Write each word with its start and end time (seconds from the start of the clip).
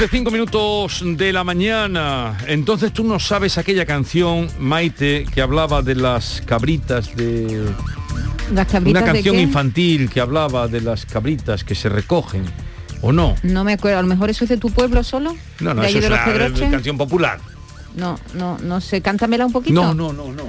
Once, 0.00 0.16
cinco 0.16 0.30
minutos 0.30 1.02
de 1.04 1.30
la 1.30 1.44
mañana. 1.44 2.38
Entonces 2.46 2.90
tú 2.90 3.04
no 3.04 3.18
sabes 3.20 3.58
aquella 3.58 3.84
canción, 3.84 4.48
Maite, 4.58 5.26
que 5.30 5.42
hablaba 5.42 5.82
de 5.82 5.94
las 5.94 6.42
cabritas 6.46 7.14
de... 7.16 7.70
Las 8.54 8.66
cabritas 8.66 9.02
Una 9.02 9.12
canción 9.12 9.38
infantil 9.38 10.08
que 10.08 10.20
hablaba 10.22 10.68
de 10.68 10.80
las 10.80 11.04
cabritas 11.04 11.64
que 11.64 11.74
se 11.74 11.90
recogen, 11.90 12.44
¿o 13.02 13.12
no? 13.12 13.34
No 13.42 13.62
me 13.62 13.74
acuerdo, 13.74 13.98
a 13.98 14.02
lo 14.02 14.08
mejor 14.08 14.30
eso 14.30 14.44
es 14.44 14.48
de 14.48 14.56
tu 14.56 14.70
pueblo 14.70 15.04
solo. 15.04 15.36
No, 15.60 15.74
no, 15.74 15.82
de 15.82 15.88
eso 15.88 15.98
es 15.98 16.04
de 16.04 16.08
una 16.08 16.70
canción 16.70 16.96
popular. 16.96 17.38
No, 17.94 18.18
no, 18.32 18.56
no 18.56 18.80
sé, 18.80 19.02
cántamela 19.02 19.44
un 19.44 19.52
poquito. 19.52 19.82
No, 19.82 19.92
no, 19.92 20.14
no, 20.14 20.32
no. 20.32 20.44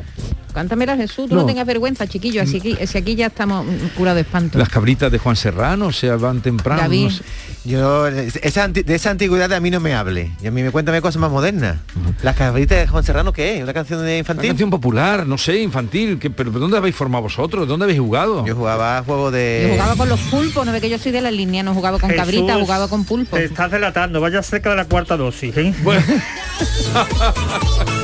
Cántamela 0.52 0.96
Jesús, 0.98 1.30
tú 1.30 1.36
no, 1.36 1.42
No. 1.42 1.48
tengas 1.48 1.66
vergüenza, 1.66 2.08
chiquillo, 2.08 2.42
así 2.42 2.60
que 2.62 2.86
si 2.88 2.98
aquí 2.98 3.16
ya 3.16 3.28
estamos 3.28 3.66
mm, 3.66 3.98
curados 3.98 4.16
de 4.16 4.22
espanto. 4.22 4.58
Las 4.60 4.70
cabritas 4.70 5.12
de 5.12 5.18
Juan 5.18 5.36
Serrano 5.36 5.92
se 5.92 6.10
van 6.10 6.42
temprano. 6.42 6.82
David. 6.82 7.04
no 7.06 7.10
sé. 7.12 7.24
Yo, 7.64 8.08
esa 8.08 8.64
anti- 8.64 8.82
de 8.84 8.96
esa 8.96 9.12
antigüedad 9.12 9.52
a 9.54 9.60
mí 9.60 9.70
no 9.70 9.80
me 9.80 9.94
hable. 9.94 10.32
Y 10.42 10.48
a 10.48 10.52
mí 10.52 10.64
me 10.64 10.72
cuéntame 10.72 11.00
cosas 11.02 11.20
más 11.22 11.30
modernas. 11.30 11.78
Las 12.24 12.36
cabritas 12.36 12.80
de 12.80 12.88
Juan 12.88 13.04
Serrano, 13.04 13.34
¿qué 13.34 13.58
es? 13.58 13.64
¿Una 13.64 13.74
canción 13.74 14.00
de 14.00 14.06
Una 14.06 14.18
infantil? 14.18 14.48
canción 14.50 14.70
popular, 14.72 15.28
no 15.28 15.38
sé, 15.38 15.62
infantil. 15.62 16.18
que- 16.20 16.30
pero 16.32 16.50
¿dónde 16.52 16.78
habéis 16.78 16.96
formado 16.96 17.24
vosotros? 17.24 17.68
¿Dónde 17.68 17.84
habéis 17.86 18.00
jugado? 18.00 18.46
Yo 18.46 18.56
jugaba 18.56 18.98
a 18.98 19.04
juego 19.04 19.30
de... 19.32 19.66
Yo 19.68 19.74
jugaba 19.74 19.96
con 19.96 20.10
los 20.10 20.20
pulpos, 20.22 20.66
no 20.66 20.72
ve 20.72 20.82
que 20.82 20.90
yo 20.90 20.98
soy 20.98 21.12
de 21.12 21.22
la 21.22 21.30
línea, 21.32 21.62
no 21.64 21.74
jugaba 21.76 22.00
con 22.00 22.10
Jesús, 22.10 22.26
cabrita, 22.26 22.56
jugaba 22.60 22.88
con 22.88 23.06
pulpos. 23.06 23.38
Te 23.40 23.46
estás 23.46 23.70
delatando, 23.72 24.20
vaya 24.22 24.42
cerca 24.42 24.72
de 24.72 24.78
la 24.78 24.86
cuarta 24.86 25.16
dosis, 25.16 25.56
¿eh? 25.56 25.74
Bueno, 25.84 26.02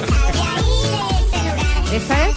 ¿Esa 1.93 2.27
es? 2.29 2.35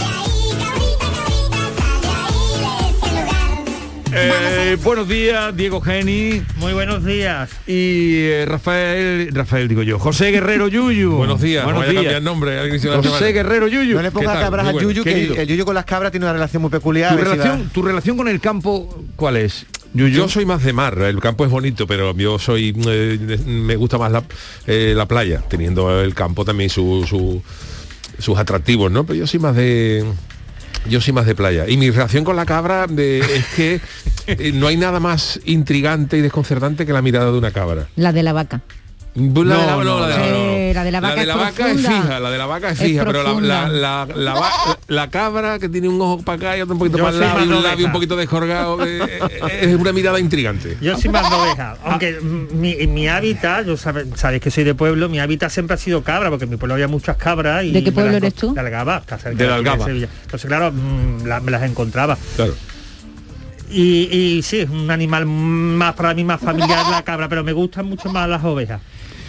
eh, 4.13 4.77
buenos 4.83 5.09
días, 5.09 5.57
Diego 5.57 5.81
Geni 5.81 6.43
Muy 6.57 6.73
buenos 6.73 7.05
días. 7.05 7.49
y 7.67 8.23
eh, 8.25 8.45
Rafael, 8.47 9.29
Rafael 9.33 9.69
digo 9.69 9.83
yo, 9.83 9.99
José 9.99 10.31
Guerrero 10.31 10.69
Yuyu. 10.69 11.13
Buenos 11.17 11.41
días, 11.41 11.65
buenos 11.65 11.83
no 11.83 11.89
a 11.89 11.91
días. 11.91 12.03
cambiar 12.05 12.23
nombre 12.23 12.79
José. 12.79 13.33
Guerrero 13.33 13.69
Yuyu. 13.69 13.95
No 13.97 14.03
le 14.03 14.11
pongas 14.11 14.39
cabras 14.41 14.65
bueno, 14.73 14.81
Yuyu, 14.81 15.05
que 15.05 15.25
el 15.43 15.47
Yuyu 15.47 15.65
con 15.65 15.75
las 15.75 15.85
cabras 15.85 16.11
tiene 16.13 16.27
una 16.27 16.33
relación 16.33 16.63
muy 16.63 16.71
peculiar. 16.71 17.15
¿Tu 17.15 17.21
a 17.21 17.25
relación, 17.25 17.71
¿Tu 17.71 17.83
relación 17.83 18.17
con 18.17 18.29
el 18.29 18.41
campo 18.41 19.03
cuál 19.17 19.37
es? 19.37 19.67
Yuyu? 19.95 20.15
Yo 20.17 20.29
soy 20.29 20.45
más 20.47 20.63
de 20.63 20.73
mar, 20.73 20.97
el 20.99 21.21
campo 21.21 21.45
es 21.45 21.51
bonito, 21.51 21.87
pero 21.87 22.15
yo 22.17 22.39
soy 22.39 22.75
eh, 22.87 23.39
me 23.47 23.75
gusta 23.77 23.99
más 23.99 24.13
la, 24.13 24.23
eh, 24.67 24.93
la 24.97 25.07
playa, 25.07 25.43
teniendo 25.49 26.01
el 26.01 26.15
campo 26.15 26.45
también 26.45 26.71
su- 26.71 27.05
su- 27.09 27.43
sus 28.21 28.39
atractivos, 28.39 28.91
¿no? 28.91 29.05
Pero 29.05 29.19
yo 29.19 29.27
soy 29.27 29.41
más 29.41 29.55
de 29.57 30.05
yo 30.89 31.01
soy 31.01 31.13
más 31.13 31.27
de 31.27 31.35
playa. 31.35 31.69
Y 31.69 31.77
mi 31.77 31.91
relación 31.91 32.25
con 32.25 32.37
la 32.37 32.47
cabra 32.47 32.87
de- 32.87 33.19
es 33.21 33.45
que 33.55 33.81
eh, 34.27 34.53
no 34.55 34.67
hay 34.69 34.77
nada 34.77 34.99
más 35.01 35.39
intrigante 35.45 36.17
y 36.17 36.21
desconcertante 36.23 36.87
que 36.87 36.93
la 36.93 37.03
mirada 37.03 37.31
de 37.31 37.39
una 37.39 37.51
cabra. 37.51 37.89
La 37.97 38.13
de 38.13 38.23
la 38.23 38.33
vaca. 38.33 38.61
La 39.15 39.23
de 39.23 39.45
la, 39.45 39.55
No, 39.77 39.85
no, 39.85 39.85
no, 39.85 40.01
la 40.09 40.17
de 40.71 40.75
la- 40.75 40.85
de 40.85 40.91
la 40.93 41.01
vaca 41.01 41.21
es 41.23 41.27
vaca 41.29 41.49
es 41.51 41.55
profunda. 41.81 41.91
fija, 42.03 42.21
la 42.21 42.31
de 42.31 42.39
la 42.39 42.47
vaca 42.47 42.71
es 42.71 42.81
Es 42.81 42.87
fija, 42.87 43.05
pero 43.05 43.23
la, 43.41 43.69
la, 43.69 43.69
la, 43.69 44.09
la 44.15 44.35
va- 44.35 44.79
la 44.89 45.11
cabra 45.11 45.59
que 45.59 45.69
tiene 45.69 45.89
un 45.89 46.01
ojo 46.01 46.23
para 46.23 46.37
acá 46.37 46.57
y 46.59 46.63
otro 46.63 46.75
un 46.75 46.79
poquito 46.79 46.99
Yo 46.99 47.05
para 47.05 47.15
el 47.17 47.21
lado 47.21 47.41
y 47.41 47.43
un 47.49 47.53
oveja. 47.55 47.69
labio 47.69 47.87
un 47.87 47.93
poquito 47.93 48.17
descorgado, 48.17 48.85
eh, 48.87 49.01
eh, 49.03 49.59
es 49.63 49.75
una 49.77 49.93
mirada 49.93 50.19
intrigante. 50.21 50.77
Yo 50.81 50.97
soy 50.99 51.11
más 51.11 51.29
de 51.29 51.37
oveja, 51.37 51.77
aunque 51.85 52.21
mi, 52.21 52.73
en 52.73 52.95
mi 52.95 53.09
hábitat, 53.09 53.67
yo 53.67 53.77
sabe- 53.77 54.07
sabéis 54.15 54.43
que 54.43 54.51
soy 54.51 54.65
de 54.65 54.75
pueblo, 54.75 55.09
mi 55.09 55.21
hábitat 55.21 55.51
siempre 55.51 55.75
ha 55.75 55.79
sido 55.79 56.03
cabra, 56.03 56.31
porque 56.31 56.45
en 56.45 56.51
mi 56.51 56.57
pueblo 56.57 56.75
había 56.75 56.89
muchas 56.89 57.17
cabras. 57.17 57.65
Y 57.65 57.73
¿De 57.73 57.85
qué 57.85 57.93
pueblo 57.93 58.17
eres 58.17 58.35
tú? 58.35 58.55
De 58.55 58.61
Algaba, 58.61 58.99
está 58.99 59.19
cerca 59.19 59.37
De 59.39 59.47
la 59.47 59.57
Algaba. 59.57 59.85
Sevilla. 59.85 60.09
Entonces, 60.25 60.49
claro, 60.49 60.73
mm, 60.73 61.27
la- 61.27 61.41
me 61.41 61.51
las 61.51 61.63
encontraba. 61.63 62.17
Claro. 62.37 62.55
Y, 63.73 64.09
y 64.39 64.43
sí, 64.43 64.59
es 64.61 64.69
un 64.71 64.91
animal 64.91 65.27
más 65.27 65.95
para 65.95 66.13
mí 66.13 66.25
más 66.25 66.41
familiar 66.41 66.85
la 66.91 67.03
cabra, 67.03 67.29
pero 67.29 67.45
me 67.45 67.53
gustan 67.53 67.87
mucho 67.87 68.11
más 68.11 68.29
las 68.29 68.43
ovejas. 68.43 68.81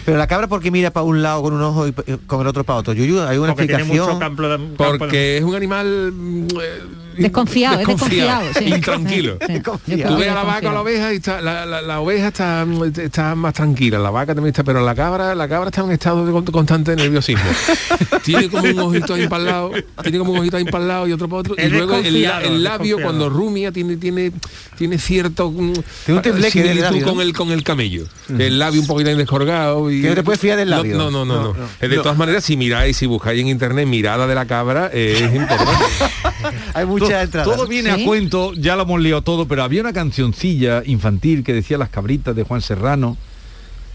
Pero 0.04 0.18
la 0.18 0.26
cabra, 0.26 0.48
¿por 0.48 0.60
qué 0.60 0.70
mira 0.70 0.90
para 0.90 1.04
un 1.04 1.22
lado 1.22 1.42
con 1.42 1.54
un 1.54 1.62
ojo 1.62 1.86
y 1.86 1.92
con 2.26 2.40
el 2.40 2.46
otro 2.46 2.64
para 2.64 2.78
otro? 2.80 2.92
Yuyu, 2.92 3.20
hay 3.22 3.38
una 3.38 3.54
Porque 3.54 3.66
tiene 3.66 3.84
mucho 3.84 4.02
explicación. 4.10 4.18
campo 4.18 4.42
de, 4.42 4.56
campo 4.76 4.92
de- 4.92 4.98
Porque 4.98 5.36
es 5.38 5.44
un 5.44 5.54
animal 5.54 6.12
mm, 6.12 6.46
eh, 6.60 6.80
Desconfiado, 7.16 7.80
es 7.80 7.86
desconfiado. 7.86 8.42
sí. 8.58 8.64
intranquilo. 8.64 9.32
Sí, 9.40 9.46
sí. 9.46 9.52
Desconfiado. 9.54 10.02
Creo 10.02 10.08
Tú 10.14 10.16
ves 10.20 10.28
a 10.30 10.34
la 10.34 10.42
vaca 10.44 10.70
o 10.70 10.72
la 10.72 10.80
oveja 10.80 11.12
y 11.12 11.16
está, 11.16 11.40
la, 11.40 11.66
la- 11.66 11.82
la 11.82 12.00
oveja 12.00 12.28
está, 12.28 12.64
mm, 12.66 12.82
está 13.00 13.34
más 13.34 13.54
tranquila, 13.54 13.98
la 13.98 14.10
vaca 14.10 14.34
también 14.34 14.52
está, 14.52 14.64
pero 14.64 14.84
la 14.84 14.94
cabra, 14.94 15.34
la 15.34 15.48
cabra 15.48 15.68
está 15.70 15.80
en 15.82 15.86
un 15.88 15.92
estado 15.92 16.24
de 16.26 16.32
con- 16.32 16.44
constante 16.44 16.94
nerviosismo. 16.96 17.42
tiene 18.24 18.48
como 18.48 18.62
un 18.64 18.78
ojito 18.78 19.14
ahí 19.14 19.26
para 19.28 19.40
el 19.42 19.46
lado, 19.48 19.70
tiene 20.02 20.18
como 20.18 20.32
un 20.32 20.38
ojito 20.38 20.56
ahí 20.56 20.64
para 20.64 20.82
el 20.82 20.88
lado 20.88 21.06
y 21.08 21.12
otro 21.12 21.28
para 21.28 21.40
otro. 21.40 21.56
Es 21.56 21.66
y 21.66 21.70
luego 21.70 21.96
el, 21.96 22.24
el 22.24 22.62
labio 22.62 23.00
cuando 23.02 23.28
rumia 23.28 23.72
tiene, 23.72 23.96
tiene, 23.96 24.32
tiene 24.76 24.98
cierto 24.98 25.50
mm, 25.50 25.72
Tiene 26.04 26.16
un 26.18 26.22
tembleque 26.22 26.62
del 26.62 26.68
similitud 26.78 26.82
labio, 26.84 27.06
¿no? 27.06 27.12
con 27.12 27.20
el 27.20 27.32
con 27.32 27.50
el 27.50 27.62
camello. 27.64 28.04
El 28.28 28.58
labio 28.58 28.80
un 28.80 28.86
poquito 28.86 29.14
descolgado 29.14 29.90
y 29.90 30.02
Que 30.02 30.08
no 30.08 30.14
te 30.14 30.22
puedes 30.22 30.40
fiar 30.40 30.56
del 30.56 30.70
labio. 30.70 30.96
No, 30.96 31.10
no, 31.10 31.24
no, 31.24 31.34
no. 31.36 31.42
No, 31.42 31.54
no. 31.54 31.68
De 31.88 31.96
No. 31.96 32.02
todas 32.02 32.16
maneras, 32.18 32.44
si 32.44 32.56
miráis, 32.56 32.96
si 32.96 33.06
buscáis 33.06 33.40
en 33.40 33.48
internet 33.48 33.86
mirada 33.86 34.26
de 34.26 34.34
la 34.34 34.46
cabra, 34.46 34.90
eh, 34.92 35.14
es 35.28 35.34
importante. 35.34 35.72
Hay 36.74 36.86
muchas 36.86 37.24
entradas. 37.24 37.48
Todo 37.48 37.66
viene 37.66 37.94
¿Sí? 37.94 38.02
a 38.02 38.06
cuento, 38.06 38.52
ya 38.54 38.76
lo 38.76 38.82
hemos 38.82 39.00
liado 39.00 39.22
todo, 39.22 39.46
pero 39.46 39.62
había 39.62 39.80
una 39.80 39.92
cancioncilla 39.92 40.82
infantil 40.84 41.44
que 41.44 41.52
decía 41.52 41.78
Las 41.78 41.90
cabritas 41.90 42.34
de 42.34 42.42
Juan 42.42 42.60
Serrano. 42.60 43.16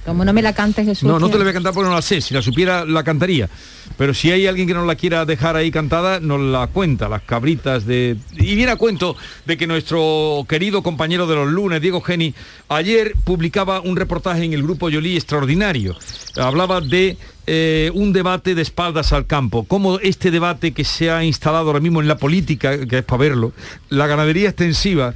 Como 0.07 0.23
no 0.23 0.31
me 0.31 0.41
la 0.41 0.53
cantes 0.53 0.85
Jesús. 0.85 1.03
No, 1.03 1.19
no 1.19 1.29
te 1.29 1.37
la 1.37 1.43
voy 1.43 1.49
a 1.49 1.53
cantar 1.53 1.73
porque 1.73 1.89
no 1.89 1.93
la 1.95 2.01
sé. 2.01 2.21
Si 2.21 2.33
la 2.33 2.41
supiera, 2.41 2.85
la 2.85 3.03
cantaría. 3.03 3.49
Pero 3.97 4.13
si 4.13 4.31
hay 4.31 4.47
alguien 4.47 4.65
que 4.65 4.73
nos 4.73 4.87
la 4.87 4.95
quiera 4.95 5.25
dejar 5.25 5.57
ahí 5.57 5.69
cantada, 5.69 6.21
nos 6.21 6.39
la 6.39 6.67
cuenta, 6.67 7.09
las 7.09 7.23
cabritas 7.23 7.85
de... 7.85 8.15
Y 8.37 8.55
viene 8.55 8.71
a 8.71 8.77
cuento 8.77 9.17
de 9.45 9.57
que 9.57 9.67
nuestro 9.67 10.45
querido 10.47 10.81
compañero 10.81 11.27
de 11.27 11.35
los 11.35 11.49
lunes, 11.49 11.81
Diego 11.81 11.99
Geni, 11.99 12.33
ayer 12.69 13.15
publicaba 13.25 13.81
un 13.81 13.97
reportaje 13.97 14.45
en 14.45 14.53
el 14.53 14.63
grupo 14.63 14.89
Yolí 14.89 15.17
extraordinario. 15.17 15.97
Hablaba 16.37 16.79
de 16.79 17.17
eh, 17.45 17.91
un 17.93 18.13
debate 18.13 18.55
de 18.55 18.61
espaldas 18.61 19.11
al 19.11 19.27
campo. 19.27 19.65
Cómo 19.65 19.99
este 19.99 20.31
debate 20.31 20.71
que 20.71 20.85
se 20.85 21.11
ha 21.11 21.21
instalado 21.25 21.67
ahora 21.67 21.81
mismo 21.81 21.99
en 21.99 22.07
la 22.07 22.15
política, 22.15 22.87
que 22.87 22.99
es 22.99 23.03
para 23.03 23.23
verlo, 23.23 23.51
la 23.89 24.07
ganadería 24.07 24.47
extensiva, 24.47 25.13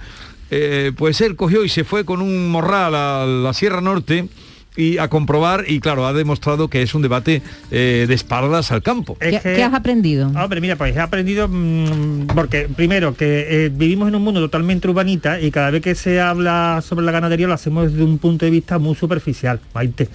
eh, 0.49 0.91
pues 0.97 1.21
él 1.21 1.37
cogió 1.37 1.63
y 1.63 1.69
se 1.69 1.85
fue 1.85 2.03
con 2.03 2.21
un 2.21 2.49
morral 2.49 2.93
a 2.93 3.25
la 3.25 3.53
Sierra 3.53 3.79
Norte 3.79 4.27
y 4.75 4.97
a 4.99 5.09
comprobar 5.09 5.65
y 5.67 5.79
claro 5.81 6.05
ha 6.07 6.13
demostrado 6.13 6.69
que 6.69 6.81
es 6.81 6.95
un 6.95 7.01
debate 7.01 7.41
eh, 7.71 8.05
de 8.07 8.13
espaldas 8.13 8.71
al 8.71 8.81
campo 8.81 9.17
Es 9.19 9.31
¿Qué, 9.33 9.39
que- 9.49 9.55
qué 9.55 9.63
has 9.63 9.73
aprendido? 9.73 10.27
Hombre, 10.29 10.61
mira, 10.61 10.77
pues 10.77 10.95
he 10.95 10.99
aprendido 10.99 11.47
mm, 11.49 12.27
porque 12.33 12.69
primero 12.73 13.13
que 13.15 13.65
eh, 13.65 13.69
vivimos 13.73 14.07
en 14.07 14.15
un 14.15 14.23
mundo 14.23 14.39
totalmente 14.39 14.87
urbanita 14.87 15.41
y 15.41 15.51
cada 15.51 15.71
vez 15.71 15.81
que 15.81 15.93
se 15.95 16.21
habla 16.21 16.81
sobre 16.87 17.05
la 17.05 17.11
ganadería 17.11 17.47
lo 17.47 17.53
hacemos 17.53 17.91
desde 17.91 18.03
un 18.03 18.17
punto 18.17 18.45
de 18.45 18.51
vista 18.51 18.79
muy 18.79 18.95
superficial, 18.95 19.59
Maite. 19.73 20.07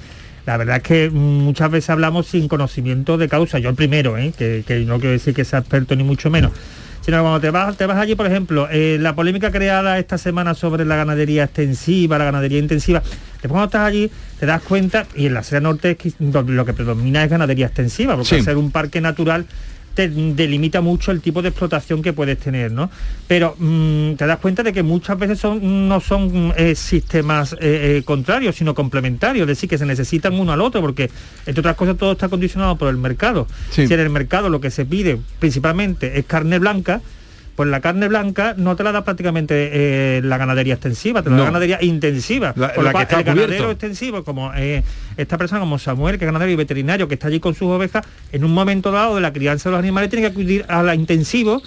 La 0.47 0.56
verdad 0.56 0.77
es 0.77 0.83
que 0.84 1.11
mm, 1.11 1.15
muchas 1.15 1.71
veces 1.71 1.91
hablamos 1.91 2.27
sin 2.28 2.49
conocimiento 2.49 3.19
de 3.19 3.28
causa. 3.28 3.59
Yo 3.59 3.69
el 3.69 3.75
primero, 3.75 4.16
¿eh? 4.16 4.33
que, 4.39 4.62
que 4.66 4.78
no 4.81 4.97
quiero 5.00 5.11
decir 5.12 5.34
que 5.34 5.45
sea 5.45 5.59
experto 5.59 5.95
ni 5.97 6.05
mucho 6.05 6.31
menos. 6.31 6.53
Sino 7.06 7.21
cuando 7.22 7.41
te 7.41 7.50
vas, 7.50 7.77
te 7.77 7.87
vas 7.87 7.99
allí, 7.99 8.17
por 8.17 8.27
ejemplo, 8.27 8.67
eh, 8.69 8.99
la 9.00 9.15
polémica 9.15 9.53
creada 9.53 9.97
esta 9.97 10.19
semana 10.19 10.55
sobre 10.55 10.84
la 10.84 10.97
ganadería 10.97 11.44
extensiva, 11.44 12.19
la 12.19 12.25
ganadería 12.25 12.59
intensiva, 12.59 13.00
después 13.00 13.49
cuando 13.49 13.67
estás 13.67 13.83
allí 13.83 14.10
te 14.41 14.45
das 14.47 14.60
cuenta, 14.60 15.07
y 15.15 15.27
en 15.27 15.34
la 15.34 15.45
Sierra 15.45 15.60
Norte 15.60 15.92
es 15.92 15.97
que 15.98 16.13
lo 16.19 16.65
que 16.65 16.72
predomina 16.72 17.22
es 17.22 17.31
ganadería 17.31 17.66
extensiva, 17.66 18.15
porque 18.16 18.31
Sí. 18.31 18.34
al 18.36 18.42
ser 18.42 18.57
un 18.57 18.72
parque 18.72 19.01
natural 19.01 19.47
te 19.97 20.09
delimita 20.09 20.83
mucho 20.83 21.10
el 21.10 21.22
tipo 21.22 21.41
de 21.41 21.48
explotación 21.48 22.03
que 22.03 22.13
puedes 22.13 22.39
tener, 22.39 22.71
¿no? 22.71 22.91
Pero 23.27 23.57
mm, 23.59 24.13
te 24.13 24.27
das 24.27 24.39
cuenta 24.41 24.63
de 24.63 24.75
que 24.75 24.83
muchas 24.83 25.19
veces 25.19 25.39
son, 25.39 25.89
no 25.89 26.01
son 26.01 26.53
eh, 26.54 26.75
sistemas 26.75 27.54
eh, 27.54 27.57
eh, 27.60 28.03
contrarios, 28.04 28.57
sino 28.57 28.75
complementarios, 28.75 29.45
es 29.45 29.57
decir, 29.57 29.71
que 29.71 29.78
se 29.78 29.87
necesitan 29.87 30.34
uno 30.34 30.53
al 30.53 30.60
otro, 30.60 30.83
porque 30.83 31.10
entre 31.47 31.60
otras 31.60 31.77
cosas 31.77 31.97
todo 31.97 32.13
está 32.13 32.28
condicionado 32.28 32.77
por 32.77 32.91
el 32.91 32.98
mercado. 32.98 33.47
Sí. 33.71 33.87
Si 33.87 33.95
en 33.95 34.01
el 34.01 34.10
mercado 34.10 34.51
lo 34.51 34.60
que 34.60 34.71
se 34.71 34.84
pide 34.84 35.19
principalmente 35.39 36.19
es 36.19 36.27
carne 36.27 36.59
blanca, 36.59 37.01
pues 37.57 37.69
la 37.71 37.81
carne 37.81 38.07
blanca 38.09 38.55
no 38.57 38.77
te 38.77 38.85
la 38.85 38.93
da 38.93 39.03
prácticamente 39.03 39.71
eh, 39.73 40.21
la 40.23 40.37
ganadería 40.37 40.75
extensiva, 40.75 41.23
te 41.23 41.31
la 41.31 41.37
da 41.37 41.39
No. 41.39 41.45
la 41.45 41.51
ganadería 41.51 41.83
intensiva. 41.83 42.53
La- 42.55 42.73
la 42.77 42.93
que 42.93 43.03
está 43.03 43.19
el 43.19 43.25
ganadero 43.25 43.71
extensivo, 43.71 44.23
como 44.25 44.53
eh, 44.55 44.83
esta 45.17 45.39
persona, 45.39 45.61
como 45.61 45.79
Samuel, 45.79 46.19
que 46.19 46.25
es 46.25 46.29
ganadero 46.29 46.53
y 46.53 46.57
veterinario, 46.57 47.09
que 47.09 47.15
está 47.15 47.29
allí 47.29 47.41
con 47.41 47.55
sus 47.55 47.69
ovejas, 47.69 48.05
en 48.31 48.45
un 48.45 48.53
momento 48.53 48.93
dado 48.93 49.15
de 49.15 49.23
la 49.23 49.33
crianza 49.33 49.71
de 49.71 49.73
los 49.73 49.79
animales 49.81 50.11
tiene 50.11 50.27
que 50.27 50.33
acudir 50.33 50.65
a 50.69 50.83
la 50.83 50.95
intensivo 50.95 51.63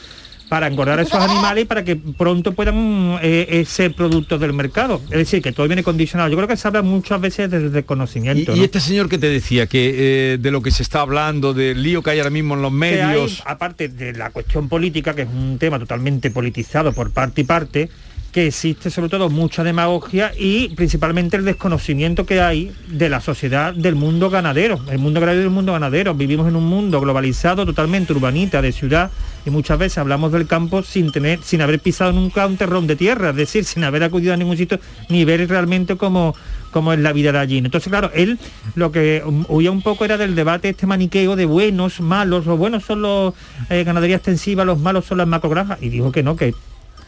para 0.49 0.67
engordar 0.67 0.99
a 0.99 1.03
esos 1.03 1.21
animales 1.21 1.63
y 1.63 1.67
para 1.67 1.83
que 1.83 1.95
pronto 1.95 2.53
puedan 2.53 3.19
eh, 3.21 3.47
eh, 3.49 3.65
ser 3.65 3.93
productos 3.93 4.39
del 4.41 4.53
mercado. 4.53 4.99
Es 5.11 5.17
decir, 5.17 5.41
que 5.41 5.51
todo 5.51 5.67
viene 5.67 5.83
condicionado. 5.83 6.29
Yo 6.29 6.35
creo 6.35 6.47
que 6.47 6.57
se 6.57 6.67
habla 6.67 6.81
muchas 6.81 7.21
veces 7.21 7.49
del 7.51 7.67
Y, 7.67 7.69
desconocimiento. 7.69 8.55
y 8.55 8.59
¿no? 8.59 8.65
este 8.65 8.79
señor 8.79 9.07
que 9.07 9.17
te 9.19 9.27
decía 9.27 9.67
que 9.67 10.33
eh, 10.33 10.37
de 10.39 10.51
lo 10.51 10.61
que 10.61 10.71
se 10.71 10.81
está 10.83 11.01
hablando, 11.01 11.53
del 11.53 11.81
lío 11.83 12.01
que 12.01 12.09
hay 12.09 12.17
ahora 12.19 12.31
mismo 12.31 12.55
en 12.55 12.63
los 12.63 12.71
hay, 12.71 12.77
medios. 12.77 13.43
aparte 13.45 13.87
de 13.89 14.13
la 14.13 14.31
cuestión 14.31 14.67
política, 14.67 15.13
que 15.13 15.21
es 15.21 15.29
un 15.29 15.57
tema 15.59 15.77
totalmente 15.77 16.31
politizado 16.31 16.91
por 16.93 17.11
parte 17.11 17.41
y 17.41 17.43
parte, 17.43 17.89
que 18.31 18.47
existe 18.47 18.89
sobre 18.89 19.09
todo 19.09 19.29
mucha 19.29 19.63
demagogia 19.63 20.31
y 20.37 20.69
principalmente 20.69 21.37
el 21.37 21.45
desconocimiento 21.45 22.25
que 22.25 22.41
hay 22.41 22.71
de 22.87 23.09
la 23.09 23.21
sociedad 23.21 23.73
del 23.73 23.95
mundo 23.95 24.29
ganadero. 24.29 24.79
El 24.89 24.99
mundo 24.99 25.19
ganadero 25.19 25.43
y 25.43 25.45
el 25.45 25.51
mundo 25.51 25.73
ganadero. 25.73 26.13
Vivimos 26.13 26.47
en 26.47 26.55
un 26.55 26.65
mundo 26.65 27.01
globalizado, 27.01 27.65
totalmente 27.65 28.13
urbanita, 28.13 28.61
de 28.61 28.71
ciudad, 28.71 29.11
y 29.45 29.49
muchas 29.49 29.79
veces 29.79 29.97
hablamos 29.97 30.31
del 30.31 30.47
campo 30.47 30.83
sin 30.83 31.11
tener, 31.11 31.39
sin 31.43 31.61
haber 31.61 31.79
pisado 31.79 32.11
nunca 32.11 32.45
un 32.45 32.57
terrón 32.57 32.87
de 32.87 32.95
tierra, 32.95 33.31
es 33.31 33.35
decir, 33.35 33.65
sin 33.65 33.83
haber 33.83 34.03
acudido 34.03 34.33
a 34.33 34.37
ningún 34.37 34.57
sitio, 34.57 34.79
ni 35.09 35.25
ver 35.25 35.47
realmente 35.49 35.95
cómo, 35.95 36.35
cómo 36.71 36.93
es 36.93 36.99
la 36.99 37.13
vida 37.13 37.31
de 37.31 37.39
allí. 37.39 37.57
Entonces, 37.57 37.89
claro, 37.89 38.11
él 38.13 38.37
lo 38.75 38.91
que 38.91 39.23
huía 39.47 39.71
un 39.71 39.81
poco 39.81 40.05
era 40.05 40.17
del 40.17 40.35
debate 40.35 40.69
este 40.69 40.85
maniqueo 40.85 41.35
de 41.35 41.45
buenos, 41.45 41.99
malos, 41.99 42.45
los 42.45 42.57
buenos 42.59 42.83
son 42.83 43.01
los 43.01 43.33
eh, 43.69 43.83
ganadería 43.83 44.17
extensiva, 44.17 44.65
los 44.65 44.79
malos 44.79 45.05
son 45.05 45.17
las 45.17 45.27
macrogranjas, 45.27 45.81
y 45.81 45.89
dijo 45.89 46.11
que 46.11 46.21
no, 46.21 46.35
que, 46.35 46.53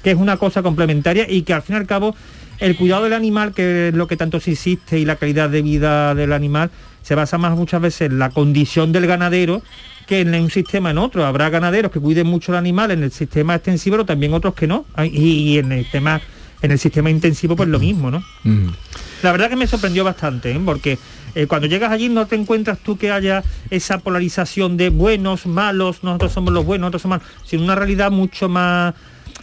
que 0.03 0.11
es 0.11 0.17
una 0.17 0.37
cosa 0.37 0.63
complementaria 0.63 1.29
y 1.29 1.43
que 1.43 1.53
al 1.53 1.61
fin 1.61 1.75
y 1.75 1.79
al 1.79 1.87
cabo 1.87 2.15
el 2.59 2.75
cuidado 2.75 3.03
del 3.03 3.13
animal, 3.13 3.53
que 3.53 3.87
es 3.87 3.93
lo 3.93 4.07
que 4.07 4.17
tanto 4.17 4.39
se 4.39 4.51
insiste, 4.51 4.99
y 4.99 5.05
la 5.05 5.15
calidad 5.15 5.49
de 5.49 5.61
vida 5.61 6.13
del 6.13 6.31
animal, 6.31 6.69
se 7.01 7.15
basa 7.15 7.39
más 7.39 7.57
muchas 7.57 7.81
veces 7.81 8.11
en 8.11 8.19
la 8.19 8.29
condición 8.29 8.91
del 8.91 9.07
ganadero 9.07 9.63
que 10.05 10.21
en 10.21 10.35
un 10.35 10.51
sistema 10.51 10.91
en 10.91 10.99
otro. 10.99 11.25
Habrá 11.25 11.49
ganaderos 11.49 11.91
que 11.91 11.99
cuiden 11.99 12.27
mucho 12.27 12.51
el 12.51 12.59
animal 12.59 12.91
en 12.91 13.01
el 13.01 13.11
sistema 13.11 13.55
extensivo, 13.55 13.95
pero 13.95 14.05
también 14.05 14.33
otros 14.33 14.53
que 14.53 14.67
no. 14.67 14.85
Ay, 14.93 15.09
Y, 15.13 15.53
y 15.53 15.57
en 15.57 15.71
el 15.71 15.89
tema 15.89 16.21
en 16.61 16.71
el 16.71 16.79
sistema 16.79 17.09
intensivo 17.09 17.55
pues 17.55 17.69
lo 17.69 17.79
mismo, 17.79 18.11
¿no? 18.11 18.23
Mm. 18.43 18.67
La 19.23 19.31
verdad 19.31 19.49
que 19.49 19.55
me 19.55 19.67
sorprendió 19.67 20.03
bastante, 20.03 20.51
¿eh? 20.51 20.61
porque 20.63 20.97
eh, 21.35 21.47
cuando 21.47 21.67
llegas 21.67 21.91
allí 21.91 22.09
no 22.09 22.27
te 22.27 22.35
encuentras 22.35 22.79
tú 22.79 22.97
que 22.97 23.11
haya 23.11 23.43
esa 23.69 23.99
polarización 23.99 24.77
de 24.77 24.89
buenos, 24.89 25.45
malos, 25.45 26.03
nosotros 26.03 26.31
somos 26.31 26.53
los 26.53 26.65
buenos, 26.65 26.85
nosotros 26.85 27.01
somos 27.03 27.19
malos, 27.19 27.33
sino 27.45 27.63
una 27.63 27.75
realidad 27.75 28.11
mucho 28.11 28.49
más, 28.49 28.93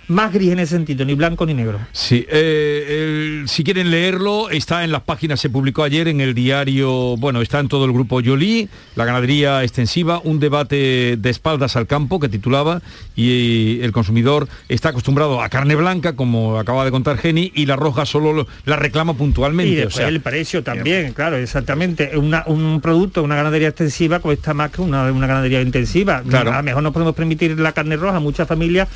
más 0.08 0.32
gris 0.32 0.52
en 0.52 0.58
ese 0.58 0.75
sentido, 0.76 1.05
ni 1.05 1.14
blanco 1.14 1.44
ni 1.46 1.55
negro. 1.55 1.78
Sí, 1.93 2.26
eh, 2.31 3.40
el- 3.43 3.49
si 3.49 3.62
quieren 3.62 3.90
leerlo, 3.90 4.50
está 4.50 4.84
en 4.84 4.90
las 4.93 5.02
páginas, 5.02 5.38
se 5.40 5.50
publicó 5.50 5.82
ayer 5.84 6.08
en 6.08 6.20
el 6.20 6.34
diario, 6.34 7.16
bueno, 7.19 7.40
está 7.43 7.60
en 7.60 7.69
todo 7.69 7.84
el 7.84 7.93
grupo 7.93 8.20
Yoli, 8.20 8.69
la 8.96 9.05
ganadería 9.05 9.62
extensiva, 9.62 10.20
un 10.25 10.40
debate 10.40 11.16
de 11.19 11.31
espaldas 11.31 11.76
al 11.76 11.87
campo 11.87 12.19
que 12.20 12.28
titulaba, 12.28 12.81
y 13.16 13.81
el 13.82 13.93
consumidor 13.93 14.49
está 14.69 14.90
acostumbrado 14.90 15.43
a 15.43 15.49
carne 15.49 15.75
blanca, 15.75 16.14
como 16.16 16.58
acaba 16.58 16.84
de 16.84 16.90
contar 16.90 17.19
Geni, 17.19 17.52
y 17.54 17.66
la 17.66 17.76
roja 17.76 18.06
solo 18.06 18.32
lo- 18.32 18.46
la 18.64 18.76
reclama 18.76 19.14
puntualmente. 19.14 19.72
Y 19.72 19.76
o 19.76 19.81
después 19.81 19.96
sea, 19.96 20.08
el 20.08 20.20
precio 20.20 20.62
también, 20.62 21.12
claro, 21.12 21.37
exactamente. 21.37 22.16
Una- 22.16 22.44
un 22.46 22.81
producto, 22.81 23.22
una 23.22 23.37
ganadería 23.37 23.69
extensiva 23.69 24.20
cuesta 24.20 24.54
más 24.54 24.70
que 24.70 24.81
una, 24.81 25.04
una 25.12 25.26
ganadería 25.26 25.61
intensiva. 25.61 26.22
Claro. 26.28 26.52
A 26.52 26.56
lo 26.58 26.62
mejor 26.62 26.82
no 26.82 26.93
podemos 26.93 27.14
permitir 27.14 27.58
la 27.61 27.72
carne 27.72 27.96
roja, 27.96 28.20
muchas 28.20 28.49
familias 28.49 28.88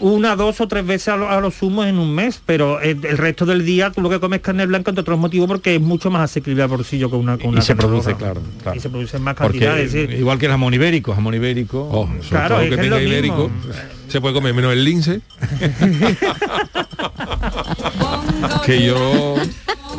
una, 0.00 0.36
dos 0.36 0.60
o 0.60 0.68
tres 0.68 0.86
veces 0.86 1.08
a 1.08 1.16
lo, 1.16 1.28
a 1.28 1.40
lo 1.40 1.50
sumo 1.50 1.84
en 1.84 1.98
un 1.98 2.14
mes, 2.14 2.40
pero 2.44 2.80
el, 2.80 3.04
el 3.04 3.18
resto 3.18 3.46
del 3.46 3.64
día 3.64 3.90
tú 3.90 4.00
lo 4.00 4.10
que 4.10 4.20
comes 4.20 4.40
carne 4.40 4.66
blanca 4.66 4.90
entre 4.90 5.00
otros 5.02 5.18
motivos 5.18 5.48
porque 5.48 5.76
es 5.76 5.80
mucho 5.80 6.10
más 6.10 6.30
asequible 6.30 6.62
al 6.62 6.68
bolsillo 6.68 7.10
que 7.10 7.16
una, 7.16 7.36
que 7.38 7.46
una 7.46 7.60
y 7.60 7.62
se 7.62 7.74
produce, 7.76 8.14
claro, 8.14 8.40
claro. 8.62 8.76
Y 8.76 8.80
se 8.80 8.88
producen 8.90 9.22
más 9.22 9.34
cantidades. 9.34 9.94
igual 9.94 10.38
que 10.38 10.46
el 10.46 10.52
jamón 10.52 10.74
ibérico, 10.74 11.14
jamón 11.14 11.34
ibérico. 11.34 11.88
Oh, 11.90 12.06
sobre 12.06 12.28
Claro, 12.28 12.54
todo 12.56 12.60
es 12.64 12.70
que 12.70 12.76
tenga 12.76 13.02
ibérico. 13.02 13.50
Se 14.08 14.20
puede 14.20 14.34
comer 14.34 14.54
menos 14.54 14.72
el 14.72 14.84
lince. 14.84 15.20
que 18.64 18.84
yo. 18.84 19.34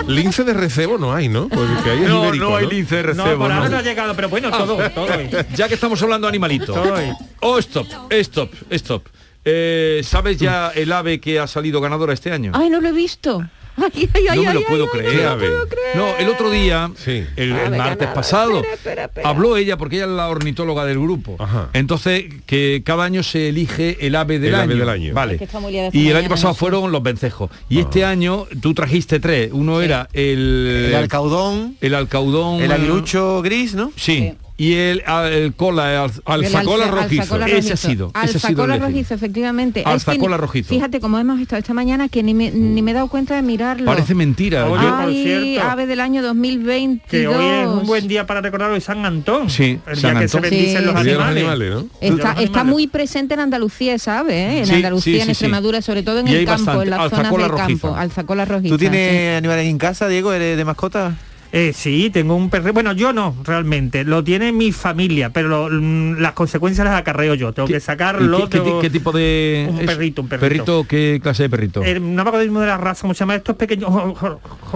Lince 0.08 0.44
de 0.44 0.54
recebo 0.54 0.98
no 0.98 1.14
hay, 1.14 1.28
¿no? 1.28 1.50
Porque 1.50 1.94
es 2.04 2.10
no, 2.10 2.24
ibérico, 2.26 2.46
no 2.50 2.56
hay 2.56 2.68
lince 2.68 2.98
de 2.98 3.14
No, 3.16 3.24
recebo. 3.26 3.44
por 3.44 3.52
ahora 3.52 3.66
no. 3.66 3.72
no 3.72 3.78
ha 3.78 3.82
llegado, 3.82 4.16
pero 4.16 4.30
bueno, 4.30 4.50
todo, 4.52 4.78
todo. 4.92 5.12
hay. 5.12 5.30
Ya 5.56 5.68
que 5.68 5.74
estamos 5.74 6.02
hablando 6.02 6.28
de 6.28 6.30
animalitos. 6.30 6.68
Todo 6.76 6.96
hay. 6.96 7.12
Oh, 7.42 7.58
stop, 7.60 7.88
stop, 8.12 8.52
stop. 8.72 9.04
Eh, 9.50 10.02
¿Sabes 10.04 10.38
ya 10.38 10.72
el 10.76 10.92
ave 10.92 11.20
que 11.22 11.40
ha 11.40 11.48
salido 11.48 11.80
ganadora 11.80 12.14
este 12.14 12.32
año? 12.34 12.52
Ay, 12.54 12.70
no 12.70 12.82
lo 12.82 12.90
he 12.90 12.92
visto. 12.94 13.42
Ay, 13.80 14.10
ay, 14.16 14.26
ay, 14.32 14.38
no 14.38 14.42
me 14.42 14.48
ay, 14.50 14.54
lo 14.56 14.66
puedo 14.66 14.84
ay, 14.86 14.90
creer. 14.92 15.12
¿Qué 15.18 15.24
ave? 15.26 15.50
No, 15.94 16.18
el 16.18 16.30
otro 16.30 16.50
día, 16.50 16.90
Sí. 16.98 17.24
el, 17.36 17.54
martes 17.78 18.08
pasado, 18.08 18.56
Espera, 18.58 18.74
espera, 18.74 19.04
espera. 19.06 19.30
habló 19.30 19.56
ella, 19.56 19.78
porque 19.78 19.98
ella 19.98 20.06
es 20.06 20.12
la 20.12 20.30
ornitóloga 20.30 20.84
del 20.84 20.98
grupo. 20.98 21.36
Ajá. 21.38 21.70
Entonces, 21.74 22.26
que 22.48 22.82
cada 22.84 23.04
año 23.04 23.22
se 23.22 23.50
elige 23.50 23.98
el 24.06 24.16
ave 24.16 24.40
del 24.40 24.50
El 24.50 24.56
año. 24.56 24.64
ave 24.64 24.76
del 24.80 24.90
año. 24.90 25.14
Vale. 25.14 25.36
Es 25.40 25.48
que 25.92 25.98
Y 25.98 26.10
el 26.10 26.18
año 26.18 26.28
pasado 26.28 26.50
no 26.50 26.56
fueron 26.56 26.92
los 26.92 27.04
vencejos. 27.04 27.52
Y 27.70 27.78
este 27.80 28.04
año 28.04 28.48
tú 28.64 28.74
trajiste 28.74 29.20
tres. 29.20 29.52
Uno 29.54 29.80
era 29.84 30.10
el... 30.12 30.86
El 30.88 30.96
alcaudón, 30.96 31.78
el 31.80 31.94
alcaudón. 31.94 32.64
el 32.64 32.72
aguilucho 32.72 33.44
gris, 33.44 33.76
¿no? 33.76 33.92
Sí. 33.96 34.34
Y 34.60 34.74
el, 34.74 35.04
a- 35.06 35.28
el 35.30 35.54
cola, 35.54 35.94
el 35.94 36.00
alz- 36.10 36.22
alzacola 36.26 36.86
alza- 36.86 36.92
rojizo. 37.04 37.36
ha 37.36 37.38
rojizo. 37.38 37.78
sido. 37.78 38.08
Ese 38.08 38.18
ha 38.18 38.28
sido 38.28 38.64
Alzacola 38.64 38.78
rojizo, 38.80 39.14
efectivamente. 39.14 39.82
Es 39.82 39.86
que 39.86 39.92
Alzacola 39.92 40.36
ni- 40.36 40.42
rojizo. 40.42 40.70
Fíjate, 40.70 41.00
como 41.00 41.20
hemos 41.20 41.40
estado 41.40 41.60
esta 41.60 41.76
mañana, 41.76 42.10
que 42.10 42.24
ni 42.24 42.34
me, 42.34 42.50
ni 42.50 42.82
me 42.82 42.90
he 42.90 42.94
dado 42.96 43.08
cuenta 43.08 43.36
de 43.36 43.44
mirarlo. 43.44 43.86
Parece 43.86 44.16
mentira. 44.16 44.66
Oye, 44.68 44.88
Ay, 44.92 45.24
cierto. 45.24 45.70
ave 45.70 45.86
del 45.86 46.00
año 46.00 46.24
2022. 46.24 47.08
Que 47.08 47.28
hoy 47.28 47.46
es 47.46 47.68
un 47.68 47.86
buen 47.86 48.08
día 48.08 48.26
para 48.26 48.42
recordar 48.42 48.72
hoy 48.72 48.82
San 48.82 49.06
Antón. 49.06 49.48
Sí, 49.52 49.80
el 49.86 49.96
San 49.96 50.14
día 50.14 50.22
que 50.22 50.28
se 50.28 50.40
bendicen 50.40 50.80
Sí. 50.80 50.86
los 50.86 50.96
animales. 50.96 51.38
animales, 51.38 51.70
¿no? 51.70 51.82
De 51.82 51.88
Está, 52.02 52.10
los 52.10 52.18
está 52.18 52.34
animales. 52.42 52.66
muy 52.66 52.88
presente 52.88 53.34
en 53.36 53.40
Andalucía, 53.42 54.00
¿sabes? 54.00 54.34
¿eh? 54.34 54.60
En 54.62 54.66
Sí, 54.66 54.74
Andalucía, 54.74 55.14
sí, 55.14 55.18
sí, 55.18 55.20
en 55.20 55.26
sí. 55.26 55.32
Extremadura, 55.34 55.82
sobre 55.84 56.02
todo 56.02 56.18
en 56.20 56.28
Y 56.30 56.34
el 56.34 56.46
campo, 56.46 56.66
bastante. 56.66 56.84
en 56.86 56.90
las 56.90 57.00
zonas 57.12 57.14
Alzacola 57.20 57.44
del 57.44 57.52
rojiza. 57.52 57.82
campo. 57.88 57.96
Alzacola 57.96 58.46
rojiza. 58.46 58.74
¿Tú 58.74 58.78
tienes 58.80 59.38
animales 59.38 59.68
en 59.68 59.78
casa, 59.78 60.08
Diego? 60.08 60.34
¿Eres 60.34 60.58
de 60.58 60.66
mascota? 60.66 61.16
Eh, 61.52 61.72
sí, 61.74 62.10
tengo 62.12 62.36
un 62.36 62.50
perro. 62.50 62.74
Bueno, 62.74 62.92
yo 62.94 63.14
no, 63.14 63.36
realmente. 63.44 64.04
Lo 64.04 64.24
tiene 64.24 64.52
mi 64.52 64.72
familia, 64.72 65.30
pero 65.30 65.48
lo- 65.48 65.70
mm, 65.82 66.20
las 66.20 66.34
consecuencias 66.34 66.86
las 66.86 67.00
acarreo 67.00 67.34
yo. 67.36 67.54
Tengo 67.54 67.68
que 67.68 67.78
¿Y 67.78 67.80
sacarlo. 67.80 68.50
¿Qué, 68.50 68.58
tengo- 68.60 68.82
qué 68.82 68.90
tipo 68.90 69.12
de...? 69.12 69.68
Un 69.70 69.80
es? 69.80 69.86
perrito, 69.86 70.22
un 70.22 70.28
perrito. 70.28 70.86
¿Qué 70.88 71.20
clase 71.24 71.44
de 71.44 71.50
perrito? 71.50 71.84
Eh, 71.84 72.00
no 72.00 72.24
me 72.24 72.30
acuerdo 72.30 72.40
mismo 72.46 72.60
de 72.60 72.68
la 72.68 72.78
raza, 72.78 73.02
¿cómo 73.02 73.14
se 73.14 73.20
llama? 73.20 73.36
Estos 73.36 73.56
pequeños... 73.56 73.90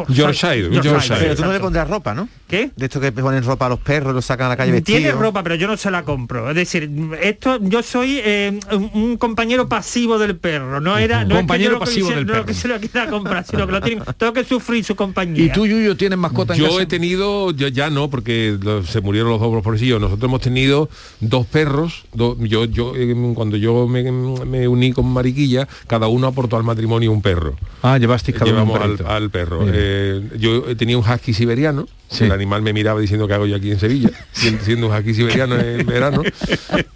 Yorkshire, 0.07 0.67
un 0.69 0.81
Yorkshire. 0.81 1.19
Pero 1.19 1.35
tú 1.35 1.43
no 1.45 1.53
le 1.53 1.59
pondrás 1.59 1.89
ropa, 1.89 2.13
¿no? 2.13 2.27
¿Qué? 2.51 2.69
De 2.75 2.85
esto 2.85 2.99
que 2.99 3.11
ponen 3.11 3.43
ropa 3.43 3.65
a 3.65 3.69
los 3.69 3.79
perros, 3.79 4.13
los 4.13 4.25
sacan 4.25 4.47
a 4.47 4.49
la 4.49 4.57
calle 4.57 4.73
vestidos. 4.73 4.99
Tiene 5.01 5.13
ropa, 5.17 5.41
pero 5.41 5.55
yo 5.55 5.67
no 5.67 5.77
se 5.77 5.89
la 5.89 6.03
compro. 6.03 6.49
Es 6.49 6.55
decir, 6.55 6.89
esto 7.21 7.57
yo 7.61 7.81
soy 7.81 8.19
eh, 8.23 8.59
un, 8.93 9.17
compañero 9.17 9.67
pasivo 9.69 10.19
del 10.19 10.35
perro. 10.35 10.79
No 10.81 10.97
era 10.97 11.23
no 11.25 11.35
Compañero 11.37 11.47
es 11.47 11.55
que 11.55 11.71
yo 11.71 11.71
lo 11.71 11.79
que 11.79 11.85
pasivo 11.85 12.07
se- 12.09 12.15
del 12.15 12.25
no 12.27 12.33
perro. 12.33 12.45
que 12.45 12.53
se 12.53 12.67
lo 12.67 12.79
quiera 12.79 13.07
comprar, 13.09 13.45
sino 13.45 13.65
que 13.65 13.71
lo 13.71 13.81
tienen, 13.81 14.03
tengo 14.17 14.33
que 14.33 14.43
sufrir 14.43 14.83
su 14.83 14.95
compañía. 14.95 15.45
¿Y 15.45 15.51
tú, 15.51 15.65
Yuyo, 15.65 15.95
tienes 15.97 16.19
mascota 16.19 16.53
en 16.53 16.59
Yo 16.59 16.67
casa? 16.67 16.81
he 16.81 16.85
tenido, 16.85 17.51
yo 17.51 17.69
ya 17.69 17.89
no, 17.89 18.09
porque 18.09 18.57
lo- 18.61 18.83
se 18.83 18.99
murieron 19.01 19.31
los 19.31 19.39
dos 19.39 19.63
pobrecillos. 19.63 20.01
Nosotros 20.01 20.27
hemos 20.27 20.41
tenido 20.41 20.89
dos 21.21 21.45
perros. 21.47 22.03
do- 22.13 22.37
yo, 22.39 22.65
yo 22.65 22.93
eh, 22.95 23.15
cuando 23.33 23.55
yo 23.57 23.87
me, 23.87 24.11
me 24.11 24.67
uní 24.67 24.91
con 24.91 25.05
Mariquilla, 25.11 25.67
cada 25.87 26.07
uno 26.07 26.27
aportó 26.27 26.57
al 26.57 26.63
matrimonio 26.63 27.11
un 27.11 27.21
perro. 27.21 27.55
Ah, 27.81 27.97
llevaste 27.97 28.33
cada 28.33 28.51
uno 28.51 28.63
un 28.63 28.67
Llevamos 28.69 28.99
al, 29.01 29.07
al 29.07 29.29
perro. 29.29 29.61
Eh, 29.67 30.21
yo 30.37 30.75
tenía 30.75 30.97
un 30.97 31.03
husky 31.09 31.33
siberiano. 31.33 31.87
Sí. 32.11 32.25
El 32.25 32.33
animal 32.33 32.61
me 32.61 32.73
miraba 32.73 32.99
diciendo 32.99 33.25
que 33.25 33.33
hago 33.33 33.45
yo 33.47 33.55
aquí 33.55 33.71
en 33.71 33.79
Sevilla, 33.79 34.09
siendo, 34.33 34.87
un 34.87 34.93
husky 34.93 35.13
siberiano 35.13 35.55
en 35.57 35.85
verano. 35.87 36.21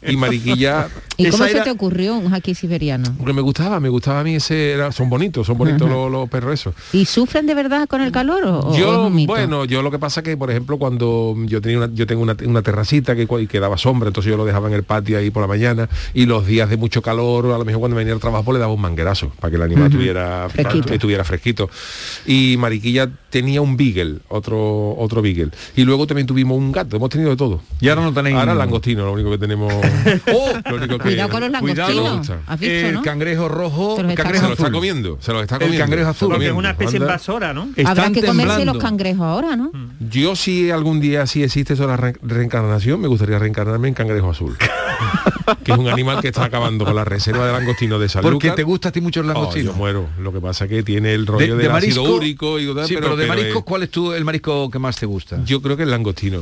Y 0.06 0.18
Mariquilla 0.18 0.90
¿Y 1.18 1.30
cómo 1.30 1.46
se 1.46 1.52
era- 1.52 1.64
te 1.64 1.72
ocurrió 1.72 2.16
un 2.16 2.34
haki 2.34 2.54
siberiano? 2.54 3.16
porque 3.18 3.32
me 3.32 3.42
gustaba, 3.42 3.80
me 3.80 3.88
gustaba 3.88 4.20
a 4.20 4.24
mí 4.26 4.36
ese, 4.36 4.72
era- 4.74 4.92
son 4.92 5.10
bonitos, 5.10 5.48
son 5.48 5.58
bonitos 5.58 5.90
los, 5.90 6.12
los 6.12 6.30
perros 6.30 6.54
esos. 6.54 6.76
¿Y 6.92 7.06
sufren 7.06 7.48
de 7.48 7.56
verdad 7.56 7.88
con 7.88 8.02
el 8.02 8.12
calor 8.12 8.44
o, 8.44 8.60
o 8.60 8.74
es 8.74 8.80
Yo, 8.80 9.08
un 9.08 9.16
mito? 9.16 9.32
bueno, 9.32 9.64
yo 9.66 9.82
lo 9.82 9.90
que 9.90 10.00
pasa 10.00 10.22
que, 10.22 10.36
por 10.36 10.52
ejemplo, 10.52 10.78
cuando 10.78 11.34
yo 11.46 11.62
tenía 11.62 11.78
una, 11.78 11.90
yo 11.94 12.06
tengo 12.06 12.22
una, 12.22 12.36
una 12.46 12.62
terracita 12.62 13.16
que, 13.16 13.26
que 13.48 13.60
daba 13.62 13.78
sombra, 13.78 14.08
entonces 14.10 14.30
yo 14.30 14.36
lo 14.38 14.44
dejaba 14.46 14.68
en 14.68 14.74
el 14.74 14.84
patio 14.84 15.18
ahí 15.18 15.30
por 15.32 15.42
la 15.42 15.48
mañana 15.48 15.88
y 16.14 16.26
los 16.26 16.46
días 16.46 16.70
de 16.70 16.76
mucho 16.76 17.02
calor, 17.02 17.46
a 17.54 17.58
lo 17.58 17.64
mejor 17.66 17.80
cuando 17.80 17.96
venía 17.96 18.14
al 18.14 18.20
trabajo 18.20 18.44
pues 18.44 18.56
le 18.56 18.60
daba 18.60 18.74
un 18.74 18.82
manguerazo 18.82 19.30
para 19.40 19.50
que 19.50 19.56
el 19.56 19.64
animal 19.64 19.90
tuviera, 19.90 20.50
Fresquito. 20.50 20.94
estuviera 20.94 21.24
fresquito. 21.24 21.70
Y 22.26 22.58
Mariquilla 22.60 23.10
tenía 23.36 23.62
un 23.62 23.76
beagle, 23.76 24.20
otro, 24.30 24.96
otro 24.98 25.22
beagle. 25.22 25.50
Y 25.76 25.84
luego 25.84 26.08
también 26.08 26.26
tuvimos 26.26 26.58
un 26.58 26.72
gato, 26.72 26.96
hemos 26.96 27.10
tenido 27.10 27.32
de 27.32 27.36
todo. 27.36 27.62
Y 27.82 27.90
ahora 27.90 28.04
no 28.04 28.14
tenéis 28.14 28.36
Ahora 28.38 28.56
langostino, 28.56 29.04
lo 29.06 29.12
único 29.12 29.32
que 29.32 29.38
tenemos. 29.38 29.74
Oh, 30.34 30.52
lo 30.70 30.76
único 30.78 30.98
que- 30.98 31.04
Cuidado 31.10 31.30
con 31.30 31.42
los 31.52 31.60
Cuidado. 31.60 31.94
langostinos. 31.94 32.40
¿Has 32.48 32.60
visto, 32.60 32.88
el 32.88 32.94
no? 32.96 33.02
cangrejo 33.04 33.48
rojo, 33.50 33.96
Se 33.98 34.04
los 34.04 34.12
está 34.12 34.24
cangrejo 34.24 34.44
se 34.44 34.48
lo 34.50 34.54
está 34.56 34.72
comiendo, 34.72 35.18
se 35.20 35.34
lo 35.34 35.42
está 35.42 35.56
El 35.56 35.62
comiendo. 35.64 35.84
cangrejo 35.86 36.06
se 36.06 36.18
azul. 36.18 36.30
Porque 36.30 36.48
es 36.48 36.54
una 36.54 36.70
especie 36.72 36.98
Anda. 36.98 37.06
invasora, 37.14 37.54
¿no? 37.54 37.62
Habrá 37.64 37.82
Están 37.92 38.14
que 38.14 38.22
comerse 38.22 38.48
temblando. 38.56 38.74
los 38.74 38.82
cangrejos 38.84 39.26
ahora, 39.26 39.56
¿no? 39.58 39.72
Yo 40.10 40.36
si 40.38 40.72
algún 40.72 41.00
día 41.02 41.28
si 41.28 41.44
existe 41.44 41.74
eso 41.74 41.86
la 41.88 41.98
re- 41.98 42.16
reencarnación, 42.22 43.02
me 43.02 43.08
gustaría 43.10 43.38
reencarnarme 43.38 43.90
en 43.90 43.94
cangrejo 43.94 44.30
azul. 44.30 44.56
que 45.64 45.72
es 45.72 45.78
un 45.78 45.88
animal 45.88 46.22
que 46.22 46.28
está 46.30 46.46
acabando 46.46 46.86
con 46.86 46.96
la 46.96 47.06
reserva 47.06 47.46
de 47.46 47.54
langostino 47.54 48.00
de 48.00 48.10
San 48.10 48.22
Porque 48.22 48.52
te 48.52 48.64
gusta 48.64 48.90
a 48.90 48.92
ti 48.92 49.02
mucho 49.02 49.22
el 49.22 49.30
Oh, 49.30 49.34
langostino. 49.34 49.72
yo 49.72 49.78
muero. 49.78 50.08
Lo 50.20 50.32
que 50.34 50.40
pasa 50.42 50.68
que 50.68 50.84
tiene 50.84 51.14
el 51.14 51.26
rollo 51.28 51.56
del 51.58 51.72
ácido 51.72 52.04
úrico 52.04 52.60
y 52.60 52.74
tal, 52.74 52.88
sí, 52.88 52.96
pero, 52.96 53.16
de 53.16 53.24
pero 53.24 53.28
mariscos, 53.30 53.58
es- 53.60 53.64
¿cuál 53.66 53.84
es 53.84 53.90
tu, 53.92 54.14
el 54.14 54.24
marisco 54.26 54.70
que 54.70 54.80
más 54.80 54.96
te 54.98 55.06
gusta? 55.06 55.44
yo 55.46 55.62
creo 55.62 55.78
que 55.78 55.84
el 55.84 55.92
langostino. 55.92 56.42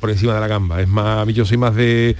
Por 0.00 0.10
encima 0.10 0.34
de 0.34 0.40
la 0.40 0.48
gamba. 0.48 0.80
Es 0.82 0.88
más, 0.88 1.18
a 1.22 1.24
mí 1.24 1.32
yo 1.32 1.44
soy 1.44 1.56
más 1.56 1.74
de, 1.74 2.16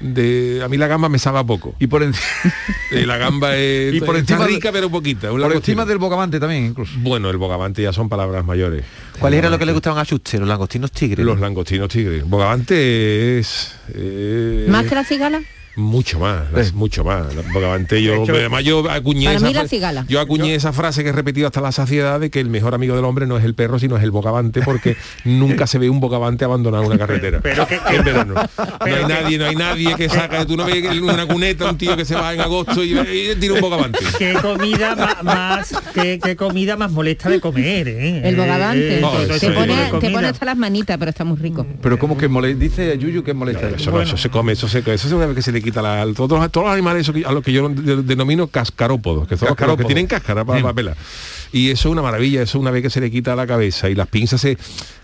de 0.00 0.60
a 0.64 0.68
mí 0.68 0.76
la 0.76 0.86
gamba 0.86 1.08
me 1.08 1.18
sabe 1.18 1.38
a 1.38 1.44
poco. 1.44 1.74
Y 1.78 1.86
por, 1.86 2.02
encima 2.02 2.26
Eh, 2.92 3.06
la 3.06 3.16
gamba 3.18 3.56
es 3.56 3.94
Y 3.94 4.00
por 4.00 4.16
está 4.16 4.34
encima 4.34 4.46
de- 4.48 4.54
rica 4.54 4.70
pero 4.72 4.90
poquita. 4.90 5.28
por 5.30 5.38
langostino. 5.40 5.58
encima 5.60 5.84
del 5.86 5.98
bogavante 5.98 6.40
también, 6.40 6.66
incluso. 6.66 6.92
Bueno, 6.98 7.28
el 7.30 7.36
bogavante 7.36 7.82
ya 7.82 7.92
son 7.92 8.08
palabras 8.08 8.44
mayores. 8.44 8.84
¿Cuál 9.18 9.34
era 9.34 9.50
lo 9.50 9.58
que 9.58 9.66
le 9.66 9.72
gustaban 9.72 9.98
a 9.98 10.04
Schuster? 10.04 10.40
Los 10.40 10.48
langostinos 10.48 10.90
tigres. 10.92 11.24
Los 11.24 11.38
langostinos 11.40 11.88
tigres. 11.88 12.24
Bogavante 12.28 13.38
es... 13.38 13.74
eh, 13.94 14.66
¿Más 14.68 14.86
que 14.86 14.94
la 14.94 15.04
cigala? 15.04 15.42
Mucho 15.80 16.18
más, 16.18 16.50
las- 16.52 16.72
mucho 16.72 17.04
más. 17.04 17.26
Bogavante 17.52 18.02
yo, 18.02 18.22
hecho, 18.22 18.32
además 18.32 18.64
yo 18.64 18.88
acuñé, 18.90 19.24
para 19.26 19.36
esa, 19.38 19.46
mí 19.46 19.54
la 19.54 19.60
fra- 19.60 19.68
cigala. 19.68 20.04
yo 20.08 20.20
acuñé 20.20 20.54
esa 20.54 20.72
frase 20.72 21.02
que 21.02 21.08
he 21.10 21.12
repetido 21.12 21.46
hasta 21.46 21.60
la 21.60 21.72
saciedad 21.72 22.20
de 22.20 22.30
que 22.30 22.40
el 22.40 22.48
mejor 22.50 22.74
amigo 22.74 22.94
del 22.96 23.04
hombre 23.04 23.26
no 23.26 23.36
es 23.38 23.44
el 23.44 23.54
perro, 23.54 23.78
sino 23.78 23.96
es 23.96 24.02
el 24.02 24.10
bogavante, 24.10 24.62
porque 24.62 24.96
nunca 25.24 25.66
se 25.66 25.78
ve 25.78 25.88
un 25.90 26.00
bogavante 26.00 26.44
abandonar 26.44 26.82
una 26.82 26.98
carretera. 26.98 27.40
Pero 27.42 27.66
que- 27.66 27.80
en 27.88 28.04
verano. 28.04 28.34
No 28.80 28.86
hay 28.86 28.94
que- 29.02 29.08
nadie, 29.08 29.38
no 29.38 29.44
hay 29.46 29.56
nadie 29.56 29.94
que 29.96 30.08
saca, 30.08 30.44
tú 30.46 30.56
no 30.56 30.64
ves 30.64 30.84
en 30.84 31.02
una 31.02 31.26
cuneta 31.26 31.70
un 31.70 31.76
tío 31.78 31.96
que 31.96 32.04
se 32.04 32.14
va 32.14 32.32
en 32.34 32.40
agosto 32.40 32.82
y, 32.82 32.98
y 32.98 33.34
tira 33.38 33.54
un 33.54 33.60
bogavante. 33.60 33.98
qué 34.18 34.34
comida 34.34 35.18
más, 35.22 35.74
qué, 35.94 36.18
qué 36.22 36.34
comida 36.36 36.76
más 36.76 36.90
molesta 36.90 37.28
de 37.28 37.40
comer, 37.40 37.88
¿eh? 37.88 38.22
El 38.28 38.36
bogavante. 38.36 38.98
Eh, 38.98 39.00
no, 39.00 39.18
ese 39.20 39.48
te, 39.48 39.52
pone, 39.52 39.74
te 40.00 40.10
pone 40.10 40.26
hasta 40.28 40.44
las 40.46 40.56
manitas, 40.56 40.96
pero 40.98 41.10
está 41.10 41.24
muy 41.24 41.36
rico. 41.38 41.66
Pero 41.82 41.98
como 41.98 42.16
que 42.16 42.28
molesta, 42.28 42.58
dice 42.60 42.98
Yuyu 42.98 43.22
que 43.22 43.34
molesta. 43.34 43.68
Eso, 43.68 43.90
no, 43.90 44.00
eso 44.00 44.16
se 44.16 44.28
come, 44.30 44.52
eso 44.52 44.66
se 44.68 44.78
eso 44.80 44.92
es 44.94 45.12
una 45.12 45.26
vez 45.26 45.36
que 45.36 45.42
se 45.42 45.52
le 45.52 45.62
quita 45.62 45.69
la, 45.74 46.06
todos, 46.14 46.38
los, 46.40 46.50
todos 46.52 46.66
los 46.66 46.72
animales 46.74 47.10
a 47.26 47.32
los 47.32 47.42
que 47.42 47.52
yo 47.52 47.68
de- 47.68 48.02
denomino 48.02 48.46
cascarópodos, 48.48 49.26
que 49.28 49.36
son 49.36 49.40
que- 49.40 49.50
los 49.50 49.56
que 49.56 49.60
Cascarópodos. 49.60 49.86
tienen 49.86 50.06
cáscara 50.06 50.44
para, 50.44 50.60
para 50.62 50.74
pelar. 50.74 50.96
Y 51.52 51.70
eso 51.70 51.88
es 51.88 51.92
una 51.92 52.02
maravilla, 52.02 52.42
eso 52.42 52.58
una 52.60 52.70
vez 52.70 52.82
que 52.82 52.90
se 52.90 53.00
le 53.00 53.10
quita 53.10 53.34
la 53.34 53.46
cabeza 53.46 53.88
y 53.90 53.94
las 53.94 54.06
pinzas 54.06 54.40
se 54.40 54.52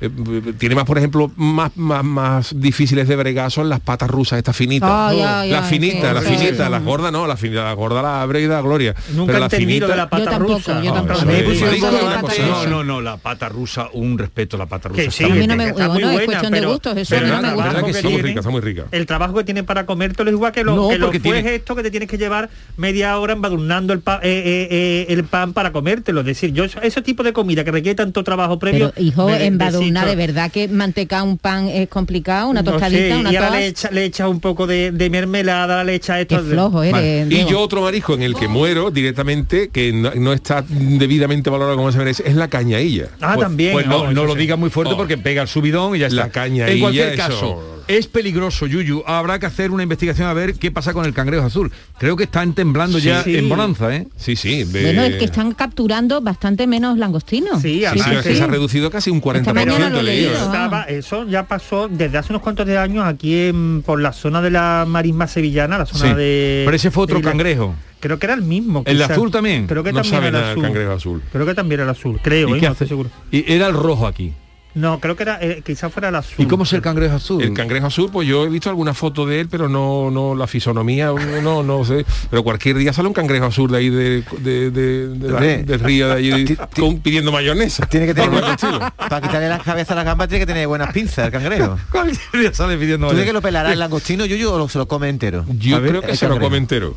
eh, 0.00 0.10
tiene 0.58 0.74
más, 0.74 0.84
por 0.84 0.96
ejemplo, 0.98 1.30
más, 1.36 1.72
más, 1.76 2.04
más 2.04 2.60
difíciles 2.60 3.08
de 3.08 3.16
bregar 3.16 3.50
son 3.50 3.68
las 3.68 3.80
patas 3.80 4.08
rusas, 4.08 4.38
estas 4.38 4.54
finitas. 4.56 4.88
Ay, 4.90 5.20
ay, 5.20 5.50
las 5.50 5.64
ay, 5.64 5.70
finitas, 5.70 6.08
sí, 6.08 6.14
las 6.14 6.24
sí, 6.24 6.30
finitas, 6.36 6.66
sí. 6.66 6.70
las 6.72 6.84
gordas 6.84 7.10
no, 7.12 7.26
las 7.26 7.40
finitas, 7.40 7.64
las 7.64 7.74
gordas 7.74 8.02
la 8.02 8.22
abre 8.22 8.42
y 8.42 8.46
da 8.46 8.60
gloria. 8.60 8.94
Nunca 9.14 9.26
Pero 9.32 9.38
he 9.38 9.40
las 9.40 9.52
entendido 9.52 9.88
de 9.88 9.94
finitas- 9.94 9.96
la 9.96 10.10
pata 10.10 10.24
Yo 10.24 10.30
tampoco, 10.30 10.54
rusa. 10.54 10.82
yo 10.82 10.92
tampoco. 10.92 11.30
es- 11.30 11.62
es 11.62 12.46
No, 12.46 12.66
no, 12.66 12.84
no, 12.84 13.00
la 13.00 13.16
pata 13.16 13.48
rusa, 13.48 13.88
un 13.92 14.18
respeto 14.18 14.56
a 14.56 14.58
la 14.60 14.66
pata 14.66 14.88
rusa. 14.90 15.02
Que 15.02 15.10
sí, 15.10 15.24
está 15.24 15.26
A 15.26 15.28
mí 15.36 15.38
muy 15.38 15.46
no 15.48 15.54
bien. 15.56 15.66
me- 15.66 15.70
está 15.72 15.88
muy 15.88 15.92
bueno, 16.02 16.08
es 16.10 16.14
buena, 16.14 16.26
cuestión 16.26 16.52
de 16.52 16.58
pero- 16.58 16.70
gustos, 16.70 16.96
eso 16.96 17.10
pero 17.14 17.20
a 17.20 17.24
mí 17.24 17.30
no 17.30 17.36
el 17.36 17.42
me 17.42 17.52
gusta. 17.54 17.68
verdad 17.72 17.86
que 17.86 18.02
tiene- 18.02 18.22
rica, 18.22 18.40
está 18.40 18.50
muy 18.50 18.60
rica. 18.60 18.84
El 18.92 19.06
trabajo 19.06 19.34
que 19.34 19.44
tiene 19.44 19.62
para 19.64 19.86
comértelo 19.86 20.30
es 20.30 20.34
igual 20.34 20.52
que 20.52 20.64
lo, 20.64 20.76
No, 20.76 20.88
que 20.88 20.98
lo 20.98 21.10
tiene- 21.10 21.54
esto 21.54 21.74
que 21.74 21.82
te 21.82 21.90
tienes 21.90 22.08
que 22.08 22.18
llevar 22.18 22.50
media 22.76 23.18
hora 23.18 23.32
embadurnando 23.32 23.92
el, 23.92 24.00
pa- 24.00 24.20
eh, 24.22 24.28
eh, 24.44 24.68
eh, 24.70 25.06
el 25.08 25.24
pan 25.24 25.52
para 25.52 25.72
comértelo. 25.72 26.22
Decir, 26.40 26.52
yo 26.52 26.64
ese 26.82 27.02
tipo 27.02 27.22
de 27.22 27.32
comida 27.32 27.64
que 27.64 27.70
requiere 27.70 27.94
tanto 27.94 28.22
trabajo 28.24 28.58
previo. 28.58 28.92
Pero, 28.94 29.06
hijo, 29.06 29.26
me- 29.26 29.44
embadurnar, 29.46 30.04
desisto. 30.04 30.08
de 30.20 30.26
verdad 30.26 30.50
que 30.52 30.68
mantecar 30.68 31.22
un 31.22 31.38
pan 31.38 31.68
es 31.68 31.88
complicado, 31.88 32.48
una 32.48 32.62
No 32.62 32.72
tostadita, 32.72 33.14
sé, 33.14 33.20
una 33.20 33.32
y 33.32 33.36
ahora 33.36 33.50
le 33.58 33.66
echa, 33.66 33.90
le 33.90 34.04
echa 34.04 34.28
un 34.28 34.40
poco 34.40 34.66
de, 34.66 34.92
de 34.92 35.10
mermelada, 35.10 35.84
le 35.84 35.94
echa 35.94 36.20
esto. 36.20 36.36
Qué 36.36 36.42
flojo 36.42 36.82
eres, 36.82 36.92
Vale. 36.92 37.26
Y 37.30 37.44
yo 37.46 37.60
otro 37.60 37.82
marisco 37.82 38.14
en 38.14 38.22
el 38.22 38.34
que 38.34 38.48
muero 38.48 38.90
directamente, 38.90 39.68
que 39.70 39.92
no, 39.92 40.12
no 40.14 40.32
está 40.32 40.64
debidamente 40.68 41.50
valorado 41.50 41.76
como 41.76 41.90
se 41.92 41.98
merece, 41.98 42.22
es 42.26 42.34
la 42.36 42.48
cañailla. 42.48 43.08
Ah, 43.20 43.32
Pues- 43.34 43.46
también. 43.46 43.72
Pues 43.72 43.86
no, 43.86 44.02
oh, 44.02 44.12
no 44.12 44.24
lo 44.24 44.32
sí. 44.34 44.38
diga 44.40 44.56
muy 44.56 44.70
fuerte 44.70 44.94
Oh. 44.94 44.96
porque 44.96 45.18
pega 45.18 45.42
el 45.42 45.48
subidón 45.48 45.96
y 45.96 46.00
ya 46.00 46.06
está. 46.06 46.16
La 46.22 46.28
caña 46.30 46.68
En 46.68 46.78
y 46.78 46.80
cualquier 46.80 47.14
caso, 47.16 47.32
eso- 47.36 47.75
es 47.88 48.06
peligroso, 48.08 48.66
Yuyu. 48.66 49.02
Habrá 49.06 49.38
que 49.38 49.46
hacer 49.46 49.70
una 49.70 49.82
investigación 49.82 50.28
a 50.28 50.32
ver 50.32 50.54
qué 50.54 50.70
pasa 50.70 50.92
con 50.92 51.04
el 51.04 51.14
cangrejo 51.14 51.44
azul. 51.46 51.70
Creo 51.98 52.16
que 52.16 52.24
están 52.24 52.52
temblando 52.54 52.98
ya 52.98 53.22
Sí. 53.22 53.36
en 53.36 53.48
bonanza, 53.48 53.94
¿eh? 53.94 54.06
Sí, 54.16 54.36
sí. 54.36 54.64
Bueno, 54.64 55.02
es 55.02 55.16
que 55.16 55.24
están 55.26 55.52
capturando 55.52 56.20
bastante 56.20 56.66
menos 56.66 56.98
langostinos. 56.98 57.62
Sí, 57.62 57.78
Sí, 57.80 57.84
además 57.84 58.06
sí, 58.08 58.14
es 58.16 58.22
que 58.22 58.30
sí. 58.30 58.36
se 58.36 58.42
ha 58.42 58.46
reducido 58.48 58.90
casi 58.90 59.10
un 59.10 59.20
40%. 59.20 59.54
mañana 59.54 59.90
lo 59.90 59.98
he 59.98 60.00
he 60.00 60.02
leído, 60.04 60.30
leído. 60.32 60.44
Estaba- 60.46 60.82
eso 60.84 61.26
ya 61.26 61.44
pasó 61.46 61.88
desde 61.88 62.18
hace 62.18 62.32
unos 62.32 62.42
cuantos 62.42 62.66
de 62.66 62.76
años 62.78 63.04
aquí 63.06 63.34
en, 63.48 63.82
por 63.84 64.00
la 64.00 64.12
zona 64.12 64.42
de 64.42 64.50
la 64.50 64.84
marisma 64.86 65.26
sevillana, 65.26 65.78
la 65.78 65.86
zona 65.86 66.10
Sí. 66.10 66.16
de... 66.16 66.62
Pero 66.64 66.76
ese 66.76 66.90
fue 66.90 67.04
otro 67.04 67.18
la- 67.20 67.24
cangrejo. 67.30 67.74
Creo 68.00 68.18
que 68.18 68.26
era 68.26 68.34
el 68.34 68.42
mismo. 68.42 68.82
¿El 68.86 68.98
quizás. 68.98 69.10
azul 69.12 69.30
también? 69.30 69.66
Creo 69.66 69.82
que 69.82 69.90
No 69.92 69.96
también 70.02 70.14
sabe 70.14 70.28
era 70.28 70.38
nada 70.38 70.52
el 70.52 70.58
azul. 70.58 70.62
cangrejo 70.64 70.92
azul. 70.92 71.22
Creo 71.32 71.46
que 71.46 71.54
también 71.54 71.80
era 71.80 71.84
el 71.90 71.96
azul, 71.96 72.20
creo, 72.22 72.48
¿Y 72.50 72.52
¿eh? 72.52 72.60
qué 72.60 72.66
no 72.66 72.72
hace? 72.72 72.84
estoy 72.84 72.88
seguro. 72.88 73.10
Y 73.32 73.50
era 73.52 73.66
el 73.68 73.72
rojo 73.74 74.06
aquí. 74.06 74.32
No, 74.76 75.00
creo 75.00 75.16
que 75.16 75.22
era, 75.22 75.38
eh, 75.40 75.62
quizás 75.64 75.90
fuera 75.90 76.10
el 76.10 76.14
azul. 76.14 76.34
¿Y 76.38 76.46
cómo 76.46 76.64
es 76.64 76.72
el 76.74 76.82
cangrejo 76.82 77.16
azul? 77.16 77.42
El 77.42 77.54
cangrejo 77.54 77.86
azul, 77.86 78.10
pues 78.12 78.28
yo 78.28 78.44
he 78.44 78.48
visto 78.50 78.68
alguna 78.68 78.92
foto 78.92 79.24
de 79.24 79.40
él, 79.40 79.48
pero 79.50 79.68
no, 79.70 80.10
no 80.10 80.34
la 80.34 80.46
fisonomía, 80.46 81.10
no, 81.42 81.62
no 81.62 81.84
sé. 81.84 82.04
Pero 82.30 82.42
cualquier 82.44 82.76
día 82.76 82.92
sale 82.92 83.08
un 83.08 83.14
cangrejo 83.14 83.46
azul 83.46 83.70
de 83.70 83.78
ahí 83.78 83.88
de, 83.90 84.22
de- 84.38 84.70
de- 84.70 85.08
de 85.08 85.28
la- 85.32 85.40
del 85.40 85.80
río 85.80 86.08
de 86.08 86.12
allí 86.14 86.56
con- 86.78 87.00
pidiendo 87.00 87.32
mayonesa. 87.32 87.86
Tiene 87.86 88.04
que 88.06 88.12
tener 88.14 88.44
estilo. 88.44 88.78
para 88.96 89.20
quitarle 89.20 89.48
la 89.48 89.58
cabeza 89.60 89.94
a 89.94 89.96
la 89.96 90.04
gamba 90.04 90.28
tiene 90.28 90.40
que 90.44 90.46
tener 90.46 90.68
buenas 90.68 90.92
pinzas 90.92 91.24
el 91.26 91.32
cangrejo. 91.32 91.78
Cualquier 91.90 92.18
día 92.42 92.52
sale 92.52 92.76
pidiendo 92.76 93.06
¿Tú 93.08 93.14
crees 93.14 93.26
que 93.26 93.32
lo 93.32 93.40
pelará 93.42 93.72
el 93.72 93.78
langostino, 93.78 94.26
Yuyu, 94.26 94.50
o 94.50 94.58
lo- 94.58 94.68
se 94.68 94.76
lo 94.78 94.86
come 94.86 95.08
entero? 95.08 95.46
Yo 95.48 95.80
ver, 95.80 95.88
creo 95.90 96.02
que 96.02 96.16
se 96.16 96.28
lo 96.28 96.38
come 96.38 96.58
entero. 96.58 96.94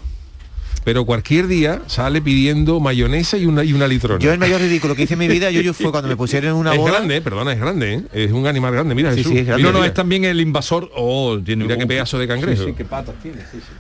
Pero 0.90 1.06
cualquier 1.06 1.46
día 1.46 1.84
sale 1.86 2.20
pidiendo 2.20 2.80
mayonesa 2.80 3.38
y 3.38 3.46
una, 3.46 3.64
y 3.64 3.74
una 3.74 3.88
litrona. 3.88 4.20
Yo 4.20 4.34
el 4.34 4.40
mayor 4.40 4.60
ridículo 4.60 4.96
que 4.96 5.04
hice 5.04 5.14
en 5.14 5.20
mi 5.20 5.28
vida, 5.28 5.52
Yuyu, 5.52 5.72
fue 5.76 5.92
cuando 5.92 6.10
me 6.10 6.16
pusieron 6.18 6.50
en 6.50 6.56
una 6.56 6.74
es 6.74 6.84
grande, 6.84 7.22
perdona, 7.22 7.54
es 7.54 7.60
grande, 7.60 7.94
¿eh? 7.94 8.04
es 8.12 8.32
un 8.32 8.48
animal 8.48 8.74
grande, 8.74 8.96
mira 8.96 9.12
Sí, 9.12 9.18
Jesús. 9.18 9.32
sí, 9.34 9.38
es 9.38 9.46
grande. 9.46 9.62
No, 9.62 9.70
Mira, 9.70 9.74
no, 9.74 9.80
mira. 9.82 9.88
es 9.90 9.94
también 9.94 10.26
el 10.26 10.42
invasor. 10.42 10.90
Oh, 10.96 11.38
tiene 11.46 11.66
Mira 11.66 11.78
qué 11.78 11.86
pedazo 11.86 12.18
de 12.18 12.28
cangrejo. 12.28 12.64
Sí, 12.64 12.70
sí, 12.70 12.76
qué 12.76 12.86
patas 12.86 13.14
tiene, 13.22 13.38
sí, 13.52 13.60
sí. 13.60 13.74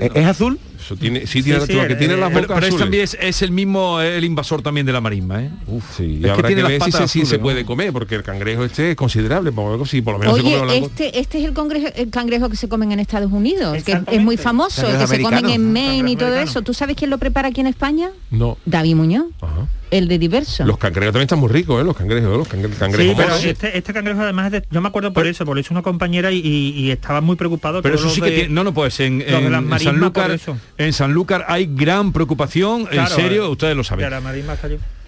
¿Es, 0.00 0.10
es 0.14 0.26
azul? 0.26 0.58
Eso 0.78 0.96
tiene, 0.96 1.26
sí, 1.26 1.42
tiene, 1.42 1.60
sí, 1.66 1.72
lo 1.72 1.86
que 1.86 1.92
eh, 1.92 1.96
tiene 1.96 2.16
las 2.16 2.28
Pero, 2.30 2.42
bocas 2.42 2.54
pero 2.56 2.66
es 2.66 2.74
azules. 2.74 2.80
también 2.84 3.04
es, 3.04 3.18
es 3.20 3.42
el 3.42 3.50
mismo, 3.50 4.00
el 4.00 4.24
invasor 4.24 4.62
también 4.62 4.86
de 4.86 4.92
la 4.92 5.00
marisma, 5.00 5.42
¿eh? 5.42 5.50
Uf, 5.66 5.84
Sí, 5.96 6.04
y 6.04 6.14
es 6.16 6.22
que 6.22 6.30
habrá 6.30 6.48
que, 6.48 6.54
tiene 6.54 6.62
las 6.62 6.70
ver 6.70 6.82
si, 6.82 6.92
se, 6.92 7.08
si 7.08 7.26
se 7.26 7.36
¿no? 7.36 7.42
puede 7.42 7.64
comer, 7.64 7.92
porque 7.92 8.14
el 8.14 8.22
cangrejo 8.22 8.64
este 8.64 8.90
es 8.92 8.96
considerable, 8.96 9.52
por, 9.52 9.86
si 9.86 10.00
por 10.02 10.14
lo 10.14 10.18
menos 10.20 10.36
se 10.36 10.42
come 10.42 10.56
los 10.56 10.62
Oye, 10.72 10.78
este, 10.78 11.18
este 11.20 11.38
es 11.40 11.44
el, 11.44 11.52
congrejo, 11.52 11.88
el 11.94 12.10
cangrejo 12.10 12.48
que 12.48 12.56
se 12.56 12.68
comen 12.68 12.92
en 12.92 13.00
Estados 13.00 13.30
Unidos, 13.32 13.82
que 13.82 13.92
es- 13.92 13.98
es 14.10 14.20
muy 14.22 14.36
famoso, 14.36 14.86
el 14.88 14.98
que 14.98 15.06
se 15.06 15.20
comen 15.20 15.48
en 15.50 15.72
Maine 15.72 16.12
y 16.12 16.16
todo 16.16 16.28
americano. 16.28 16.50
eso. 16.50 16.62
¿Tú 16.62 16.74
sabes 16.74 16.96
quién 16.96 17.10
lo 17.10 17.18
prepara 17.18 17.48
aquí 17.48 17.60
en 17.60 17.66
España? 17.66 18.10
No. 18.30 18.56
David 18.64 18.94
Muñoz, 18.96 19.26
Ajá. 19.40 19.66
El 19.90 20.08
de 20.08 20.18
Diverso. 20.18 20.64
Los 20.64 20.78
cangrejos 20.78 21.12
también 21.12 21.24
están 21.26 21.38
muy 21.38 21.48
ricos, 21.48 21.80
¿eh? 21.80 21.84
Los 21.84 21.96
cangrejos, 21.96 22.36
los 22.38 22.48
cangre- 22.48 22.70
cangrejos. 22.78 23.06
Sí, 23.10 23.14
pero 23.16 23.28
moros. 23.28 23.44
este, 23.44 23.76
este 23.78 23.92
cangrejo 23.92 24.20
además, 24.22 24.46
es 24.46 24.52
de- 24.52 24.64
yo 24.70 24.80
me 24.80 24.88
acuerdo 24.88 25.12
por 25.12 25.26
eso, 25.26 25.44
porque 25.44 25.60
es 25.60 25.70
una 25.70 25.82
compañera 25.82 26.30
y, 26.32 26.90
estaba 26.90 27.20
muy 27.20 27.36
preocupado. 27.36 27.82
Pero 27.82 27.94
eso 27.96 28.10
sí 28.10 28.20
que 28.20 28.30
de- 28.30 28.36
tiene, 28.36 28.54
no, 28.54 28.64
no, 28.64 28.72
pues 28.74 28.98
en, 29.00 29.18
de 29.20 29.26
en- 29.36 29.54
en 29.54 29.78
Sanlúcar, 29.78 30.38
en 30.78 30.92
Sanlúcar 30.92 31.44
hay 31.48 31.66
gran 31.70 32.12
preocupación, 32.12 32.88
en 32.90 33.06
serio, 33.08 33.44
eh. 33.46 33.48
ustedes 33.48 33.76
lo 33.76 33.82
de 33.82 33.84
saben. 33.84 34.10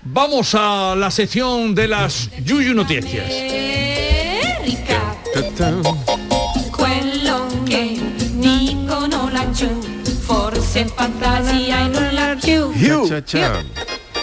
Vamos 0.02 0.54
a 0.54 0.94
la 0.96 1.10
sección 1.10 1.74
de 1.74 1.88
las 1.88 2.30
Yuyu 2.44 2.74
Noticias. 2.74 3.24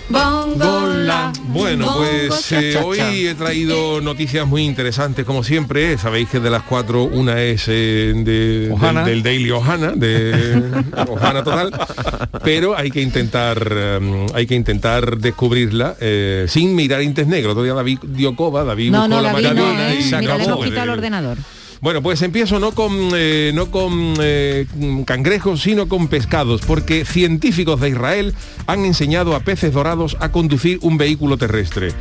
Bongola, 0.09 1.33
Bueno, 1.49 1.85
bongo, 1.87 1.99
pues 1.99 2.47
cha, 2.47 2.59
eh, 2.61 2.73
cha, 2.73 2.85
hoy 2.85 3.27
he 3.27 3.35
traído 3.35 3.99
noticias 3.99 4.47
muy 4.47 4.63
interesantes, 4.63 5.25
como 5.25 5.43
siempre. 5.43 5.97
Sabéis 5.97 6.29
que 6.29 6.39
de 6.39 6.49
las 6.49 6.63
cuatro, 6.63 7.03
una 7.03 7.41
es 7.41 7.65
eh, 7.67 8.13
de, 8.15 8.69
Ohana. 8.71 9.03
del, 9.03 9.21
del 9.21 9.23
Daily 9.23 9.51
Ohana, 9.51 9.91
de 9.91 10.83
Ohana 11.09 11.43
total. 11.43 11.71
Pero 12.43 12.77
hay 12.77 12.89
que 12.89 13.01
intentar, 13.01 13.69
eh, 13.69 14.25
hay 14.33 14.47
que 14.47 14.55
intentar 14.55 15.17
descubrirla 15.17 15.95
eh, 15.99 16.45
sin 16.47 16.73
mirar 16.73 17.01
Intes 17.01 17.27
Negro. 17.27 17.51
Todavía 17.51 17.73
David 17.73 17.99
dio 18.03 18.33
coba, 18.35 18.63
David 18.63 18.91
no, 18.91 18.99
buscó 18.99 19.15
no, 19.15 19.21
la 19.21 19.33
David 19.33 19.51
no, 19.53 19.81
¿eh? 19.81 19.97
y 19.99 20.03
se 20.03 20.17
Mira, 20.17 20.37
le 20.37 20.43
acabó. 20.43 20.61
hemos 20.61 20.65
quitado 20.65 20.83
el 20.85 20.89
ordenador. 20.91 21.37
Bueno, 21.79 22.01
pues 22.01 22.23
empiezo 22.23 22.59
no 22.59 22.71
con, 22.71 22.91
eh, 23.13 23.51
no 23.53 23.69
con 23.69 24.15
eh, 24.19 24.65
cangrejos, 25.05 25.61
sino 25.61 25.87
con 25.87 26.07
pescados, 26.07 26.61
porque 26.65 27.05
científicos 27.05 27.79
de 27.79 27.89
Israel 27.89 28.33
han 28.65 28.83
enseñado 28.83 29.35
a 29.35 29.41
peces 29.41 29.73
dorados 29.73 30.17
a 30.19 30.31
conducir 30.31 30.79
un 30.81 30.97
vehículo 30.97 31.37
terrestre. 31.37 31.91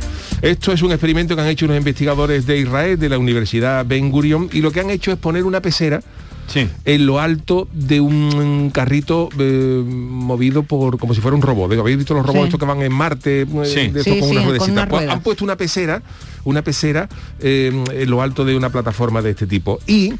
Esto 0.41 0.71
es 0.71 0.81
un 0.81 0.91
experimento 0.91 1.35
que 1.35 1.41
han 1.41 1.47
hecho 1.47 1.65
unos 1.65 1.77
investigadores 1.77 2.47
de 2.47 2.57
Israel, 2.57 2.97
de 2.97 3.09
la 3.09 3.19
Universidad 3.19 3.85
Ben 3.85 4.09
Gurion, 4.09 4.49
y 4.51 4.61
lo 4.61 4.71
que 4.71 4.79
han 4.79 4.89
hecho 4.89 5.11
es 5.11 5.17
poner 5.19 5.43
una 5.43 5.61
pecera 5.61 6.01
Sí. 6.47 6.67
en 6.85 7.05
lo 7.05 7.19
alto 7.19 7.67
de 7.73 7.99
un 8.01 8.71
carrito 8.73 9.29
eh, 9.37 9.83
movido 9.85 10.63
por 10.63 10.97
como 10.97 11.13
si 11.13 11.21
fuera 11.21 11.35
un 11.35 11.41
robot. 11.41 11.69
Digo, 11.69 11.81
¿Habéis 11.81 11.97
visto 11.97 12.13
los 12.13 12.25
robots 12.25 12.39
Sí. 12.41 12.45
estos 12.47 12.59
que 12.59 12.65
van 12.65 12.81
en 12.81 12.93
Marte? 12.93 13.45
Sí. 13.65 13.89
de 13.89 13.99
estos 13.99 14.03
Sí, 14.03 14.19
con 14.19 14.29
sí, 14.29 14.35
una 14.35 14.41
con 14.41 14.43
ruedecita? 14.49 14.71
una 14.71 14.87
Pues 14.87 15.01
rueda. 15.01 15.13
han 15.13 15.21
puesto 15.21 15.43
una 15.43 15.55
pecera, 15.57 16.01
una 16.45 16.61
pecera 16.61 17.09
eh, 17.41 17.83
en 17.93 18.09
lo 18.09 18.21
alto 18.21 18.45
de 18.45 18.55
una 18.55 18.69
plataforma 18.69 19.21
de 19.21 19.31
este 19.31 19.45
tipo. 19.47 19.79
Y 19.87 20.13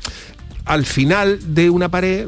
al 0.67 0.85
final 0.85 1.39
de 1.53 1.69
una 1.69 1.89
pared, 1.89 2.27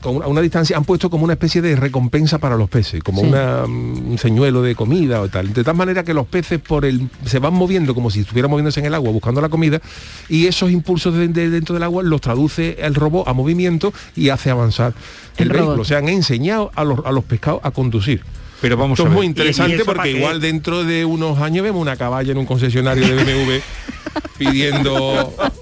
con 0.00 0.16
una, 0.16 0.24
a 0.26 0.28
una 0.28 0.40
distancia, 0.40 0.76
han 0.76 0.84
puesto 0.84 1.10
como 1.10 1.24
una 1.24 1.34
especie 1.34 1.60
de 1.62 1.76
recompensa 1.76 2.38
para 2.38 2.56
los 2.56 2.68
peces, 2.68 3.02
como 3.02 3.20
Sí. 3.22 3.26
una, 3.28 3.66
mm, 3.66 4.10
un 4.12 4.18
señuelo 4.18 4.62
de 4.62 4.74
comida 4.74 5.20
o 5.20 5.28
tal. 5.28 5.52
De 5.52 5.62
tal 5.64 5.76
manera 5.76 6.02
que 6.04 6.14
los 6.14 6.26
peces 6.26 6.60
por 6.60 6.84
el, 6.84 7.08
se 7.24 7.38
van 7.38 7.54
moviendo 7.54 7.94
como 7.94 8.10
si 8.10 8.20
estuvieran 8.20 8.50
moviéndose 8.50 8.80
en 8.80 8.86
el 8.86 8.94
agua 8.94 9.10
buscando 9.12 9.40
la 9.40 9.48
comida 9.48 9.80
y 10.28 10.46
esos 10.46 10.70
impulsos 10.70 11.14
de, 11.14 11.28
de 11.28 11.50
dentro 11.50 11.74
del 11.74 11.82
agua 11.82 12.02
los 12.02 12.20
traduce 12.20 12.76
el 12.80 12.94
robot 12.94 13.28
a 13.28 13.32
movimiento 13.32 13.92
y 14.16 14.28
hace 14.30 14.50
avanzar 14.50 14.94
el, 15.36 15.48
El 15.48 15.52
vehículo. 15.52 15.82
O 15.82 15.84
sea, 15.84 15.98
han 15.98 16.08
enseñado 16.08 16.70
a 16.74 16.84
los, 16.84 17.00
a 17.04 17.12
los 17.12 17.24
pescados 17.24 17.60
a 17.64 17.70
conducir. 17.70 18.22
Pero 18.62 18.76
vamos 18.78 18.98
Esto 18.98 19.02
a 19.02 19.06
es 19.08 19.10
ver. 19.10 19.16
muy 19.16 19.24
¿Y- 19.24 19.26
y 19.26 19.30
interesante 19.30 19.74
eso 19.76 19.84
porque 19.84 20.12
qué? 20.12 20.18
igual 20.18 20.40
dentro 20.40 20.84
de 20.84 21.04
unos 21.04 21.38
años 21.40 21.62
vemos 21.64 21.82
una 21.82 21.96
caballa 21.96 22.32
en 22.32 22.38
un 22.38 22.46
concesionario 22.46 23.06
de 23.06 23.14
BMW 23.24 23.60
pidiendo 24.38 24.94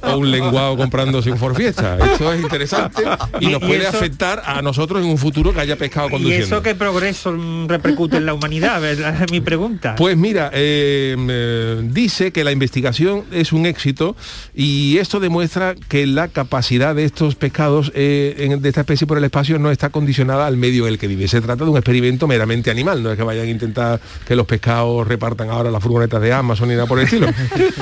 o 0.03 0.17
un 0.17 0.31
lenguado 0.31 0.77
comprándose 0.77 1.31
un 1.31 1.39
Ford 1.39 1.55
Fiesta. 1.57 1.99
Esto 2.03 2.33
es 2.33 2.41
interesante 2.41 3.03
y 3.41 3.47
nos 3.49 3.61
Y- 3.63 3.65
y 3.65 3.69
puede 3.69 3.81
eso- 3.89 3.89
afectar 3.97 4.43
a 4.45 4.63
nosotros 4.63 5.03
en 5.05 5.11
un 5.11 5.19
futuro 5.19 5.53
que 5.53 5.61
haya 5.61 5.77
pescado 5.77 6.09
¿Y 6.09 6.13
conduciendo. 6.13 6.47
eso 6.47 6.63
qué 6.63 6.75
progreso 6.75 7.37
repercute 7.67 8.17
en 8.17 8.27
la 8.27 8.35
humanidad? 8.35 8.81
¿verdad? 8.81 9.23
Es 9.25 9.31
mi 9.31 9.41
pregunta. 9.41 9.95
Pues 9.97 10.17
mira, 10.17 10.51
eh, 10.55 11.17
eh, 11.19 11.81
dice 11.85 12.33
que 12.33 12.45
la 12.45 12.53
investigación 12.53 13.25
es 13.33 13.53
un 13.53 13.67
éxito 13.67 14.17
y 14.55 14.97
esto 14.99 15.21
demuestra 15.21 15.75
que 15.89 16.07
la 16.07 16.29
capacidad 16.29 16.95
de 16.95 17.05
estos 17.05 17.35
pescados 17.35 17.93
eh, 17.95 18.35
en- 18.39 18.63
de 18.63 18.69
esta 18.69 18.81
especie 18.81 19.07
por 19.07 19.19
el 19.19 19.25
espacio 19.25 19.59
no 19.59 19.71
está 19.71 19.91
condicionada 19.91 20.47
al 20.47 20.57
medio 20.57 20.87
en 20.87 20.95
el 20.95 20.99
que 20.99 21.07
vive. 21.07 21.29
Se 21.29 21.41
trata 21.41 21.65
de 21.65 21.71
un 21.71 21.77
experimento 21.77 22.27
meramente 22.27 22.71
animal, 22.71 22.90
no 22.99 23.11
es 23.11 23.17
que 23.17 23.23
vayan 23.23 23.47
a 23.47 23.51
intentar 23.51 24.01
que 24.27 24.37
los 24.37 24.47
pescados 24.47 25.07
repartan 25.07 25.51
ahora 25.51 25.71
las 25.71 25.83
furgonetas 25.83 26.21
de 26.21 26.33
Amazon 26.33 26.69
ni 26.69 26.75
nada 26.75 26.87
por 26.87 26.99
el 26.99 27.05
estilo, 27.05 27.29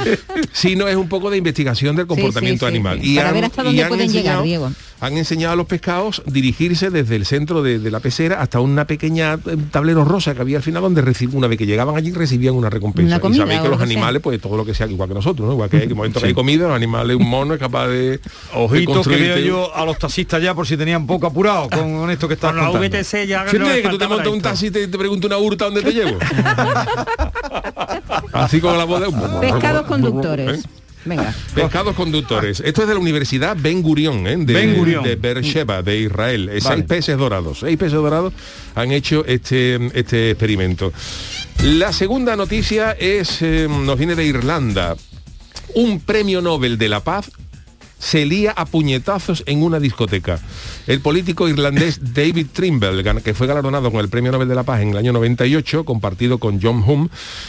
sino 0.53 0.89
es 0.89 0.97
un 0.97 1.09
poco 1.09 1.31
de 1.31 1.39
investigación 1.39 1.97
del 1.97 2.07
comportamiento 2.07 2.67
sí, 2.67 2.73
animal. 2.73 3.01
sí. 3.03 3.17
Para 3.17 3.33
ver 3.33 3.45
hasta 3.45 3.63
dónde 3.63 3.85
pueden 3.87 4.13
llegar, 4.13 4.43
Diego. 4.43 4.71
Han 5.01 5.17
enseñado 5.17 5.53
a 5.53 5.57
los 5.57 5.67
pescados 5.67 6.23
dirigirse 6.27 6.91
desde 6.91 7.15
el 7.15 7.25
centro 7.25 7.63
de, 7.63 7.79
de 7.79 7.91
la 7.91 8.01
pecera 8.01 8.41
hasta 8.41 8.59
una 8.59 8.85
pequeña 8.87 9.35
eh, 9.35 9.57
tablero 9.71 10.05
rosa 10.05 10.35
que 10.35 10.41
había 10.41 10.57
al 10.57 10.63
final 10.65 10.83
donde 10.83 11.03
una 11.33 11.47
vez 11.47 11.59
que 11.59 11.67
llegaban 11.67 11.97
allí 11.97 12.13
recibían 12.13 12.55
una 12.55 12.71
recompensa. 12.71 13.21
Una 13.23 13.35
y 13.35 13.39
sabéis 13.39 13.61
que 13.61 13.65
lo 13.65 13.71
los 13.71 13.81
que 13.81 13.87
sea. 13.87 13.93
animales, 13.93 14.23
pues 14.23 14.41
todo 14.41 14.57
lo 14.57 14.65
que 14.65 14.75
sea, 14.75 14.87
igual 14.87 15.09
que 15.09 15.15
nosotros, 15.15 15.47
¿no? 15.47 15.55
Igual 15.55 15.71
que 15.71 15.79
hay 15.79 15.89
momento 15.89 16.21
que 16.21 16.27
hay 16.27 16.35
comida, 16.35 16.67
los 16.67 16.77
animales, 16.77 17.17
un 17.17 17.29
mono 17.29 17.55
es 17.55 17.61
capaz 17.61 17.89
de. 17.89 18.21
Ojitos 18.55 19.07
que 19.07 19.17
veo 19.17 19.39
yo 19.39 19.75
a 19.75 19.85
los 19.85 19.99
taxistas 19.99 20.43
ya 20.43 20.55
por 20.55 20.67
si 20.67 20.77
tenían 20.77 21.07
poco 21.07 21.27
apurado 21.27 21.69
con, 21.69 21.99
con 21.99 22.11
esto 22.11 22.29
que 22.29 22.35
estás 22.35 22.53
Con 22.53 22.73
la. 22.73 22.79
VTC 22.79 23.27
ya 23.27 23.45
no 23.45 23.53
le 23.53 23.83
que 23.83 23.89
tú 23.89 23.99
te 23.99 24.09
montas 24.09 24.29
un 24.29 24.41
taxi 24.41 24.67
y 24.67 24.71
te, 24.71 24.98
te 24.99 25.03
pregunta 25.03 25.29
una 25.29 25.39
hurta 25.39 25.67
dónde 25.67 25.83
te 25.83 25.93
llevo. 25.93 26.19
Así 28.33 28.61
con 28.61 28.77
la 28.77 28.85
voz 28.85 29.01
de 29.01 29.07
Pescados 29.41 29.87
conductores. 29.87 30.65
¿Eh? 30.65 30.69
Venga. 31.05 31.33
Pescados 31.55 31.95
conductores. 31.95 32.61
Esto 32.61 32.83
es 32.83 32.89
de 32.89 32.95
la 32.95 33.01
Universidad 33.01 33.57
Ben 33.59 33.81
Gurion, 33.81 34.27
¿eh? 34.27 34.37
de, 34.37 34.53
Ben 34.53 34.75
Gurion. 34.75 35.05
de 35.05 35.15
Beersheba, 35.15 35.83
de 35.83 36.01
Israel. 36.01 36.49
Eh, 36.49 36.59
Vale. 36.63 36.77
Seis 36.77 36.87
peces 36.87 37.17
dorados. 37.17 37.61
Seis 37.61 37.79
peces 37.79 37.95
dorados 37.95 38.35
han 38.75 38.91
hecho 38.91 39.25
este, 39.25 39.77
este 39.95 40.33
experimento. 40.33 40.93
La 41.63 41.93
segunda 41.93 42.37
noticia 42.37 42.93
es, 42.93 43.41
eh, 43.41 43.69
nos 43.71 43.97
viene 43.97 44.17
de 44.17 44.25
Irlanda. 44.25 44.97
Un 45.75 46.01
premio 46.01 46.43
Nobel 46.43 46.77
de 46.77 46.89
la 46.89 47.01
Paz 47.01 47.31
se 47.99 48.25
lía 48.27 48.53
a 48.53 48.65
puñetazos 48.67 49.43
en 49.47 49.63
una 49.63 49.81
discoteca. 49.81 50.41
El 50.87 51.01
político 51.01 51.49
irlandés 51.49 52.01
David 52.15 52.47
Trimble, 52.53 53.03
que 53.23 53.35
fue 53.35 53.47
galardonado 53.47 53.91
con 53.91 54.01
el 54.01 54.09
Premio 54.09 54.33
Nobel 54.33 54.49
de 54.49 54.55
la 54.55 54.63
Paz 54.63 54.81
en 54.81 54.91
el 54.91 54.97
año 54.97 55.13
98, 55.13 55.85
compartido 55.85 56.39
con 56.39 56.61
John 56.63 56.83
Hume, 56.87 57.09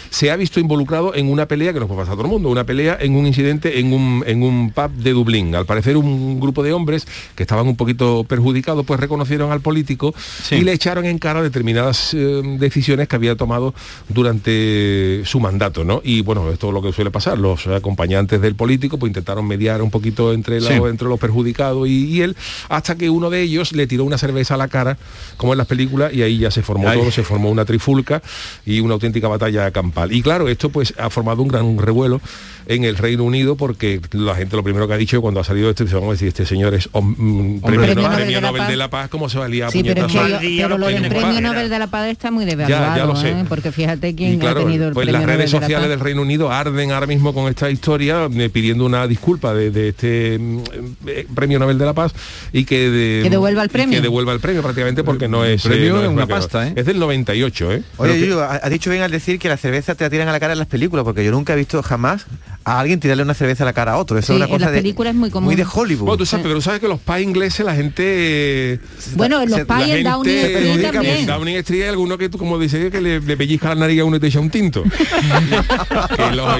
se 0.09 0.31
ha 0.31 0.35
visto 0.35 0.59
involucrado 0.59 1.13
en 1.15 1.29
una 1.29 1.47
pelea 1.47 1.73
que 1.73 1.79
nos 1.79 1.87
puede 1.87 2.01
pasar 2.01 2.13
a 2.13 2.15
todo 2.17 2.25
el 2.25 2.31
mundo, 2.31 2.49
una 2.49 2.65
pelea 2.65 2.97
en 2.99 3.15
un 3.15 3.27
incidente 3.27 3.79
en 3.79 3.93
un, 3.93 4.23
en 4.25 4.43
un 4.43 4.71
pub 4.71 4.91
de 4.91 5.11
Dublín. 5.11 5.55
Al 5.55 5.65
parecer 5.65 5.97
un 5.97 6.39
grupo 6.39 6.63
de 6.63 6.73
hombres 6.73 7.07
que 7.35 7.43
estaban 7.43 7.67
un 7.67 7.75
poquito 7.75 8.23
perjudicados, 8.23 8.85
pues 8.85 8.99
reconocieron 8.99 9.51
al 9.51 9.61
político 9.61 10.13
Sí. 10.43 10.55
y 10.55 10.61
le 10.61 10.73
echaron 10.73 11.05
en 11.05 11.19
cara 11.19 11.41
determinadas 11.41 12.13
eh, 12.13 12.41
decisiones 12.57 13.07
que 13.07 13.15
había 13.15 13.35
tomado 13.35 13.73
durante 14.07 15.23
su 15.25 15.39
mandato, 15.39 15.83
¿no? 15.83 16.01
Y 16.03 16.21
bueno, 16.21 16.49
esto 16.51 16.67
es 16.67 16.73
lo 16.73 16.81
que 16.81 16.91
suele 16.91 17.11
pasar. 17.11 17.37
Los 17.37 17.67
acompañantes 17.67 18.41
del 18.41 18.55
político 18.55 18.97
pues 18.97 19.09
intentaron 19.09 19.47
mediar 19.47 19.81
un 19.81 19.89
poquito 19.89 20.33
entre, 20.39 21.07
los 21.07 21.19
perjudicados 21.19 21.87
y, 21.87 22.05
y 22.07 22.21
él, 22.21 22.35
hasta 22.69 22.95
que 22.95 23.09
uno 23.09 23.29
de 23.29 23.41
ellos 23.41 23.71
le 23.73 23.87
tiró 23.87 24.03
una 24.03 24.17
cerveza 24.17 24.55
a 24.55 24.57
la 24.57 24.67
cara, 24.67 24.97
como 25.37 25.53
en 25.53 25.57
las 25.57 25.67
películas, 25.67 26.13
y 26.13 26.21
ahí 26.21 26.37
ya 26.39 26.51
se 26.51 26.61
formó 26.63 26.89
Ay. 26.89 26.99
todo, 26.99 27.11
se 27.11 27.23
formó 27.23 27.49
una 27.49 27.65
trifulca 27.65 28.21
y 28.65 28.79
una 28.79 28.93
auténtica 28.95 29.27
batalla 29.27 29.71
campal. 29.71 30.11
Y 30.11 30.21
claro, 30.21 30.47
esto 30.49 30.69
pues 30.69 30.93
ha 30.97 31.09
formado 31.09 31.41
un 31.41 31.47
gran 31.47 31.77
revuelo 31.77 32.21
en 32.67 32.83
el 32.83 32.97
Reino 32.97 33.23
Unido 33.23 33.55
porque 33.55 33.99
la 34.11 34.35
gente 34.35 34.55
lo 34.55 34.63
primero 34.63 34.87
que 34.87 34.93
ha 34.93 34.97
dicho 34.97 35.21
cuando 35.21 35.39
ha 35.39 35.43
salido 35.43 35.69
esto, 35.71 35.85
vamos 35.93 36.09
a 36.09 36.11
decir, 36.11 36.27
este 36.27 36.45
señor 36.45 36.73
es 36.75 36.87
mm, 36.93 37.59
premio, 37.61 37.81
Premio 37.81 37.95
Nobel, 37.95 38.15
premio 38.15 38.35
de 38.35 38.41
la 38.41 38.47
Nobel 38.47 38.59
Paz. 38.61 38.69
de 38.69 38.75
la 38.77 38.89
Paz, 38.89 39.09
¿cómo 39.09 39.27
se 39.29 39.39
va 39.39 39.45
a 39.45 39.47
liar 39.47 39.69
a 39.69 39.71
Sí, 39.71 39.81
pero, 39.83 40.05
es 40.05 40.11
que 40.13 40.55
yo- 40.55 40.63
pero 40.63 40.77
lo 40.77 40.87
del 40.87 41.07
premio 41.09 41.41
Nobel 41.41 41.69
de 41.69 41.79
la 41.79 41.87
Paz 41.87 42.07
está 42.09 42.29
muy 42.29 42.45
Ya, 42.45 42.51
devaluado, 42.55 42.97
ya 42.97 43.05
lo 43.05 43.15
sé. 43.15 43.31
¿eh? 43.31 43.45
porque 43.49 43.71
fíjate 43.71 44.13
quién 44.13 44.35
Y 44.35 44.37
claro, 44.37 44.59
ha 44.61 44.63
tenido 44.65 44.87
el 44.89 44.93
pues 44.93 45.05
premio 45.07 45.19
las 45.19 45.27
redes 45.35 45.51
Nobel 45.51 45.61
sociales 45.63 45.89
del 45.89 45.99
Reino 45.99 46.21
Unido 46.21 46.51
arden 46.51 46.91
ahora 46.91 47.07
mismo 47.07 47.33
con 47.33 47.49
esta 47.49 47.71
historia 47.71 48.29
eh, 48.31 48.49
pidiendo 48.49 48.85
una 48.85 49.07
disculpa 49.07 49.53
de, 49.55 49.71
de 49.71 49.89
este 49.89 50.28
eh, 50.37 51.27
premio 51.33 51.57
Nobel 51.59 51.77
de 51.77 51.85
la 51.85 51.93
Paz 51.93 52.13
y 52.51 52.65
que, 52.65 52.89
de- 52.89 53.19
Que 53.23 53.29
devuelva 53.29 53.63
el 53.63 53.69
premio. 53.69 53.97
que 53.97 54.01
devuelva 54.01 54.33
el 54.33 54.39
premio 54.39 54.61
prácticamente 54.61 55.03
porque 55.03 55.27
no 55.27 55.45
es 55.45 55.63
premio 55.63 55.93
no 55.95 56.03
es 56.03 56.09
una 56.09 56.27
pasta, 56.27 56.67
¿eh? 56.67 56.73
es 56.75 56.85
del 56.85 56.99
98 56.99 57.71
¿eh? 57.71 57.83
Oye, 57.97 58.19
que- 58.19 58.33
ha 58.33 58.69
dicho 58.69 58.89
bien 58.91 59.03
al 59.03 59.11
decir 59.11 59.39
que 59.39 59.49
la 59.49 59.57
cerveza 59.57 59.95
te 59.95 60.03
la 60.03 60.09
tiran 60.09 60.27
a 60.27 60.31
la 60.31 60.39
cara 60.39 60.53
en 60.53 60.59
las 60.59 60.67
películas, 60.67 61.03
porque 61.03 61.23
yo 61.23 61.31
nunca 61.31 61.53
he 61.53 61.55
visto 61.55 61.81
jamás 61.83 62.25
a 62.65 62.79
alguien 62.79 62.99
tirarle 62.99 63.23
una 63.23 63.33
cerveza 63.33 63.63
a 63.63 63.65
la 63.65 63.73
cara 63.73 63.93
a 63.93 63.97
otro. 63.97 64.17
Eso 64.19 64.27
Sí, 64.27 64.33
es 64.33 64.35
una 64.37 64.45
en 64.45 64.51
cosa 64.51 64.69
de, 64.71 64.79
es 64.79 65.15
muy 65.15 65.29
común. 65.31 65.45
Muy 65.45 65.55
de 65.55 65.65
Hollywood. 65.71 66.05
bueno, 66.05 66.17
tú 66.17 66.25
sabes, 66.25 66.43
pero 66.43 66.55
tú 66.55 66.61
sabes 66.61 66.79
que 66.79 66.87
los 66.87 66.99
pais 66.99 67.25
ingleses 67.25 67.65
la 67.65 67.73
gente 67.73 68.79
Bueno, 69.15 69.41
en 69.41 69.49
los 69.49 69.61
pais 69.61 69.87
la 69.87 69.95
en 69.97 70.03
Downing 70.03 70.35
Street 70.37 70.81
también. 70.91 71.15
En 71.17 71.25
Downing 71.25 71.55
Street 71.57 71.81
hay 71.83 71.89
alguno 71.89 72.17
que 72.17 72.29
tú 72.29 72.37
como 72.37 72.59
dices 72.59 72.91
que 72.91 73.01
le, 73.01 73.19
le 73.21 73.37
pellizca 73.37 73.69
la 73.69 73.75
nariz 73.75 74.01
a 74.01 74.05
uno 74.05 74.17
y 74.17 74.19
te 74.19 74.27
echa 74.27 74.39
un 74.39 74.49
tinto. 74.49 74.83
que, 76.15 76.35
los- 76.35 76.53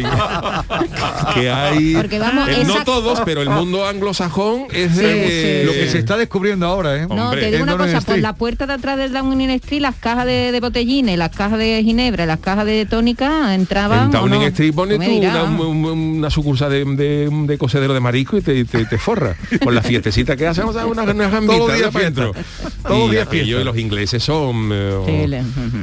que 1.36 1.50
hay 1.50 1.94
Porque 1.96 2.20
vamos, 2.20 2.50
eh, 2.50 2.64
no 2.66 2.76
esa- 2.76 2.84
todos, 2.86 3.22
pero 3.26 3.42
el 3.42 3.50
mundo 3.50 3.86
anglosajón 3.88 4.66
es 4.74 4.96
de 4.96 5.62
sí. 5.62 5.66
Lo 5.68 5.74
que 5.74 5.90
se 5.90 6.00
está 6.00 6.18
descubriendo 6.18 6.66
ahora, 6.66 6.96
¿eh? 6.98 7.08
No, 7.08 7.26
Hombre, 7.30 7.42
te 7.42 7.52
digo 7.52 7.64
una 7.64 7.74
Downing 7.74 7.94
cosa, 7.96 8.06
por 8.06 8.18
la 8.20 8.34
puerta 8.34 8.66
de 8.68 8.74
atrás 8.74 8.98
del 8.98 9.14
Downing 9.14 9.50
Street, 9.52 9.82
las 9.82 9.96
cajas 9.96 10.26
de, 10.26 10.52
de 10.52 10.60
botellines, 10.60 11.18
las 11.18 11.30
cajas 11.36 11.60
de 11.60 11.82
ginebra, 11.84 12.26
las 12.26 12.40
cajas 12.40 12.66
de 12.66 12.86
tónica 12.86 13.54
entraban. 13.54 14.10
En 14.10 14.16
¿o 14.16 14.20
Downing 14.22 14.40
no? 14.42 14.48
Street 14.48 14.74
pone 14.74 14.98
No 14.98 15.06
tú 15.06 15.12
un- 15.12 15.86
una 15.94 16.30
sucursal 16.30 16.70
de, 16.72 16.86
de, 16.86 17.30
de 17.32 17.58
cocedero 17.58 17.94
de 17.94 18.00
marisco 18.00 18.38
y 18.38 18.42
te, 18.42 18.66
te, 18.66 18.86
te 18.86 18.98
forra. 18.98 19.36
Con 19.64 19.74
la 19.76 19.82
fiestecita 19.82 20.36
que 20.36 20.54
sea, 20.54 20.66
unas 20.66 20.86
unas 20.86 21.06
gambitas 21.32 21.58
Todos 21.58 21.70
los 21.70 21.78
días 21.78 21.92
para 21.92 22.12
fiesta. 22.12 22.32
Todos 22.88 23.08
Y 23.08 23.12
días 23.12 23.30
fiesta. 23.30 23.62
y 23.62 23.64
los 23.64 23.78
ingleses 23.78 24.24
son 24.24 24.70
eh, 24.72 25.28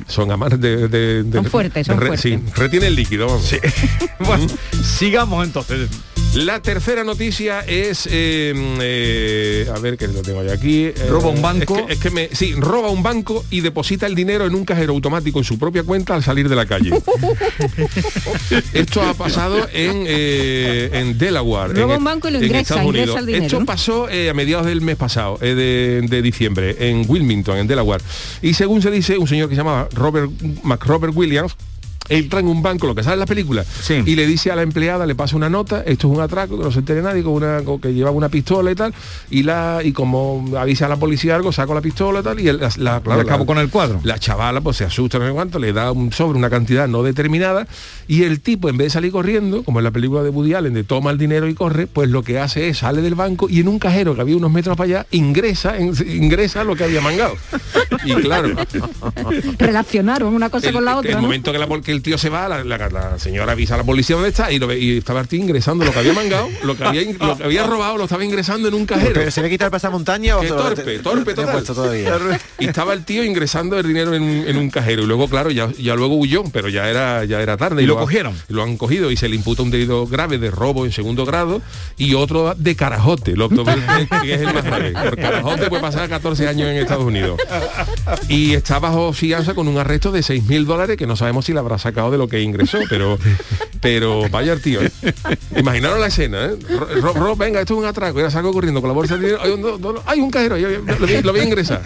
Sí, 0.06 0.12
son 0.12 0.30
amantes 0.30 0.60
de, 0.60 0.88
de- 0.88 1.22
de- 1.24 1.32
Son 1.38 1.44
fuertes, 1.46 1.86
son 1.86 1.98
de 2.00 2.06
fuertes. 2.06 2.20
Sí, 2.20 2.38
retiene 2.54 2.86
el 2.88 2.94
líquido, 2.94 3.26
vamos. 3.26 3.54
Bueno, 4.20 4.46
sigamos 4.84 5.46
entonces. 5.46 5.88
La 6.34 6.60
tercera 6.60 7.02
noticia 7.02 7.60
es, 7.60 8.06
eh, 8.12 8.52
eh, 8.82 9.70
a 9.74 9.78
ver 9.78 9.96
que 9.96 10.06
lo 10.06 10.20
tengo 10.20 10.44
yo 10.44 10.52
aquí. 10.52 10.84
eh, 10.84 10.94
Roba 11.08 11.28
un 11.30 11.40
banco. 11.40 11.78
Es 11.78 11.84
que, 11.86 11.92
es 11.94 11.98
que 11.98 12.10
me, 12.10 12.28
sí, 12.30 12.52
roba 12.52 12.90
un 12.90 13.02
banco 13.02 13.42
y 13.50 13.62
deposita 13.62 14.06
el 14.06 14.14
dinero 14.14 14.44
en 14.44 14.54
un 14.54 14.66
cajero 14.66 14.92
automático 14.92 15.38
en 15.38 15.44
su 15.46 15.58
propia 15.58 15.82
cuenta 15.82 16.14
al 16.14 16.22
salir 16.22 16.50
de 16.50 16.54
la 16.56 16.66
calle. 16.66 16.90
Esto 18.74 19.00
ha 19.02 19.14
pasado 19.14 19.66
en, 19.72 20.04
eh, 20.06 20.90
en 20.92 21.16
Delaware. 21.16 21.72
Roba 21.72 21.94
en, 21.94 21.98
un 22.00 22.04
banco 22.04 22.28
y 22.28 22.32
lo 22.32 22.38
en 22.38 22.44
ingresa, 22.44 22.60
Estados 22.74 22.84
ingresa 22.84 23.04
Unidos. 23.12 23.20
el 23.20 23.26
dinero, 23.26 23.44
Esto 23.46 23.64
pasó 23.64 24.08
eh, 24.10 24.28
a 24.28 24.34
mediados 24.34 24.66
del 24.66 24.82
mes 24.82 24.96
pasado, 24.96 25.38
eh, 25.40 25.54
de, 25.54 26.06
de 26.06 26.22
diciembre, 26.22 26.76
en 26.80 27.06
Wilmington, 27.08 27.56
en 27.56 27.66
Delaware. 27.66 28.02
Y 28.42 28.52
según 28.52 28.82
se 28.82 28.90
dice, 28.90 29.16
un 29.16 29.26
señor 29.26 29.48
que 29.48 29.54
se 29.54 29.60
llama 29.62 29.88
Robert 29.94 30.30
McRobert 30.64 31.16
Williams 31.16 31.56
entra 32.08 32.40
en 32.40 32.48
un 32.48 32.62
banco, 32.62 32.86
lo 32.86 32.94
que 32.94 33.02
sale 33.02 33.14
en 33.14 33.20
la 33.20 33.26
película, 33.26 33.64
Sí. 33.64 34.02
y 34.04 34.14
le 34.16 34.26
dice 34.26 34.50
a 34.50 34.56
la 34.56 34.62
empleada, 34.62 35.06
le 35.06 35.14
pasa 35.14 35.36
una 35.36 35.48
nota, 35.50 35.82
esto 35.86 36.08
es 36.10 36.16
un 36.16 36.20
atraco, 36.22 36.56
que 36.58 36.64
no 36.64 36.70
se 36.70 36.78
entere 36.80 37.02
nadie, 37.02 37.22
con 37.22 37.32
una, 37.34 37.62
con 37.62 37.80
que 37.80 37.92
lleva 37.94 38.10
una 38.10 38.28
pistola 38.28 38.70
y 38.70 38.74
tal, 38.74 38.94
y 39.30 39.42
la 39.42 39.80
y 39.84 39.92
como 39.92 40.44
avisa 40.58 40.86
a 40.86 40.88
la 40.88 40.96
policía 40.96 41.34
algo, 41.36 41.52
saco 41.52 41.74
la 41.74 41.80
pistola 41.80 42.20
y 42.20 42.22
tal, 42.22 42.40
y 42.40 42.48
el- 42.48 42.58
la, 42.58 42.70
la- 42.78 43.00
claro, 43.00 43.20
acabo 43.22 43.40
la- 43.40 43.46
con 43.46 43.58
el 43.58 43.68
cuadro. 43.70 44.00
La 44.04 44.18
chavala 44.18 44.60
pues 44.60 44.76
se 44.78 44.84
asusta, 44.84 45.18
no 45.18 45.26
sé 45.26 45.32
cuánto, 45.32 45.58
le 45.58 45.72
da 45.72 45.92
un 45.92 46.12
sobre, 46.12 46.38
una 46.38 46.50
cantidad 46.50 46.86
no 46.88 47.02
determinada, 47.02 47.66
y 48.08 48.22
el 48.22 48.40
tipo, 48.40 48.68
en 48.68 48.76
vez 48.76 48.86
de 48.86 48.90
salir 48.90 49.12
corriendo, 49.12 49.62
como 49.62 49.80
en 49.80 49.84
la 49.84 49.90
película 49.90 50.22
de 50.22 50.30
Woody 50.30 50.54
Allen, 50.54 50.74
de 50.74 50.84
toma 50.84 51.10
el 51.10 51.18
dinero 51.18 51.48
y 51.48 51.54
corre, 51.54 51.86
pues 51.86 52.08
lo 52.10 52.22
que 52.22 52.38
hace 52.38 52.68
es 52.68 52.78
sale 52.78 53.02
del 53.02 53.14
banco 53.14 53.48
y 53.50 53.60
en 53.60 53.68
un 53.68 53.78
cajero 53.78 54.14
que 54.14 54.20
había 54.20 54.36
unos 54.36 54.50
metros 54.52 54.76
para 54.76 54.86
allá, 54.98 55.06
ingresa, 55.10 55.76
en- 55.76 55.94
ingresa 56.08 56.64
lo 56.64 56.76
que 56.76 56.84
había 56.84 57.00
mangado. 57.00 57.34
Y 58.04 58.14
claro, 58.14 58.50
Relacionaron 59.58 60.34
una 60.34 60.50
cosa 60.50 60.68
el, 60.68 60.74
con 60.74 60.84
la 60.84 60.92
el 60.92 60.96
otra. 60.98 61.14
¿no? 61.16 61.22
momento 61.22 61.52
que, 61.52 61.58
la 61.58 61.66
que 61.80 61.95
el 61.96 62.02
tío 62.02 62.16
se 62.18 62.28
va, 62.28 62.48
la, 62.48 62.62
la- 62.64 62.88
la 62.88 63.18
señora 63.18 63.52
avisa 63.52 63.74
a 63.74 63.78
la 63.78 63.84
policía 63.84 64.14
dónde 64.16 64.28
está 64.30 64.52
y, 64.52 64.58
lo 64.58 64.66
ve- 64.66 64.78
y 64.78 64.98
estaba 64.98 65.20
el 65.20 65.28
tío 65.28 65.40
ingresando 65.40 65.84
lo 65.84 65.92
que 65.92 65.98
había 65.98 66.12
mangado, 66.12 66.48
lo 66.62 66.76
que 66.76 66.84
había, 66.84 67.02
in- 67.02 67.16
lo 67.18 67.36
que 67.36 67.44
había 67.44 67.64
robado, 67.66 67.96
lo 67.96 68.04
estaba 68.04 68.24
ingresando 68.24 68.68
en 68.68 68.74
un 68.74 68.86
cajero. 68.86 69.12
Pero 69.14 69.30
se 69.30 69.42
ve 69.42 69.50
quitar 69.50 69.66
el 69.66 69.70
pasamontaña 69.72 70.36
o 70.36 70.40
Qué 70.40 70.48
torpe, 70.48 70.82
te- 70.82 70.98
torpe 71.00 71.24
te- 71.24 71.34
te 71.34 71.40
ha 71.40 71.44
total. 71.44 71.52
puesto 71.54 71.74
todavía. 71.74 72.18
Y 72.58 72.66
estaba 72.66 72.92
el 72.92 73.04
tío 73.04 73.24
ingresando 73.24 73.78
el 73.78 73.86
dinero 73.88 74.14
en, 74.14 74.22
un- 74.22 74.44
en 74.46 74.56
un 74.56 74.70
cajero 74.70 75.02
y 75.02 75.06
luego, 75.06 75.28
claro, 75.28 75.50
ya, 75.50 75.70
ya 75.78 75.94
luego 75.94 76.16
huyó, 76.16 76.44
pero 76.52 76.68
ya 76.68 76.88
era, 76.88 77.24
ya 77.24 77.40
era 77.40 77.56
tarde. 77.56 77.82
¿Y 77.82 77.86
lo 77.86 77.96
cogieron? 77.98 78.34
lo 78.48 78.62
han 78.62 78.76
cogido 78.76 79.10
y 79.10 79.16
se 79.16 79.28
le 79.28 79.36
imputa 79.36 79.62
un 79.62 79.70
delito 79.70 80.06
grave 80.06 80.38
de 80.38 80.50
robo 80.50 80.84
en 80.84 80.92
segundo 80.92 81.24
grado 81.26 81.60
y 81.96 82.14
otro 82.14 82.54
de 82.56 82.76
carajote, 82.76 83.34
lo 83.36 83.48
que 83.48 83.56
es 84.34 84.40
el 84.40 84.52
más 84.54 84.64
grave. 84.64 84.92
Por 84.92 85.16
carajote 85.16 85.68
puede 85.68 85.82
pasar 85.82 86.08
14 86.08 86.48
años 86.48 86.68
en 86.68 86.76
Estados 86.76 87.04
Unidos. 87.04 87.38
Y 88.28 88.54
está 88.54 88.78
bajo 88.78 89.12
fianza 89.12 89.54
con 89.54 89.68
un 89.68 89.78
arresto 89.78 90.12
de 90.12 90.22
6 90.22 90.44
mil 90.44 90.66
dólares 90.66 90.96
que 90.96 91.06
no 91.06 91.16
sabemos 91.16 91.44
si 91.44 91.52
le 91.52 91.58
habrá 91.60 91.78
sacado 91.86 92.10
de 92.10 92.18
lo 92.18 92.28
que 92.28 92.40
ingresó, 92.40 92.78
pero 92.90 93.18
pero 93.80 94.28
vaya 94.30 94.52
el 94.52 94.60
tío. 94.60 94.80
¿eh? 94.82 94.90
Imaginaros 95.56 96.00
la 96.00 96.06
escena, 96.08 96.46
¿eh? 96.46 96.56
Ro- 96.68 96.88
Rob, 97.00 97.16
Rob, 97.16 97.38
venga, 97.38 97.60
esto 97.60 97.74
es 97.74 97.78
un 97.80 97.86
atraco. 97.86 98.20
Ya 98.20 98.30
salgo 98.30 98.52
corriendo 98.52 98.80
con 98.80 98.88
la 98.88 98.94
bolsa 98.94 99.16
de 99.16 99.20
dinero. 99.26 99.42
Hay 99.42 99.50
un, 99.52 99.60
no, 99.62 99.78
no, 99.78 100.02
hay 100.06 100.20
un 100.20 100.30
cajero, 100.30 100.56
yo- 100.56 100.70
yo- 100.70 100.80
lo, 100.80 101.06
voy, 101.06 101.22
lo 101.22 101.32
voy 101.32 101.40
a 101.40 101.44
ingresar. 101.44 101.82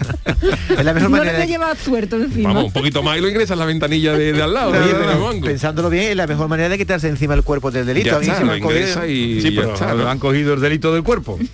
Es 0.69 0.83
la 0.83 0.93
mejor 0.93 1.09
No 1.11 1.17
manera 1.17 1.37
de... 1.39 1.47
lleva 1.47 1.75
suerte 1.75 2.15
encima. 2.15 2.49
Vamos, 2.49 2.65
un 2.65 2.73
poquito 2.73 3.03
más 3.03 3.17
y 3.17 3.21
lo 3.21 3.27
ingresas 3.29 3.51
en 3.51 3.59
la 3.59 3.65
ventanilla 3.65 4.13
de, 4.13 4.33
de 4.33 4.41
al 4.41 4.53
lado. 4.53 4.71
No, 4.73 5.41
pensándolo 5.41 5.89
bien, 5.89 6.05
es 6.11 6.15
la 6.15 6.27
mejor 6.27 6.47
manera 6.47 6.69
de 6.69 6.77
quitarse 6.77 7.07
encima 7.07 7.33
el 7.35 7.43
cuerpo 7.43 7.69
del 7.71 7.85
delito. 7.85 8.09
Ya 8.09 8.15
A 8.15 8.19
mí 8.19 8.25
está, 8.25 8.37
se 8.37 8.41
me 8.41 8.47
lo 8.47 8.53
han 8.53 8.59
cogido- 8.61 9.07
y 9.07 9.41
Sí, 9.41 9.53
ya 9.53 9.61
pero 9.61 9.73
está, 9.73 9.93
¿no? 9.93 10.09
han 10.09 10.19
cogido 10.19 10.53
el 10.53 10.61
delito 10.61 10.93
del 10.93 11.03
cuerpo. 11.03 11.37
Bueno, 11.37 11.47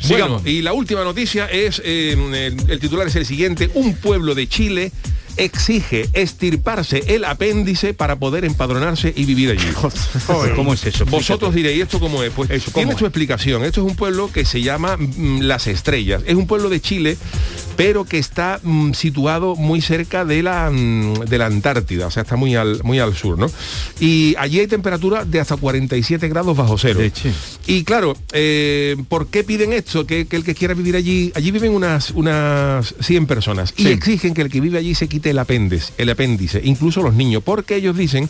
Sigamos. 0.00 0.46
y 0.46 0.62
la 0.62 0.72
última 0.72 1.04
noticia 1.04 1.46
es, 1.46 1.80
eh, 1.84 2.12
el, 2.12 2.70
el 2.70 2.78
titular 2.80 3.06
es 3.06 3.16
el 3.16 3.24
siguiente, 3.26 3.70
un 3.74 3.94
pueblo 3.94 4.34
de 4.34 4.46
Chile 4.48 4.92
exige 5.38 6.08
estirparse 6.12 7.02
el 7.06 7.24
apéndice 7.24 7.94
para 7.94 8.16
poder 8.16 8.44
empadronarse 8.44 9.12
y 9.14 9.24
vivir 9.24 9.50
allí. 9.50 9.66
¿Cómo 10.56 10.74
es 10.74 10.84
eso? 10.86 11.06
Vosotros 11.06 11.54
diréis, 11.54 11.82
¿esto 11.82 12.00
cómo 12.00 12.22
es? 12.22 12.32
Pues 12.32 12.50
Eso, 12.50 12.70
¿cómo 12.72 12.84
tiene 12.84 12.98
su 12.98 13.06
explicación. 13.06 13.64
Esto 13.64 13.80
es 13.84 13.90
un 13.90 13.96
pueblo 13.96 14.30
que 14.32 14.44
se 14.44 14.60
llama 14.62 14.96
mm, 14.96 15.40
Las 15.42 15.66
Estrellas. 15.66 16.22
Es 16.26 16.34
un 16.34 16.46
pueblo 16.46 16.68
de 16.68 16.80
Chile, 16.80 17.16
pero 17.78 18.04
que 18.04 18.18
está 18.18 18.58
mm, 18.60 18.92
situado 18.92 19.54
muy 19.54 19.80
cerca 19.80 20.24
de 20.24 20.42
la, 20.42 20.68
mm, 20.68 21.26
de 21.26 21.38
la 21.38 21.46
Antártida, 21.46 22.08
o 22.08 22.10
sea, 22.10 22.24
está 22.24 22.34
muy 22.34 22.56
al, 22.56 22.82
muy 22.82 22.98
al 22.98 23.14
sur, 23.14 23.38
¿no? 23.38 23.48
Y 24.00 24.34
allí 24.36 24.58
hay 24.58 24.66
temperatura 24.66 25.24
de 25.24 25.38
hasta 25.38 25.56
47 25.56 26.28
grados 26.28 26.56
bajo 26.56 26.76
cero. 26.76 26.98
Y 27.68 27.84
claro, 27.84 28.16
eh, 28.32 28.96
¿por 29.08 29.28
qué 29.28 29.44
piden 29.44 29.72
esto? 29.72 30.04
Que, 30.08 30.26
que 30.26 30.34
el 30.34 30.42
que 30.42 30.56
quiera 30.56 30.74
vivir 30.74 30.96
allí, 30.96 31.30
allí 31.36 31.52
viven 31.52 31.72
unas, 31.72 32.10
unas 32.10 32.96
100 32.98 33.28
personas 33.28 33.72
y 33.76 33.86
exigen 33.86 34.34
que 34.34 34.42
el 34.42 34.50
que 34.50 34.60
vive 34.60 34.78
allí 34.78 34.96
se 34.96 35.06
quite 35.06 35.30
el 35.30 35.38
apéndice, 35.38 35.92
el 35.98 36.10
apéndice, 36.10 36.60
incluso 36.64 37.00
los 37.00 37.14
niños, 37.14 37.44
porque 37.44 37.76
ellos 37.76 37.96
dicen 37.96 38.28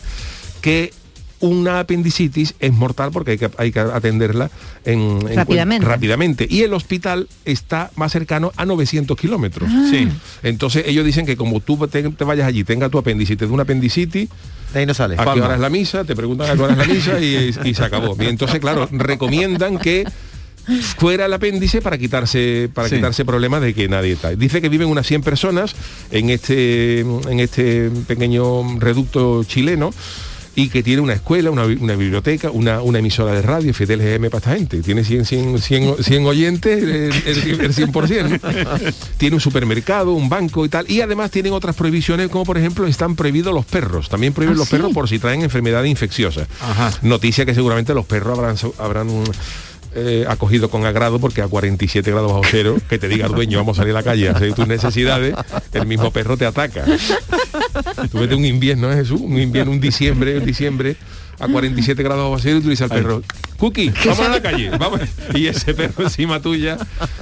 que 0.61 0.93
una 1.41 1.79
apendicitis 1.79 2.53
es 2.59 2.73
mortal 2.73 3.11
porque 3.13 3.31
hay 3.31 3.37
que, 3.37 3.49
hay 3.57 3.71
que 3.71 3.79
atenderla 3.79 4.49
en, 4.85 4.99
en- 5.29 5.35
Rápidamente. 5.35 5.85
rápidamente. 5.85 6.47
Y 6.49 6.61
el 6.63 6.73
hospital 6.73 7.27
está 7.45 7.91
más 7.95 8.11
cercano 8.11 8.51
a 8.57 8.65
900 8.65 9.17
kilómetros. 9.17 9.69
Ah. 9.71 9.87
Sí. 9.89 10.07
Entonces 10.43 10.83
ellos 10.87 11.05
dicen 11.05 11.25
que 11.25 11.37
como 11.37 11.59
tú 11.61 11.77
te, 11.87 12.03
te 12.03 12.23
vayas 12.23 12.47
allí, 12.47 12.63
tenga 12.63 12.89
tu 12.89 13.01
te 13.01 13.13
dé 13.13 13.45
una 13.45 13.63
apendicitis, 13.63 14.29
De 14.73 14.79
ahí 14.79 14.85
no 14.85 14.93
sale. 14.93 15.15
¿A 15.17 15.23
qué 15.33 15.41
hora 15.41 15.55
es 15.55 15.61
la 15.61 15.69
misa? 15.69 16.03
Te 16.03 16.15
preguntan 16.15 16.49
a 16.49 16.55
qué 16.55 16.61
hora 16.61 16.73
es 16.73 16.77
la 16.79 16.85
misa 16.93 17.19
y, 17.19 17.55
y 17.63 17.73
se 17.73 17.83
acabó. 17.83 18.15
Y 18.21 18.25
entonces, 18.27 18.59
claro, 18.59 18.87
recomiendan 18.91 19.77
que 19.79 20.05
fuera 20.97 21.25
el 21.25 21.33
apéndice 21.33 21.81
para 21.81 21.97
quitarse 21.97 22.69
para 22.73 22.87
Sí. 22.89 22.95
quitarse 22.97 23.25
problemas 23.25 23.61
de 23.61 23.73
que 23.73 23.87
nadie 23.87 24.11
está. 24.13 24.31
Dice 24.35 24.61
que 24.61 24.69
viven 24.69 24.87
unas 24.87 25.07
100 25.07 25.23
personas 25.23 25.73
en 26.11 26.29
este 26.29 26.99
en 26.99 27.39
este 27.39 27.89
pequeño 28.07 28.77
reducto 28.79 29.43
chileno 29.45 29.91
y 30.59 30.67
que 30.67 30.83
tiene 30.83 31.01
una 31.01 31.13
escuela, 31.13 31.51
una, 31.51 31.63
una 31.63 31.95
biblioteca, 31.95 32.51
una, 32.51 32.81
una 32.81 32.99
emisora 32.99 33.31
de 33.31 33.41
radio, 33.41 33.73
Fidel 33.73 34.01
GM 34.01 34.29
para 34.29 34.39
esta 34.39 34.55
gente. 34.55 34.81
Tiene 34.81 35.05
100, 35.05 35.23
100, 35.25 35.59
100, 35.59 36.03
100 36.03 36.25
oyentes, 36.25 36.83
el, 36.83 37.13
el, 37.25 37.61
el 37.61 37.73
100%. 37.73 38.93
tiene 39.17 39.35
un 39.35 39.39
supermercado, 39.39 40.11
un 40.11 40.27
banco 40.27 40.65
y 40.65 40.69
tal. 40.69 40.91
Y 40.91 40.99
además 40.99 41.31
tienen 41.31 41.53
otras 41.53 41.77
prohibiciones, 41.77 42.27
como 42.27 42.43
por 42.43 42.57
ejemplo 42.57 42.85
están 42.87 43.15
prohibidos 43.15 43.53
los 43.53 43.63
perros. 43.65 44.09
También 44.09 44.33
prohíben 44.33 44.55
¿Ah, 44.55 44.59
los 44.59 44.67
sí? 44.67 44.75
perros 44.75 44.91
por 44.91 45.07
si 45.07 45.17
traen 45.17 45.43
enfermedades 45.43 45.89
infecciosas. 45.89 46.49
Ajá. 46.59 46.91
Noticia 47.03 47.45
que 47.45 47.55
seguramente 47.55 47.93
los 47.93 48.05
perros 48.05 48.37
habrán, 48.37 48.57
habrán 48.79 49.07
eh, 49.95 50.25
acogido 50.27 50.69
con 50.69 50.85
agrado 50.85 51.19
porque 51.19 51.41
a 51.41 51.47
47 51.47 52.11
grados 52.11 52.31
bajo 52.31 52.43
cero, 52.49 52.77
que 52.89 52.97
te 52.99 53.07
diga 53.07 53.25
el 53.27 53.33
dueño, 53.33 53.57
vamos 53.57 53.77
a 53.77 53.81
salir 53.81 53.93
a 53.95 53.99
la 53.99 54.03
calle 54.03 54.29
a 54.29 54.33
hacer 54.33 54.53
tus 54.53 54.67
necesidades, 54.67 55.33
el 55.73 55.85
mismo 55.87 56.11
perro 56.11 56.37
te 56.37 56.45
ataca. 56.45 56.85
Tú 58.11 58.19
vete 58.19 58.35
un 58.35 58.45
invierno, 58.45 58.91
¿eh, 58.91 58.95
Jesús? 58.95 59.19
Un 59.21 59.39
invierno, 59.39 59.71
un 59.71 59.79
diciembre, 59.79 60.37
un 60.37 60.45
diciembre, 60.45 60.95
a 61.39 61.47
47 61.47 62.03
grados 62.03 62.29
bajo 62.29 62.41
cero 62.41 62.57
y 62.57 62.61
tú 62.61 62.69
dices 62.69 62.83
al 62.83 62.97
perro, 62.97 63.23
Cookie, 63.57 63.91
vamos 64.05 64.19
a 64.19 64.29
la 64.29 64.41
calle, 64.41 64.69
vamos. 64.77 64.99
Y 65.33 65.47
ese 65.47 65.73
perro 65.73 66.03
encima 66.03 66.41
tuya 66.41 66.77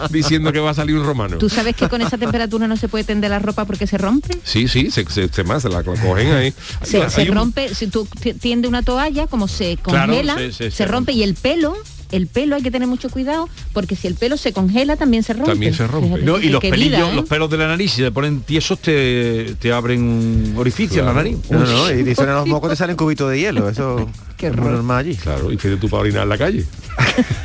diciendo 0.09 0.51
que 0.51 0.59
va 0.59 0.71
a 0.71 0.73
salir 0.73 0.95
un 0.95 1.05
romano. 1.05 1.37
¿Tú 1.37 1.49
sabes 1.49 1.75
que 1.75 1.87
con 1.87 2.01
esa 2.01 2.17
temperatura 2.17 2.67
no 2.67 2.77
se 2.77 2.87
puede 2.87 3.03
tender 3.03 3.29
la 3.29 3.39
ropa 3.39 3.65
porque 3.65 3.85
se 3.87 3.97
rompe? 3.97 4.37
Sí, 4.43 4.67
sí, 4.67 4.89
se, 4.91 5.05
se, 5.05 5.27
se 5.29 5.43
más, 5.43 5.61
se 5.63 5.69
la 5.69 5.83
cogen 5.83 6.31
ahí. 6.31 6.53
Se, 6.83 7.01
Hay- 7.03 7.09
se 7.09 7.21
hay 7.21 7.29
un- 7.29 7.35
rompe, 7.35 7.73
si 7.73 7.87
tú 7.87 8.07
ti- 8.19 8.33
tiendes 8.33 8.69
una 8.69 8.81
toalla, 8.83 9.27
como 9.27 9.47
se 9.47 9.77
Claro, 9.77 10.07
congela, 10.13 10.35
se- 10.35 10.51
se- 10.51 10.71
se, 10.71 10.77
se 10.77 10.85
rompe 10.85 11.11
y 11.13 11.23
el 11.23 11.33
pelo, 11.35 11.75
el 12.11 12.27
pelo 12.27 12.55
hay 12.55 12.61
que 12.61 12.71
tener 12.71 12.87
mucho 12.87 13.09
cuidado 13.09 13.49
porque 13.73 13.95
si 13.95 14.07
el 14.07 14.15
pelo 14.15 14.37
se 14.37 14.53
congela 14.53 14.95
también 14.95 15.23
se 15.23 15.33
rompe. 15.33 15.51
También 15.51 15.73
se 15.73 15.87
rompe. 15.87 16.21
No, 16.21 16.39
y 16.39 16.49
los 16.49 16.61
pelillos, 16.61 16.99
vida, 16.99 17.11
¿eh? 17.11 17.15
los 17.15 17.25
pelos 17.25 17.49
de 17.49 17.57
la 17.57 17.67
nariz, 17.67 17.91
si 17.91 18.01
te 18.01 18.11
ponen 18.11 18.41
tiesos 18.41 18.79
te, 18.79 19.55
te 19.59 19.71
abren 19.71 20.01
un 20.01 20.53
orificio 20.57 20.99
en 20.99 21.05
la 21.05 21.13
nariz. 21.13 21.37
No, 21.49 21.59
no, 21.59 21.91
y 21.91 22.03
dicen 22.03 22.29
a 22.29 22.35
los 22.35 22.47
mocos 22.47 22.69
te 22.69 22.75
salen 22.75 22.95
cubitos 22.95 23.29
de 23.29 23.39
hielo. 23.39 23.69
Eso 23.69 24.09
Qué 24.37 24.49
horror. 24.49 24.71
normal 24.71 24.99
allí. 24.99 25.15
Claro, 25.15 25.51
y 25.51 25.57
fíjate 25.57 25.81
tú 25.81 25.89
para 25.89 26.01
orinar 26.01 26.23
en 26.23 26.29
la 26.29 26.37
calle. 26.37 26.63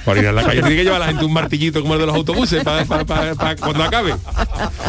Para 0.05 0.13
orinar 0.19 0.31
en 0.31 0.37
la 0.37 0.45
calle. 0.45 0.61
Tiene 0.61 0.77
que 0.77 0.85
llevar 0.85 1.01
la 1.01 1.07
gente 1.07 1.25
un 1.25 1.33
martillito 1.33 1.81
como 1.81 1.95
el 1.95 2.01
de 2.01 2.07
los 2.07 2.15
autobuses 2.15 2.63
para 2.63 2.85
cuando 2.85 3.83
acabe. 3.83 4.15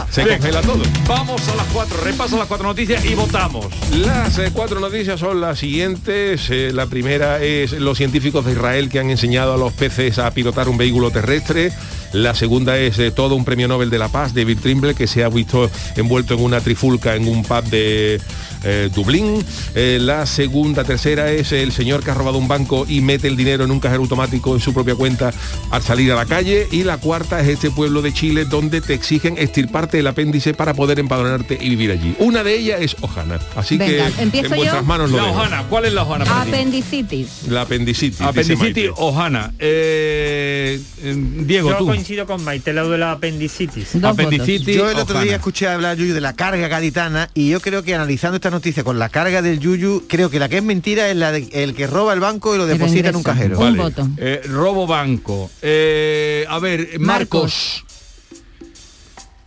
Se 0.10 0.24
Bien. 0.24 0.38
congela 0.38 0.62
todo. 0.62 0.84
Vamos 1.08 1.48
a 1.48 1.56
las 1.56 1.66
cuatro, 1.68 1.98
repaso 2.04 2.38
las 2.38 2.48
cuatro 2.48 2.68
noticias 2.68 3.04
y 3.06 3.16
votamos. 3.16 3.68
Las 4.06 4.38
eh, 4.38 4.52
cuatro 4.54 4.80
noticias 4.80 5.20
son 5.20 5.40
las 5.42 5.60
siguientes. 5.60 6.50
Eh, 6.50 6.72
la 6.74 6.88
primera 6.88 7.42
es 7.42 7.72
los 7.72 7.98
científicos 7.98 8.46
de 8.46 8.52
Israel 8.52 8.90
que 8.90 9.00
han 9.00 9.10
enseñado 9.10 9.54
a 9.54 9.58
los 9.58 9.74
peces 9.74 10.20
a 10.20 10.30
pilotar 10.32 10.68
un 10.68 10.78
vehículo 10.78 11.10
terrestre. 11.10 11.72
La 12.14 12.36
segunda 12.36 12.78
es 12.78 13.00
todo 13.16 13.36
un 13.36 13.44
premio 13.44 13.68
Nobel 13.68 13.90
de 13.90 13.98
la 13.98 14.08
Paz, 14.08 14.34
David 14.34 14.60
Trimble, 14.62 14.94
que 14.94 15.08
se 15.08 15.24
ha 15.24 15.30
visto 15.30 15.70
envuelto 15.96 16.36
en 16.36 16.42
una 16.42 16.62
trifulca 16.62 17.16
en 17.16 17.28
un 17.28 17.44
pub 17.44 17.64
de 17.66 18.22
eh, 18.64 18.90
Dublín. 18.94 19.44
Eh, 19.76 19.98
la 20.00 20.26
segunda, 20.26 20.84
tercera 20.84 21.32
es 21.32 21.52
el 21.52 21.72
señor 21.72 22.04
que 22.04 22.12
ha 22.12 22.14
robado 22.14 22.38
un 22.38 22.48
banco 22.48 22.86
y 22.88 23.02
mete 23.02 23.28
el 23.28 23.36
dinero 23.36 23.64
en 23.64 23.72
un 23.72 23.80
cajero 23.80 24.02
automático 24.04 24.54
en 24.54 24.62
su 24.62 24.74
propia 24.74 24.96
cuenta 24.96 25.34
al 25.72 25.82
salir 25.82 26.12
a 26.12 26.16
la 26.16 26.26
calle. 26.26 26.68
Y 26.72 26.84
la 26.84 26.98
cuarta 26.98 27.42
es 27.42 27.48
este 27.48 27.72
pueblo 27.72 28.02
de 28.02 28.14
Chile 28.14 28.46
donde 28.46 28.82
te 28.82 28.94
exigen 28.94 29.38
estirparte 29.38 30.00
el 30.00 30.08
apéndice 30.08 30.54
para 30.54 30.74
poder 30.74 31.00
empadronarte 31.00 31.58
y 31.60 31.70
vivir 31.70 31.92
allí. 31.92 32.16
Una 32.20 32.44
de 32.44 32.58
ellas 32.58 32.82
es 32.82 32.96
Ojana. 33.02 33.40
Así 33.56 33.78
Venga, 33.78 34.12
que 34.12 34.22
¿empiezo 34.22 34.50
en 34.54 34.56
vuestras 34.58 34.82
yo? 34.82 34.88
manos 34.88 35.10
lo 35.10 35.18
La 35.18 35.24
dejo. 35.24 35.36
hojana, 35.36 35.64
¿cuál 35.70 35.86
es 35.86 35.94
la 35.94 36.06
ti? 36.06 36.30
Apendicitis. 36.30 37.28
La 37.50 37.62
apendicitis. 37.62 38.22
Apendicitis, 38.22 38.92
hojana. 38.96 39.52
Eh, 39.60 40.80
eh, 41.02 41.16
Diego, 41.46 41.72
Yo 41.72 41.78
tú. 41.78 42.03
Coincido 42.04 42.26
con 42.26 42.44
Maite, 42.44 42.74
lo 42.74 42.90
de 42.90 42.98
la 42.98 43.14
apendicitis. 43.14 43.92
Dos 43.94 44.12
Apendicitis, 44.12 44.76
Yo 44.76 44.90
el 44.90 44.98
otro 44.98 45.22
día 45.22 45.38
escuché 45.38 45.70
hablar 45.70 45.96
Yuyu 45.96 46.14
de 46.14 46.20
la 46.20 46.34
carga 46.34 46.68
gaditana 46.68 47.30
y 47.34 47.48
yo 47.50 47.62
creo 47.62 47.82
que 47.82 47.96
analizando 47.96 48.36
esta 48.36 48.50
noticia 48.50 48.84
con 48.84 49.00
la 49.00 49.08
carga 49.08 49.42
del 49.42 49.60
Yuyu, 49.60 50.04
creo 50.10 50.30
que 50.30 50.38
la 50.38 50.50
que 50.50 50.58
es 50.58 50.64
mentira 50.64 51.10
es 51.10 51.16
la 51.16 51.32
de 51.32 51.48
el 51.54 51.74
que 51.74 51.88
roba 51.88 52.14
el 52.14 52.20
banco 52.20 52.54
y 52.56 52.58
lo 52.58 52.66
deposita 52.66 53.08
en 53.08 53.16
un 53.16 53.24
cajero. 53.24 53.58
Un 53.58 53.64
Vale. 53.64 53.78
voto. 53.78 54.10
Eh, 54.18 54.42
robo 54.50 54.86
banco. 54.86 55.50
Eh, 55.62 56.46
a 56.50 56.60
ver, 56.60 57.00
Marcos. 57.00 57.86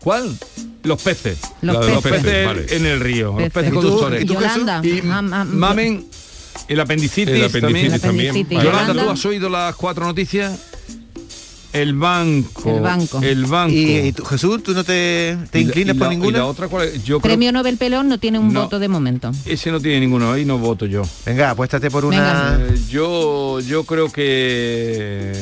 ¿Cuál? 0.01 0.35
Los 0.85 1.03
peces. 1.03 1.39
Los 1.61 1.85
de 1.87 1.93
los 1.93 2.03
peces. 2.03 2.23
peces, 2.23 2.47
vale. 2.47 2.67
en 2.75 2.87
el 2.87 3.01
río. 3.01 3.27
Los 3.33 3.37
Peces. 3.37 3.53
peces 3.53 3.69
¿Y 3.69 3.73
tú? 3.75 3.81
conductores. 3.83 4.23
¿Y 4.23 4.25
tú. 4.27 4.33
Y 4.33 5.03
Mam- 5.03 5.29
mam- 5.29 5.45
mamen, 5.49 6.07
el 6.69 6.81
apendicitis, 6.81 7.35
El 7.35 7.45
apendicitis 7.45 8.01
también. 8.01 8.49
Yolanda, 8.49 8.95
¿tú 9.05 9.11
has 9.11 9.25
oído 9.27 9.51
las 9.51 9.75
cuatro 9.77 10.07
noticias? 10.07 10.59
El 11.81 11.95
banco. 11.95 12.71
El 12.77 12.81
banco. 12.81 13.21
El 13.23 13.45
banco. 13.47 13.73
Y, 13.75 13.99
y 14.09 14.13
tú, 14.13 14.25
Jesús, 14.25 14.63
¿tú 14.63 14.73
no 14.73 14.85
te, 14.85 15.37
te 15.51 15.61
Y 15.61 15.65
la- 15.65 15.69
inclinas 15.69 15.97
y 15.97 15.99
por 15.99 16.09
la- 16.09 16.15
y 16.15 16.17
ninguna? 16.17 16.39
la 16.39 16.47
otra 16.47 16.69
cuál 16.69 16.89
es? 16.89 17.05
Yo 17.05 17.21
creo 17.21 17.31
Premio 17.31 17.53
Nobel 17.53 17.77
Pelón 17.77 18.09
no 18.09 18.19
tiene 18.19 18.39
un 18.39 18.53
No. 18.53 18.63
voto 18.63 18.79
de 18.79 18.89
momento. 18.89 19.31
ese 19.45 19.71
no 19.71 19.81
tiene 19.81 20.01
ninguno, 20.01 20.33
ahí 20.33 20.45
no 20.45 20.59
voto 20.59 20.87
yo. 20.87 21.03
Venga, 21.25 21.51
apuéstate 21.51 21.91
por 21.91 22.05
una... 22.05 22.59
Eh, 22.61 22.79
yo 22.89 23.61
yo 23.61 23.85
creo 23.85 24.11
que 24.11 25.33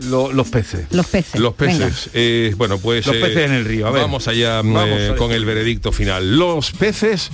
lo- 0.00 0.32
los 0.32 0.48
peces. 0.48 0.86
Los 0.90 1.06
peces. 1.06 1.40
Los 1.40 1.54
peces. 1.54 2.10
Eh, 2.14 2.54
bueno, 2.56 2.78
pues 2.78 3.06
Los 3.06 3.16
peces 3.16 3.46
en 3.46 3.52
el 3.52 3.64
río, 3.64 3.86
a 3.86 3.90
ver. 3.90 4.02
Vamos 4.02 4.28
allá 4.28 4.56
Vamos 4.56 4.86
eh, 4.88 4.92
a 4.92 4.96
ver. 5.10 5.16
con 5.16 5.32
el 5.32 5.44
veredicto 5.44 5.90
final. 5.92 6.36
Los 6.38 6.70
peces 6.72 7.30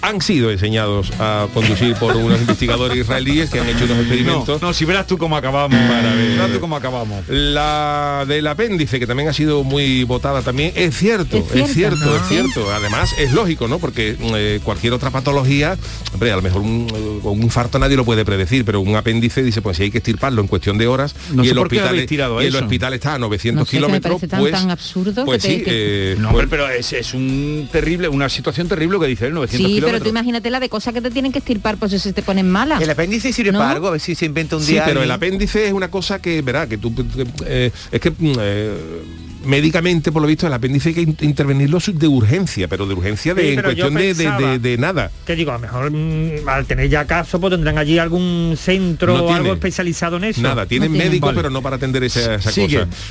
han 0.00 0.20
sido 0.20 0.50
enseñados 0.50 1.10
a 1.18 1.46
conducir 1.52 1.94
por 1.96 2.16
unos 2.16 2.40
investigadores 2.40 2.96
israelíes 2.98 3.50
que 3.50 3.60
han 3.60 3.68
hecho 3.68 3.84
unos 3.84 3.96
No, 3.96 4.02
experimentos. 4.02 4.62
no, 4.62 4.72
si 4.72 4.84
verás 4.84 5.06
tú 5.06 5.18
cómo 5.18 5.36
acabamos. 5.36 5.78
Para 5.88 6.14
ver. 6.14 6.28
Verás 6.30 6.52
tú 6.52 6.60
cómo 6.60 6.76
acabamos. 6.76 7.24
La 7.28 8.24
del 8.26 8.46
apéndice, 8.46 8.98
que 8.98 9.06
también 9.06 9.28
ha 9.28 9.32
sido 9.32 9.64
muy 9.64 10.04
votada 10.04 10.42
también, 10.42 10.72
es 10.74 10.96
cierto, 10.96 11.36
Es 11.38 11.54
es 11.54 11.72
cierto, 11.74 12.14
es 12.16 12.22
¿no? 12.22 12.28
cierto. 12.28 12.72
Además, 12.72 13.10
es 13.18 13.32
lógico, 13.32 13.68
¿no? 13.68 13.78
Porque 13.78 14.16
eh, 14.20 14.60
cualquier 14.62 14.92
otra 14.92 15.10
patología, 15.10 15.76
hombre, 16.12 16.32
a 16.32 16.36
lo 16.36 16.42
mejor 16.42 16.60
un, 16.62 16.86
eh, 16.94 17.20
un 17.26 17.42
infarto 17.42 17.78
nadie 17.78 17.96
lo 17.96 18.04
puede 18.04 18.24
predecir, 18.24 18.64
pero 18.64 18.80
un 18.80 18.96
apéndice 18.96 19.42
dice, 19.42 19.62
pues 19.62 19.76
si 19.76 19.84
hay 19.84 19.90
que 19.90 19.98
estirparlo 19.98 20.40
en 20.40 20.46
cuestión 20.48 20.78
de 20.78 20.86
horas 20.86 21.14
No 21.32 21.42
y, 21.42 21.46
sé 21.46 21.52
el 21.52 21.58
por 21.58 21.68
qué 21.68 21.76
hospital, 21.82 22.42
y 22.42 22.46
el 22.46 22.56
hospital 22.56 22.94
está 22.94 23.14
a 23.14 23.18
900 23.18 23.60
No 23.60 23.64
sé, 23.64 23.70
que 23.70 23.76
me 23.76 23.80
kilómetros, 23.86 24.12
parece 24.14 24.28
tan- 24.28 24.40
pues, 24.40 24.52
tan 24.52 24.70
absurdo 24.70 25.24
pues 25.24 25.42
que 25.42 25.48
te- 25.48 25.54
sí, 25.58 25.62
que- 25.64 26.12
eh, 26.12 26.16
No, 26.18 26.30
pues- 26.30 26.44
hombre, 26.44 26.46
pero 26.48 26.70
es, 26.70 26.92
es 26.92 27.14
un 27.14 27.68
terrible, 27.72 28.08
una 28.08 28.28
situación 28.28 28.68
terrible 28.68 28.98
que 29.00 29.06
dice 29.06 29.26
él, 29.26 29.34
900 29.34 29.70
Sí, 29.72 29.80
pero 29.90 30.02
tú 30.02 30.08
imagínate 30.08 30.50
la 30.50 30.60
de 30.60 30.68
cosas 30.68 30.94
que 30.94 31.00
te 31.00 31.10
tienen 31.10 31.32
que 31.32 31.38
estirpar, 31.38 31.76
pues 31.76 31.92
si 31.92 31.98
se 31.98 32.12
te 32.12 32.22
ponen 32.22 32.48
malas. 32.50 32.80
El 32.80 32.90
apéndice 32.90 33.32
sirve 33.32 33.52
¿No? 33.52 33.58
para 33.58 33.72
algo, 33.72 33.88
a 33.88 33.90
ver 33.92 34.00
si 34.00 34.14
se 34.14 34.26
inventa 34.26 34.56
un 34.56 34.62
Sí, 34.62 34.72
día... 34.72 34.84
pero 34.84 35.02
el 35.02 35.10
apéndice 35.10 35.66
es 35.66 35.72
una 35.72 35.90
cosa 35.90 36.20
que, 36.20 36.42
verá, 36.42 36.66
que 36.68 36.78
tú, 36.78 36.92
eh, 37.46 37.70
es 37.90 38.00
que 38.00 38.10
mm, 38.10 38.32
eh, 38.40 38.76
médicamente, 39.48 40.12
por 40.12 40.22
lo 40.22 40.28
visto, 40.28 40.46
el 40.46 40.52
apéndice 40.52 40.90
hay 40.90 40.94
que 40.94 41.00
in- 41.02 41.16
intervenirlo 41.20 41.78
de 41.92 42.06
urgencia, 42.08 42.68
pero 42.68 42.86
de 42.86 42.94
urgencia 42.94 43.34
de, 43.34 43.42
Sí, 43.42 43.48
en 43.54 43.62
cuestión 43.62 43.94
de, 43.94 44.02
de- 44.14 44.14
pensaba- 44.24 44.40
de- 44.52 44.58
de 44.58 44.78
nada. 44.78 45.10
Que 45.26 45.34
digo, 45.34 45.50
a 45.50 45.54
lo 45.54 45.60
mejor 45.60 45.90
mm, 45.90 46.48
al 46.48 46.66
tener 46.66 46.88
ya 46.88 47.06
caso, 47.06 47.40
pues 47.40 47.52
tendrán 47.52 47.78
allí 47.78 47.98
algún 47.98 48.56
centro 48.60 49.16
No 49.16 49.22
o 49.24 49.26
tiene. 49.26 49.36
algo 49.40 49.52
especializado 49.54 50.18
en 50.18 50.24
eso. 50.24 50.42
Nada, 50.42 50.66
tienen 50.66 50.92
tienen. 50.92 51.08
médico, 51.08 51.26
Vale. 51.26 51.36
pero 51.36 51.50
no 51.50 51.62
para 51.62 51.76
atender 51.76 52.04
esa, 52.04 52.36
cosa. 52.36 52.50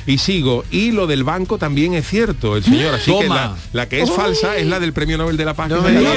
Y 0.06 0.18
sigo. 0.18 0.64
Y 0.70 0.92
lo 0.92 1.06
del 1.06 1.24
banco 1.24 1.58
también 1.58 1.94
es 1.94 2.06
cierto, 2.06 2.56
el 2.56 2.62
señor. 2.64 2.94
Así 2.94 3.12
que 3.18 3.28
la, 3.28 3.56
la 3.72 3.88
que 3.88 4.02
es 4.02 4.10
falsa 4.10 4.56
es 4.56 4.66
la 4.66 4.78
del 4.80 4.92
Premio 4.92 5.18
Nobel 5.18 5.36
de 5.36 5.44
la 5.44 5.54
Paz. 5.54 5.68
No 5.70 5.84
que 5.84 5.92
No 5.92 6.10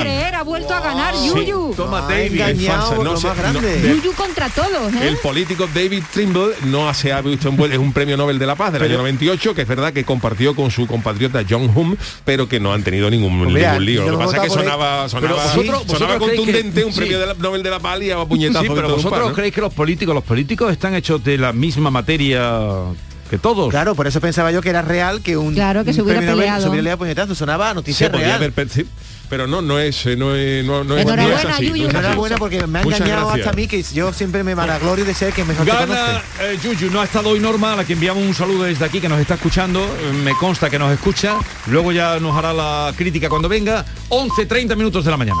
creer, 0.00 0.34
ha 0.34 0.42
vuelto 0.42 0.74
a 0.74 0.80
ganar 0.80 1.14
Sí. 1.16 1.28
Yuyu. 1.28 1.72
Toma, 1.76 1.98
Ha 2.06 2.08
David. 2.10 2.32
engañado 2.40 2.86
falsa, 2.88 2.96
no 2.96 3.04
lo 3.12 3.16
sé, 3.16 3.26
más 3.28 3.36
no, 3.36 3.42
grande. 3.42 3.80
de- 3.80 3.88
Yuyu 3.96 4.12
contra 4.12 4.48
todos, 4.50 4.92
¿eh? 4.94 5.08
El 5.08 5.16
político 5.18 5.68
David 5.74 6.02
Trimble 6.12 6.48
no 6.66 6.92
se 6.94 7.12
ha 7.12 7.20
visto 7.22 7.48
envuelto, 7.48 7.74
es 7.76 7.80
un 7.82 7.92
premio 7.92 8.16
Nobel 8.16 8.38
de 8.38 8.46
la 8.46 8.54
Paz 8.54 8.72
del 8.72 8.82
año 8.82 8.98
98, 8.98 9.45
que 9.54 9.62
es 9.62 9.68
verdad 9.68 9.92
que 9.92 10.04
compartió 10.04 10.54
con 10.54 10.70
su 10.70 10.86
compatriota 10.86 11.42
John 11.48 11.70
Hume, 11.74 11.96
pero 12.24 12.48
que 12.48 12.60
no 12.60 12.72
han 12.72 12.82
tenido 12.82 13.10
ningún, 13.10 13.38
Pues 13.38 13.52
mira, 13.54 13.72
ningún 13.72 13.84
lío. 13.86 14.10
Lo 14.10 14.18
que 14.18 14.24
pasa 14.24 14.36
es 14.38 14.42
que 14.44 14.48
sonaba, 14.50 15.08
sonaba, 15.08 15.20
Pero 15.20 15.34
vosotros- 15.36 15.56
sonaba 15.56 15.82
vosotros 15.82 16.18
creéis 16.18 16.36
contundente 16.40 16.80
que- 16.80 16.84
un 16.86 16.92
sí. 16.92 16.98
premio 17.00 17.18
de 17.20 17.26
la- 17.26 17.34
Nobel 17.34 17.62
de 17.62 17.70
la 17.70 17.78
Paz 17.80 18.02
y 18.02 18.10
a 18.10 18.24
puñetazo 18.24 18.62
Sí, 18.64 18.70
pero 18.74 18.88
vosotros 18.88 19.12
par, 19.12 19.28
¿no? 19.28 19.32
creéis 19.32 19.54
que 19.54 19.60
los 19.60 19.72
políticos, 19.72 20.14
los 20.14 20.24
políticos 20.24 20.72
están 20.72 20.94
hechos 20.94 21.22
de 21.24 21.38
la 21.38 21.52
misma 21.52 21.90
materia 21.90 22.50
que 23.30 23.38
todos. 23.38 23.70
Claro, 23.70 23.94
por 23.94 24.06
eso 24.06 24.20
pensaba 24.20 24.52
yo 24.52 24.62
que 24.62 24.68
era 24.70 24.82
real 24.82 25.20
que 25.20 25.36
un, 25.36 25.54
Claro, 25.54 25.82
que 25.84 25.90
un 25.90 25.96
se 25.96 26.02
hubiera 26.02 26.18
premio 26.20 26.32
Nobel 26.34 26.44
peleado. 26.46 26.62
se 26.62 26.68
hubiera 26.68 26.96
puñetazo. 26.96 27.34
Sonaba 27.34 27.70
Se 27.70 27.74
noticia 27.74 28.10
podía 28.12 28.26
real. 28.26 28.36
haber 28.54 28.68
sí, 28.70 28.86
pero 29.28 29.46
no, 29.46 29.62
no 29.62 29.78
es, 29.78 30.06
eh, 30.06 30.16
no 30.16 30.34
es, 30.34 30.64
no, 30.64 30.84
no 30.84 30.96
es, 30.96 31.04
no 31.06 31.12
es 31.12 31.18
Enhorabuena, 31.18 31.54
así, 31.54 31.66
Yuyu. 31.68 31.82
no 31.84 31.88
es 31.88 31.94
así. 31.94 31.98
Enhorabuena 31.98 32.36
porque 32.36 32.66
me 32.66 32.78
ha 32.78 32.82
engañado 32.82 33.26
gracias. 33.26 33.34
hasta 33.46 33.50
a 33.50 33.52
mí 33.54 33.66
que 33.68 33.82
yo 33.82 34.12
siempre 34.12 34.44
me 34.44 34.54
vanaglorio 34.54 35.04
de 35.04 35.14
ser 35.14 35.32
que 35.32 35.44
mejor 35.44 35.64
te 35.66 35.72
Gana 35.72 35.86
conoce. 35.86 36.20
eh, 36.52 36.58
Yuyu, 36.62 36.90
no 36.90 37.00
ha 37.00 37.04
estado 37.04 37.30
hoy 37.30 37.40
Norma, 37.40 37.72
a 37.72 37.76
la 37.76 37.84
que 37.84 37.94
enviamos 37.94 38.22
un 38.24 38.34
saludo 38.34 38.64
desde 38.64 38.84
aquí, 38.84 39.00
que 39.00 39.08
nos 39.08 39.20
está 39.20 39.34
escuchando, 39.34 39.80
eh, 39.84 40.12
me 40.24 40.32
consta 40.34 40.70
que 40.70 40.78
nos 40.78 40.92
escucha, 40.92 41.36
luego 41.66 41.92
ya 41.92 42.18
nos 42.20 42.36
hará 42.36 42.52
la 42.52 42.92
crítica 42.96 43.28
cuando 43.28 43.48
venga, 43.48 43.84
11, 44.08 44.46
30 44.46 44.74
minutos 44.76 45.04
de 45.04 45.10
la 45.10 45.16
mañana. 45.16 45.40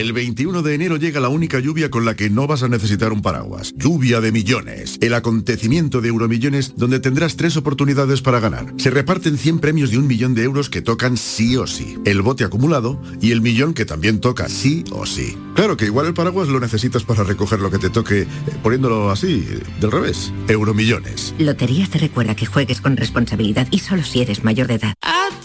El 0.00 0.14
21 0.14 0.62
de 0.62 0.74
enero 0.74 0.96
llega 0.96 1.20
la 1.20 1.28
única 1.28 1.60
lluvia 1.60 1.90
con 1.90 2.06
la 2.06 2.16
que 2.16 2.30
no 2.30 2.46
vas 2.46 2.62
a 2.62 2.68
necesitar 2.68 3.12
un 3.12 3.20
paraguas. 3.20 3.74
Lluvia 3.76 4.22
de 4.22 4.32
millones. 4.32 4.96
El 5.02 5.12
acontecimiento 5.12 6.00
de 6.00 6.08
Euromillones 6.08 6.72
donde 6.74 7.00
tendrás 7.00 7.36
tres 7.36 7.58
oportunidades 7.58 8.22
para 8.22 8.40
ganar. 8.40 8.72
Se 8.78 8.88
reparten 8.88 9.36
100 9.36 9.58
premios 9.58 9.90
de 9.90 9.98
un 9.98 10.06
millón 10.06 10.34
de 10.34 10.44
euros 10.44 10.70
que 10.70 10.80
tocan 10.80 11.18
sí 11.18 11.54
o 11.58 11.66
sí. 11.66 11.98
El 12.06 12.22
bote 12.22 12.44
acumulado 12.44 12.98
y 13.20 13.32
el 13.32 13.42
millón 13.42 13.74
que 13.74 13.84
también 13.84 14.20
toca 14.20 14.48
sí 14.48 14.84
o 14.90 15.04
sí. 15.04 15.36
Claro 15.54 15.76
que 15.76 15.84
igual 15.84 16.06
el 16.06 16.14
paraguas 16.14 16.48
lo 16.48 16.60
necesitas 16.60 17.04
para 17.04 17.22
recoger 17.22 17.60
lo 17.60 17.70
que 17.70 17.76
te 17.76 17.90
toque 17.90 18.22
eh, 18.22 18.26
poniéndolo 18.62 19.10
así, 19.10 19.46
del 19.82 19.92
revés. 19.92 20.32
Euromillones. 20.48 21.34
Loterías 21.38 21.90
te 21.90 21.98
recuerda 21.98 22.34
que 22.34 22.46
juegues 22.46 22.80
con 22.80 22.96
responsabilidad 22.96 23.68
y 23.70 23.80
solo 23.80 24.02
si 24.02 24.22
eres 24.22 24.44
mayor 24.44 24.68
de 24.68 24.76
edad. 24.76 24.94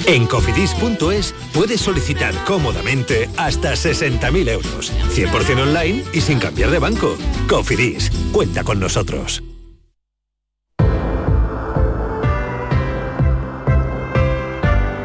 En 0.06 0.28
cofidis.es 0.28 1.34
puedes 1.52 1.82
solicitar 1.82 2.34
cómodamente 2.46 3.28
hasta 3.38 3.74
60.000 3.74 4.45
euros. 4.50 4.92
100% 5.14 5.62
online 5.62 6.04
y 6.14 6.22
sin 6.22 6.40
cambiar 6.40 6.70
de 6.72 6.80
banco. 6.80 7.16
Cofidis, 7.48 8.12
cuenta 8.32 8.64
con 8.64 8.80
nosotros. 8.80 9.44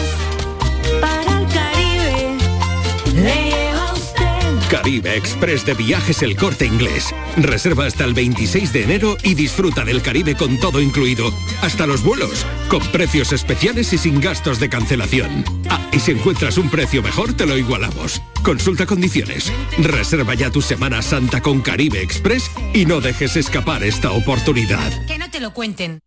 Caribe 4.71 5.17
Express 5.17 5.65
de 5.65 5.73
Viajes 5.73 6.21
El 6.21 6.37
Corte 6.37 6.65
Inglés. 6.65 7.13
Reserva 7.35 7.85
hasta 7.85 8.05
el 8.05 8.13
26 8.13 8.71
de 8.71 8.83
enero 8.83 9.17
y 9.21 9.33
disfruta 9.33 9.83
del 9.83 10.01
Caribe 10.01 10.37
con 10.37 10.57
todo 10.61 10.79
incluido. 10.79 11.29
Hasta 11.61 11.85
los 11.85 12.05
vuelos, 12.05 12.45
con 12.69 12.79
precios 12.87 13.33
especiales 13.33 13.91
y 13.91 13.97
sin 13.97 14.21
gastos 14.21 14.61
de 14.61 14.69
cancelación. 14.69 15.43
Ah, 15.69 15.89
y 15.91 15.99
si 15.99 16.11
encuentras 16.11 16.57
un 16.57 16.69
precio 16.69 17.03
mejor, 17.03 17.33
te 17.33 17.45
lo 17.45 17.57
igualamos. 17.57 18.21
Consulta 18.43 18.85
condiciones. 18.85 19.51
Reserva 19.77 20.35
ya 20.35 20.49
tu 20.49 20.61
Semana 20.61 21.01
Santa 21.01 21.41
con 21.41 21.59
Caribe 21.59 22.01
Express 22.01 22.49
y 22.73 22.85
no 22.85 23.01
dejes 23.01 23.35
escapar 23.35 23.83
esta 23.83 24.11
oportunidad. 24.11 25.05
Que 25.05 25.17
no 25.17 25.29
te 25.29 25.41
lo 25.41 25.53
cuenten. 25.53 25.99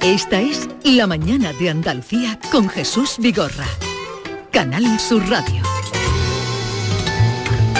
Esta 0.00 0.40
es 0.40 0.66
La 0.82 1.06
mañana 1.06 1.52
de 1.52 1.68
Andalucía 1.68 2.38
con 2.50 2.70
Jesús 2.70 3.16
Vigorra. 3.18 3.66
Canal 4.50 4.98
Sur 4.98 5.28
Radio. 5.28 5.79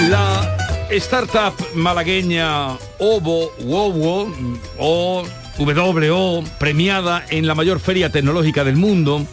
La 0.09 0.57
startup 0.89 1.53
malagueña 1.75 2.77
Ovo 2.99 3.51
Wowo 3.59 4.33
o 4.77 5.23
WO 5.59 6.43
premiada 6.59 7.23
en 7.29 7.45
la 7.45 7.55
mayor 7.55 7.79
feria 7.79 8.11
tecnológica 8.11 8.63
del 8.63 8.77
mundo 8.77 9.25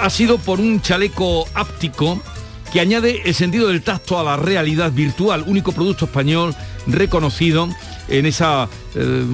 ha 0.00 0.10
sido 0.10 0.38
por 0.38 0.60
un 0.60 0.80
chaleco 0.82 1.46
áptico 1.54 2.22
que 2.72 2.80
añade 2.80 3.22
el 3.24 3.34
sentido 3.34 3.68
del 3.68 3.82
tacto 3.82 4.18
a 4.18 4.24
la 4.24 4.36
realidad 4.36 4.92
virtual, 4.92 5.44
único 5.46 5.72
producto 5.72 6.04
español 6.04 6.54
reconocido 6.86 7.68
en 8.08 8.26
esa, 8.26 8.68
eh, 8.96 9.24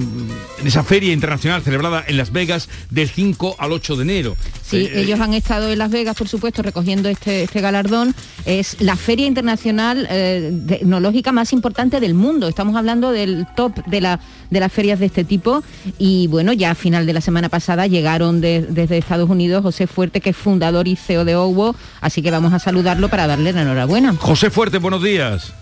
en 0.59 0.67
esa 0.67 0.83
feria 0.83 1.13
internacional 1.13 1.61
celebrada 1.63 2.03
en 2.05 2.17
Las 2.17 2.31
Vegas 2.31 2.69
del 2.89 3.07
5 3.09 3.55
al 3.57 3.71
8 3.71 3.95
de 3.95 4.01
enero. 4.03 4.35
Sí, 4.63 4.77
Eh, 4.85 5.01
ellos 5.01 5.19
han 5.19 5.33
estado 5.33 5.71
en 5.71 5.79
Las 5.79 5.89
Vegas, 5.91 6.15
por 6.17 6.27
supuesto, 6.27 6.61
recogiendo 6.61 7.09
este, 7.09 7.43
este 7.43 7.61
galardón. 7.61 8.13
Es 8.45 8.81
la 8.81 8.95
feria 8.95 9.25
internacional 9.25 10.07
eh, 10.09 10.51
tecnológica 10.67 11.31
más 11.31 11.53
importante 11.53 11.99
del 11.99 12.13
mundo. 12.13 12.47
Estamos 12.47 12.75
hablando 12.75 13.11
del 13.11 13.45
top 13.55 13.73
de, 13.85 14.01
la, 14.01 14.19
de 14.49 14.59
las 14.59 14.71
ferias 14.71 14.99
de 14.99 15.05
este 15.07 15.23
tipo. 15.23 15.63
Y 15.97 16.27
bueno, 16.27 16.53
ya 16.53 16.71
a 16.71 16.75
final 16.75 17.05
de 17.05 17.13
la 17.13 17.21
semana 17.21 17.49
pasada 17.49 17.87
llegaron 17.87 18.41
de- 18.41 18.65
desde 18.69 18.97
Estados 18.97 19.29
Unidos 19.29 19.63
José 19.63 19.87
Fuerte, 19.87 20.21
que 20.21 20.31
es 20.31 20.37
fundador 20.37 20.87
y 20.87 20.95
CEO 20.95 21.23
de 21.25 21.35
OWO. 21.35 21.75
Así 22.01 22.21
que 22.21 22.31
vamos 22.31 22.51
a 22.53 22.59
saludarlo 22.59 23.09
para 23.09 23.27
darle 23.27 23.53
la 23.53 23.61
enhorabuena. 23.61 24.13
José 24.17 24.49
Fuerte, 24.49 24.77
buenos 24.79 25.01
días. 25.03 25.53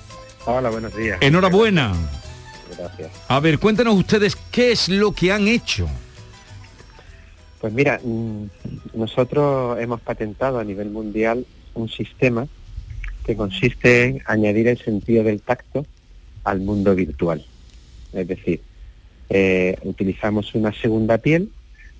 Hola, 0.45 0.69
buenos 0.71 0.95
días. 0.95 1.17
Enhorabuena. 1.21 1.93
Gracias. 2.81 3.11
A 3.27 3.39
ver, 3.39 3.59
cuéntanos 3.59 3.95
ustedes 3.95 4.35
qué 4.51 4.71
es 4.71 4.89
lo 4.89 5.11
que 5.11 5.31
han 5.31 5.47
hecho. 5.47 5.87
Pues 7.59 7.71
mira, 7.73 7.99
mm, 8.03 8.45
nosotros 8.95 9.79
hemos 9.79 10.01
patentado 10.01 10.57
a 10.59 10.63
nivel 10.63 10.89
mundial 10.89 11.45
un 11.75 11.89
sistema 11.89 12.47
que 13.25 13.35
consiste 13.35 14.05
en 14.05 14.21
añadir 14.25 14.67
el 14.67 14.79
sentido 14.79 15.23
del 15.23 15.41
tacto 15.41 15.85
al 16.43 16.59
mundo 16.61 16.95
virtual. 16.95 17.45
Es 18.13 18.27
decir, 18.27 18.61
eh, 19.29 19.77
utilizamos 19.83 20.55
una 20.55 20.73
segunda 20.73 21.19
piel 21.19 21.51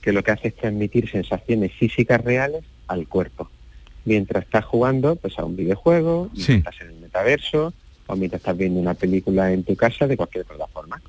que 0.02 0.12
lo 0.12 0.24
que 0.24 0.32
hace 0.32 0.48
es 0.48 0.56
transmitir 0.56 1.10
sensaciones 1.12 1.72
físicas 1.74 2.20
reales 2.24 2.64
al 2.88 3.08
cuerpo. 3.08 3.50
Mientras 4.04 4.46
estás 4.46 4.66
jugando 4.66 5.16
pues 5.16 5.38
a 5.38 5.46
un 5.46 5.56
videojuego, 5.56 6.32
Sí. 6.36 6.54
estás 6.54 6.82
en 6.82 6.88
el 6.88 6.96
metaverso 6.96 7.72
o 8.12 8.16
mientras 8.16 8.42
estás 8.42 8.58
viendo 8.58 8.80
una 8.80 8.94
película 8.94 9.52
en 9.52 9.64
tu 9.64 9.76
casa 9.76 10.06
de 10.06 10.18
cualquier 10.18 10.46
plataforma. 10.46 11.02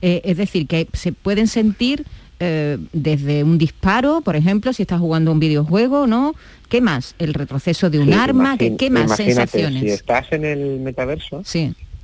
Eh, 0.00 0.20
es 0.24 0.36
decir, 0.36 0.66
que 0.68 0.86
se 0.92 1.12
pueden 1.12 1.48
sentir 1.48 2.04
eh, 2.38 2.78
desde 2.92 3.42
un 3.42 3.58
disparo, 3.58 4.20
por 4.20 4.36
ejemplo, 4.36 4.72
si 4.72 4.82
estás 4.82 5.00
jugando 5.00 5.32
un 5.32 5.40
videojuego, 5.40 6.06
¿no? 6.06 6.34
¿Qué 6.68 6.80
más? 6.80 7.14
¿El 7.18 7.34
retroceso 7.34 7.90
de 7.90 7.98
un 7.98 8.06
Sí, 8.08 8.12
arma? 8.12 8.56
¿Qué, 8.56 8.66
imagín- 8.66 8.76
qué 8.76 8.90
más 8.90 9.16
sensaciones? 9.16 9.80
Si 9.80 9.88
estás 9.88 10.30
en 10.32 10.44
el 10.44 10.80
metaverso, 10.80 11.42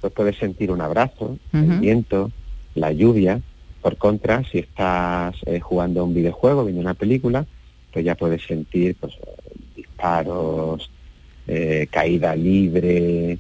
pues 0.00 0.12
puedes 0.12 0.38
sentir 0.38 0.70
un 0.72 0.80
abrazo, 0.80 1.36
el 1.52 1.78
viento, 1.80 2.30
la 2.74 2.92
lluvia. 2.92 3.40
Por 3.82 3.96
contra, 3.96 4.44
si 4.50 4.58
estás 4.58 5.34
eh, 5.46 5.58
jugando 5.60 6.04
un 6.04 6.12
videojuego, 6.14 6.64
viendo 6.64 6.82
una 6.82 6.94
película, 6.94 7.46
pues 7.92 8.04
ya 8.04 8.14
puedes 8.14 8.42
sentir 8.44 8.96
pues, 9.00 9.14
disparos, 9.76 10.90
caída 11.90 12.36
libre, 12.36 13.38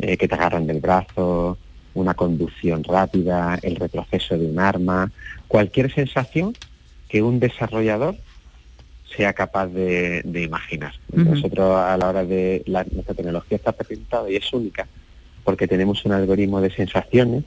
eh, 0.00 0.16
que 0.16 0.28
te 0.28 0.34
agarran 0.34 0.66
del 0.66 0.80
brazo, 0.80 1.58
una 1.94 2.14
conducción 2.14 2.84
rápida, 2.84 3.58
el 3.62 3.76
retroceso 3.76 4.36
de 4.38 4.46
un 4.46 4.58
arma, 4.58 5.10
cualquier 5.48 5.92
sensación 5.92 6.54
que 7.08 7.22
un 7.22 7.40
desarrollador 7.40 8.16
sea 9.16 9.32
capaz 9.32 9.66
de, 9.66 10.22
de 10.24 10.42
imaginar. 10.42 10.94
Nosotros 11.12 11.76
a 11.76 11.96
la 11.96 12.08
hora 12.08 12.24
de 12.24 12.62
la, 12.66 12.84
nuestra 12.84 13.14
tecnología 13.14 13.56
está 13.56 13.72
patentada 13.72 14.30
y 14.30 14.36
es 14.36 14.52
única 14.52 14.86
porque 15.44 15.66
tenemos 15.66 16.04
un 16.04 16.12
algoritmo 16.12 16.60
de 16.60 16.70
sensaciones 16.70 17.44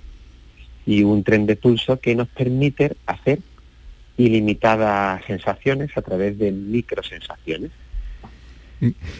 y 0.86 1.04
un 1.04 1.24
tren 1.24 1.46
de 1.46 1.56
pulso 1.56 2.00
que 2.00 2.16
nos 2.16 2.28
permite 2.28 2.96
hacer 3.06 3.40
ilimitadas 4.18 5.24
sensaciones 5.26 5.96
a 5.96 6.02
través 6.02 6.38
de 6.38 6.52
microsensaciones. 6.52 7.72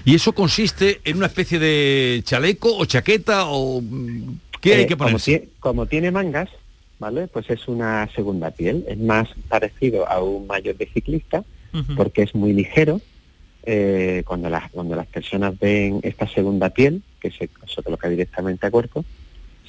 ¿Y 0.06 0.16
eso 0.16 0.34
consiste 0.34 1.00
en 1.06 1.18
una 1.18 1.28
especie 1.28 1.60
de 1.60 2.22
chaleco 2.24 2.76
o 2.78 2.86
chaqueta 2.86 3.46
o 3.48 3.82
mm, 3.82 4.36
qué 4.62 4.74
hay 4.76 4.82
Eh, 4.82 4.88
que 4.88 4.96
como, 4.96 5.06
ponerse? 5.10 5.32
tie- 5.44 5.50
como 5.60 5.86
tiene 5.86 6.12
mangas, 6.12 6.50
¿vale? 7.00 7.28
Pues 7.28 7.50
es 7.50 7.68
una 7.68 8.10
segunda 8.16 8.52
piel. 8.52 8.86
Es 8.88 8.98
más 8.98 9.30
parecido 9.48 10.08
a 10.10 10.22
un 10.24 10.48
maillot 10.48 10.78
de 10.78 10.86
ciclista 10.88 11.44
porque 11.96 12.24
es 12.24 12.36
muy 12.36 12.54
ligero. 12.54 13.02
Eh, 13.66 14.24
cuando, 14.28 14.50
las, 14.50 14.70
cuando 14.72 14.96
las 14.96 15.08
personas 15.08 15.58
ven 15.58 16.02
esta 16.04 16.28
segunda 16.28 16.70
piel, 16.70 17.02
que 17.22 17.32
se, 17.32 17.50
se 17.74 17.82
coloca 17.82 18.10
directamente 18.10 18.68
a 18.68 18.72
cuerpo, 18.72 19.06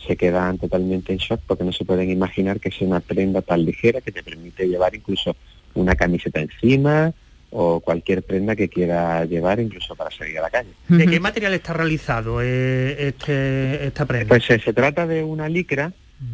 se 0.07 0.17
quedan 0.17 0.59
totalmente 0.59 1.13
en 1.13 1.19
shock 1.19 1.41
porque 1.47 1.63
no 1.65 1.73
se 1.73 1.85
pueden 1.85 2.11
imaginar 2.11 2.59
que 2.59 2.71
es 2.71 2.81
una 2.81 2.99
prenda 3.01 3.41
tan 3.41 3.65
ligera 3.65 4.01
que 4.01 4.11
te 4.13 4.23
permite 4.25 4.67
llevar 4.69 4.95
incluso 4.97 5.37
una 5.75 5.95
camiseta 5.95 6.41
encima 6.41 7.13
o 7.57 7.79
cualquier 7.79 8.25
prenda 8.25 8.57
que 8.57 8.69
quiera 8.69 9.25
llevar 9.27 9.61
incluso 9.61 9.95
para 9.95 10.11
salir 10.11 10.37
a 10.39 10.43
la 10.43 10.51
calle. 10.51 10.71
¿De 10.89 11.07
qué 11.07 11.21
material 11.21 11.55
está 11.55 11.73
realizado 11.73 12.43
eh, 12.43 13.09
este, 13.09 13.87
esta 13.87 14.05
prenda? 14.07 14.27
Pues 14.29 14.51
eh, 14.51 14.59
se 14.59 14.73
trata 14.73 15.07
de 15.07 15.23
una 15.23 15.49
licra 15.49 15.93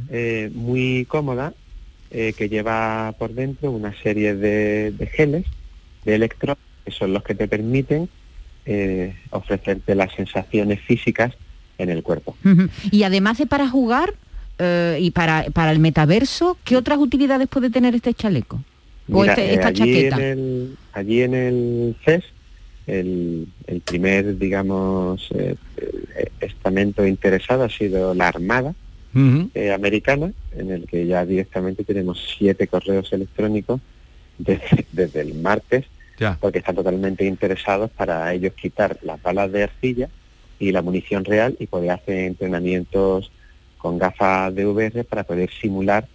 eh, 0.08 0.50
muy 0.54 1.04
cómoda 1.04 1.52
eh, 2.10 2.32
que 2.32 2.48
lleva 2.48 3.14
por 3.18 3.34
dentro 3.34 3.70
una 3.70 3.94
serie 4.02 4.34
de, 4.34 4.92
de 4.92 5.06
geles, 5.08 5.44
de 6.06 6.14
electrodos, 6.14 6.56
que 6.86 6.90
son 6.90 7.12
los 7.12 7.22
que 7.22 7.34
te 7.34 7.46
permiten 7.46 8.08
eh, 8.64 9.14
ofrecerte 9.28 9.94
las 9.94 10.14
sensaciones 10.14 10.80
físicas 10.80 11.34
en 11.76 11.90
el 11.90 12.02
cuerpo. 12.02 12.34
Y 12.90 13.02
además 13.02 13.36
de 13.36 13.46
para 13.46 13.68
jugar 13.68 14.14
y 14.98 15.10
para, 15.12 15.44
para 15.54 15.72
el 15.72 15.78
metaverso, 15.78 16.58
¿qué 16.64 16.76
otras 16.76 16.98
utilidades 16.98 17.48
puede 17.48 17.70
tener 17.70 17.94
este 17.94 18.12
chaleco? 18.12 18.62
O 19.08 19.20
Mira, 19.20 19.32
este- 19.32 19.50
eh, 19.50 19.54
esta 19.54 19.68
allí, 19.68 19.78
chaqueta. 19.78 20.16
En 20.16 20.22
el, 20.22 20.76
allí 20.92 21.22
en 21.22 21.34
el 21.34 21.96
CES 22.04 22.24
el, 22.86 23.46
el 23.66 23.80
primer, 23.82 24.38
digamos, 24.38 25.28
eh, 25.34 25.54
eh, 25.76 26.28
estamento 26.40 27.06
interesado 27.06 27.64
ha 27.64 27.68
sido 27.70 28.14
la 28.14 28.28
Armada 28.28 28.74
eh, 29.54 29.72
americana, 29.72 30.32
en 30.56 30.70
el 30.70 30.86
que 30.86 31.06
ya 31.06 31.24
directamente 31.26 31.82
tenemos 31.84 32.24
siete 32.38 32.66
correos 32.68 33.12
electrónicos 33.12 33.80
desde, 34.38 34.86
desde 34.92 35.20
el 35.20 35.34
martes, 35.34 35.86
porque 36.40 36.58
están 36.58 36.76
totalmente 36.76 37.24
interesados 37.24 37.90
para 37.90 38.32
ellos 38.34 38.52
quitar 38.54 38.98
las 39.02 39.20
balas 39.22 39.50
de 39.52 39.64
arcilla 39.64 40.08
y 40.58 40.70
la 40.72 40.82
munición 40.82 41.24
real 41.24 41.56
y 41.58 41.66
poder 41.66 41.90
hacer 41.92 42.18
entrenamientos 42.18 43.30
con 43.78 43.98
gafas 43.98 44.54
de 44.54 44.66
VR 44.66 45.04
para 45.04 45.24
poder 45.24 45.50
simular 45.60 46.06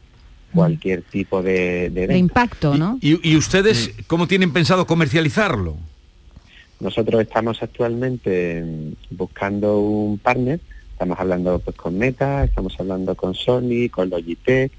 cualquier 0.55 1.01
tipo 1.03 1.43
de, 1.43 1.89
de 1.89 2.17
impacto, 2.17 2.75
¿no? 2.77 2.97
¿Y, 3.01 3.29
y 3.29 3.35
ustedes 3.37 3.91
cómo 4.07 4.27
tienen 4.27 4.51
pensado 4.53 4.87
comercializarlo? 4.87 5.77
Nosotros 6.79 7.21
estamos 7.21 7.61
actualmente 7.63 8.63
mm, 8.63 9.15
buscando 9.15 9.79
un 9.79 10.17
partner, 10.17 10.59
estamos 10.91 11.19
hablando 11.19 11.59
pues 11.59 11.75
con 11.75 11.97
Meta, 11.97 12.43
estamos 12.43 12.75
hablando 12.79 13.15
con 13.15 13.33
Sony, 13.33 13.89
con 13.91 14.09
Logitech, 14.09 14.71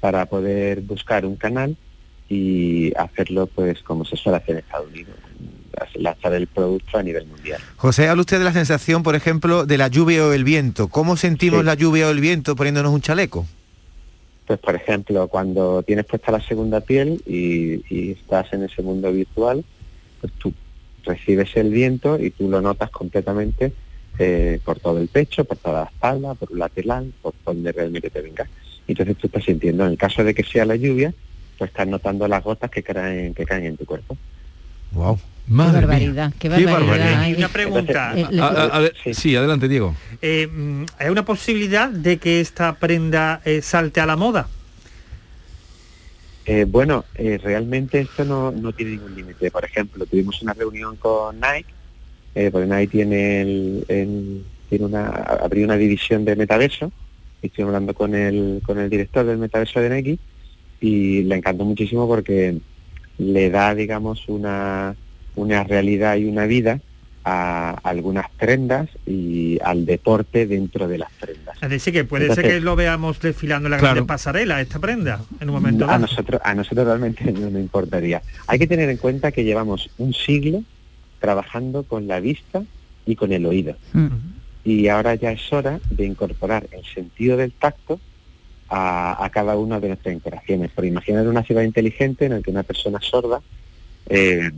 para 0.00 0.26
poder 0.26 0.80
buscar 0.82 1.26
un 1.26 1.36
canal 1.36 1.76
y 2.28 2.92
hacerlo 2.96 3.46
pues 3.48 3.80
como 3.82 4.04
se 4.04 4.16
suele 4.16 4.38
hacer 4.38 4.50
en 4.52 4.58
Estados 4.58 4.88
Unidos, 4.88 5.14
lanzar 5.96 6.32
el 6.34 6.46
producto 6.46 6.98
a 6.98 7.02
nivel 7.02 7.26
mundial. 7.26 7.60
José, 7.76 8.08
habla 8.08 8.20
usted 8.20 8.38
de 8.38 8.44
la 8.44 8.52
sensación, 8.52 9.02
por 9.02 9.16
ejemplo, 9.16 9.66
de 9.66 9.76
la 9.78 9.88
lluvia 9.88 10.24
o 10.26 10.32
el 10.32 10.44
viento. 10.44 10.88
¿Cómo 10.88 11.16
sentimos 11.16 11.60
Sí. 11.60 11.66
la 11.66 11.74
lluvia 11.74 12.06
o 12.06 12.10
el 12.10 12.20
viento 12.20 12.54
poniéndonos 12.54 12.92
un 12.92 13.00
chaleco? 13.00 13.46
Pues 14.50 14.58
por 14.58 14.74
ejemplo, 14.74 15.28
cuando 15.28 15.84
tienes 15.84 16.06
puesta 16.06 16.32
la 16.32 16.40
segunda 16.40 16.80
piel 16.80 17.22
y, 17.24 18.10
estás 18.10 18.52
en 18.52 18.64
ese 18.64 18.82
mundo 18.82 19.12
virtual, 19.12 19.64
pues 20.20 20.32
tú 20.40 20.52
recibes 21.04 21.56
el 21.56 21.70
viento 21.70 22.18
y 22.18 22.32
tú 22.32 22.48
lo 22.48 22.60
notas 22.60 22.90
completamente 22.90 23.72
eh, 24.18 24.58
por 24.64 24.80
todo 24.80 24.98
el 24.98 25.06
pecho, 25.06 25.44
por 25.44 25.56
toda 25.56 25.84
la 25.84 25.88
espalda, 25.88 26.34
por 26.34 26.50
un 26.50 26.58
lateral, 26.58 27.12
por 27.22 27.32
donde 27.44 27.70
realmente 27.70 28.10
te 28.10 28.20
venga. 28.20 28.48
Entonces 28.88 29.16
tú 29.18 29.28
estás 29.28 29.44
sintiendo, 29.44 29.84
en 29.84 29.92
el 29.92 29.96
caso 29.96 30.24
de 30.24 30.34
que 30.34 30.42
sea 30.42 30.64
la 30.64 30.74
lluvia, 30.74 31.14
pues 31.56 31.70
estás 31.70 31.86
notando 31.86 32.26
las 32.26 32.42
gotas 32.42 32.72
que 32.72 32.82
caen, 32.82 33.32
que 33.34 33.46
caen 33.46 33.66
en 33.66 33.76
tu 33.76 33.86
cuerpo. 33.86 34.16
Wow. 34.90 35.16
Qué 35.48 35.54
barbaridad, 35.56 36.32
qué 36.38 36.48
barbaridad. 36.48 37.26
Y 37.28 37.34
una 37.34 37.48
pregunta. 37.48 38.12
Eh, 38.16 38.26
le- 38.30 38.40
A- 38.40 38.46
a- 38.46 38.78
ade- 38.80 39.14
sí. 39.14 39.34
adelante, 39.34 39.68
Diego. 39.68 39.94
Eh, 40.22 40.46
mm, 40.46 40.84
¿Hay 40.98 41.08
una 41.08 41.24
posibilidad 41.24 41.88
de 41.88 42.18
que 42.18 42.40
esta 42.40 42.76
prenda 42.76 43.40
eh, 43.44 43.60
salte 43.62 44.00
a 44.00 44.06
la 44.06 44.16
moda? 44.16 44.48
Eh, 46.46 46.64
bueno, 46.68 47.04
eh, 47.16 47.38
realmente 47.42 48.00
esto 48.00 48.24
no, 48.24 48.50
no 48.52 48.72
tiene 48.72 48.92
ningún 48.92 49.14
límite. 49.14 49.50
Por 49.50 49.64
ejemplo, 49.64 50.06
tuvimos 50.06 50.40
una 50.42 50.52
reunión 50.54 50.96
con 50.96 51.36
Nike, 51.40 51.66
eh, 52.34 52.50
porque 52.50 52.66
Nike 52.66 52.86
tiene, 52.88 53.42
el, 53.42 53.84
el- 53.88 54.44
tiene 54.68 54.84
una, 54.84 55.08
abrió 55.08 55.64
una 55.64 55.76
división 55.76 56.24
de 56.24 56.36
metaverso, 56.36 56.92
y 57.42 57.48
estoy 57.48 57.64
hablando 57.64 57.92
con 57.94 58.14
el, 58.14 58.62
con 58.64 58.78
el 58.78 58.88
director 58.88 59.26
del 59.26 59.38
metaverso 59.38 59.80
de 59.80 59.90
Nike, 59.90 60.18
y 60.80 61.22
le 61.22 61.36
encantó 61.36 61.64
muchísimo 61.64 62.06
porque 62.08 62.58
le 63.18 63.50
da, 63.50 63.74
digamos, 63.74 64.24
una, 64.28 64.94
una 65.40 65.64
realidad 65.64 66.16
y 66.16 66.24
una 66.26 66.46
vida 66.46 66.80
a 67.24 67.72
algunas 67.82 68.30
prendas 68.30 68.88
y 69.06 69.58
al 69.62 69.84
deporte 69.84 70.46
dentro 70.46 70.88
de 70.88 70.96
las 70.98 71.10
prendas. 71.20 71.54
Es 71.62 71.68
decir, 71.68 71.92
que 71.92 72.04
puede 72.04 72.34
ser 72.34 72.44
que 72.46 72.60
lo 72.60 72.76
veamos 72.76 73.20
desfilando 73.20 73.66
en 73.66 73.72
la 73.72 73.78
Claro. 73.78 73.94
grande 73.96 74.08
pasarela, 74.08 74.60
esta 74.60 74.78
prenda, 74.78 75.20
en 75.38 75.50
un 75.50 75.54
momento 75.54 75.84
a 75.84 75.88
dado. 75.88 76.00
nosotros 76.00 76.40
a 76.42 76.54
nosotros 76.54 76.86
realmente 76.86 77.30
no 77.32 77.50
nos 77.50 77.60
importaría 77.60 78.22
hay 78.46 78.58
que 78.58 78.66
tener 78.66 78.88
en 78.88 78.96
cuenta 78.96 79.32
que 79.32 79.44
llevamos 79.44 79.90
un 79.98 80.14
siglo 80.14 80.62
trabajando 81.20 81.82
con 81.82 82.06
la 82.08 82.20
vista 82.20 82.62
y 83.04 83.16
con 83.16 83.32
el 83.32 83.44
oído 83.44 83.76
y 84.64 84.88
ahora 84.88 85.14
ya 85.14 85.32
es 85.32 85.52
hora 85.52 85.78
de 85.90 86.06
incorporar 86.06 86.66
el 86.72 86.84
sentido 86.86 87.36
del 87.36 87.52
tacto 87.52 88.00
a, 88.70 89.22
a 89.22 89.28
cada 89.30 89.56
una 89.58 89.78
de 89.78 89.88
nuestras 89.88 90.14
interacciones 90.14 90.70
por 90.70 90.86
imaginar 90.86 91.28
una 91.28 91.42
ciudad 91.42 91.62
inteligente 91.62 92.24
en 92.26 92.32
la 92.32 92.40
que 92.40 92.50
una 92.50 92.62
persona 92.62 92.98
sorda 93.02 93.42
eh, 94.08 94.50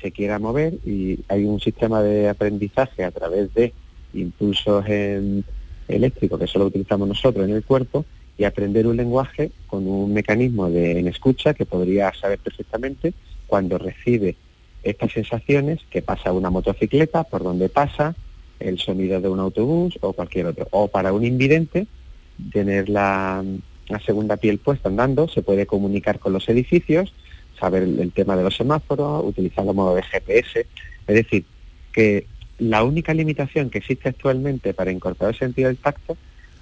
se 0.00 0.12
quiera 0.12 0.38
mover 0.38 0.74
y 0.84 1.20
hay 1.28 1.44
un 1.44 1.60
sistema 1.60 2.02
de 2.02 2.28
aprendizaje 2.28 3.04
a 3.04 3.10
través 3.10 3.52
de 3.54 3.72
impulsos 4.14 4.84
eléctricos 5.88 6.38
que 6.38 6.46
solo 6.46 6.66
utilizamos 6.66 7.08
nosotros 7.08 7.48
en 7.48 7.54
el 7.54 7.64
cuerpo 7.64 8.04
y 8.38 8.44
aprender 8.44 8.86
un 8.86 8.96
lenguaje 8.96 9.52
con 9.66 9.86
un 9.86 10.12
mecanismo 10.12 10.70
de 10.70 10.98
en 10.98 11.08
escucha 11.08 11.54
que 11.54 11.66
podría 11.66 12.12
saber 12.14 12.38
perfectamente 12.38 13.12
cuando 13.46 13.78
recibe 13.78 14.36
estas 14.82 15.12
sensaciones 15.12 15.80
que 15.90 16.00
pasa 16.00 16.32
una 16.32 16.48
motocicleta, 16.48 17.24
por 17.24 17.42
donde 17.42 17.68
pasa, 17.68 18.14
el 18.58 18.78
sonido 18.78 19.20
de 19.20 19.28
un 19.28 19.40
autobús 19.40 19.98
o 20.00 20.12
cualquier 20.12 20.46
otro. 20.46 20.68
O 20.70 20.88
para 20.88 21.12
un 21.12 21.24
invidente, 21.24 21.86
tener 22.52 22.88
la 22.88 23.44
segunda 24.06 24.38
piel 24.38 24.58
puesta 24.58 24.88
andando, 24.88 25.28
se 25.28 25.42
puede 25.42 25.66
comunicar 25.66 26.18
con 26.18 26.32
los 26.32 26.48
edificios, 26.48 27.12
saber 27.60 27.82
el, 27.82 28.12
tema 28.12 28.36
de 28.36 28.42
los 28.42 28.56
semáforos, 28.56 29.24
utilizar 29.24 29.64
los 29.64 29.74
modos 29.74 29.96
de 29.96 30.02
GPS. 30.02 30.66
Es 31.06 31.14
decir, 31.14 31.44
que 31.92 32.26
la 32.58 32.82
única 32.82 33.14
limitación 33.14 33.70
que 33.70 33.78
existe 33.78 34.08
actualmente 34.08 34.74
para 34.74 34.90
incorporar 34.90 35.34
el 35.34 35.38
sentido 35.38 35.68
del 35.68 35.76
tacto 35.76 36.16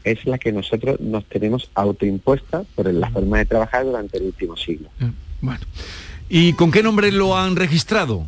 es 0.04 0.26
la 0.26 0.38
que 0.38 0.52
nosotros 0.52 1.00
nos 1.00 1.24
tenemos 1.26 1.70
autoimpuesta 1.74 2.64
por 2.74 2.92
la 2.92 3.10
forma 3.10 3.38
de 3.38 3.46
trabajar 3.46 3.84
durante 3.84 4.18
el 4.18 4.24
último 4.24 4.56
siglo. 4.56 4.88
Bueno. 5.40 5.60
¿Y 6.28 6.52
con 6.52 6.70
qué 6.70 6.82
nombre 6.82 7.10
lo 7.10 7.36
han 7.36 7.56
registrado? 7.56 8.26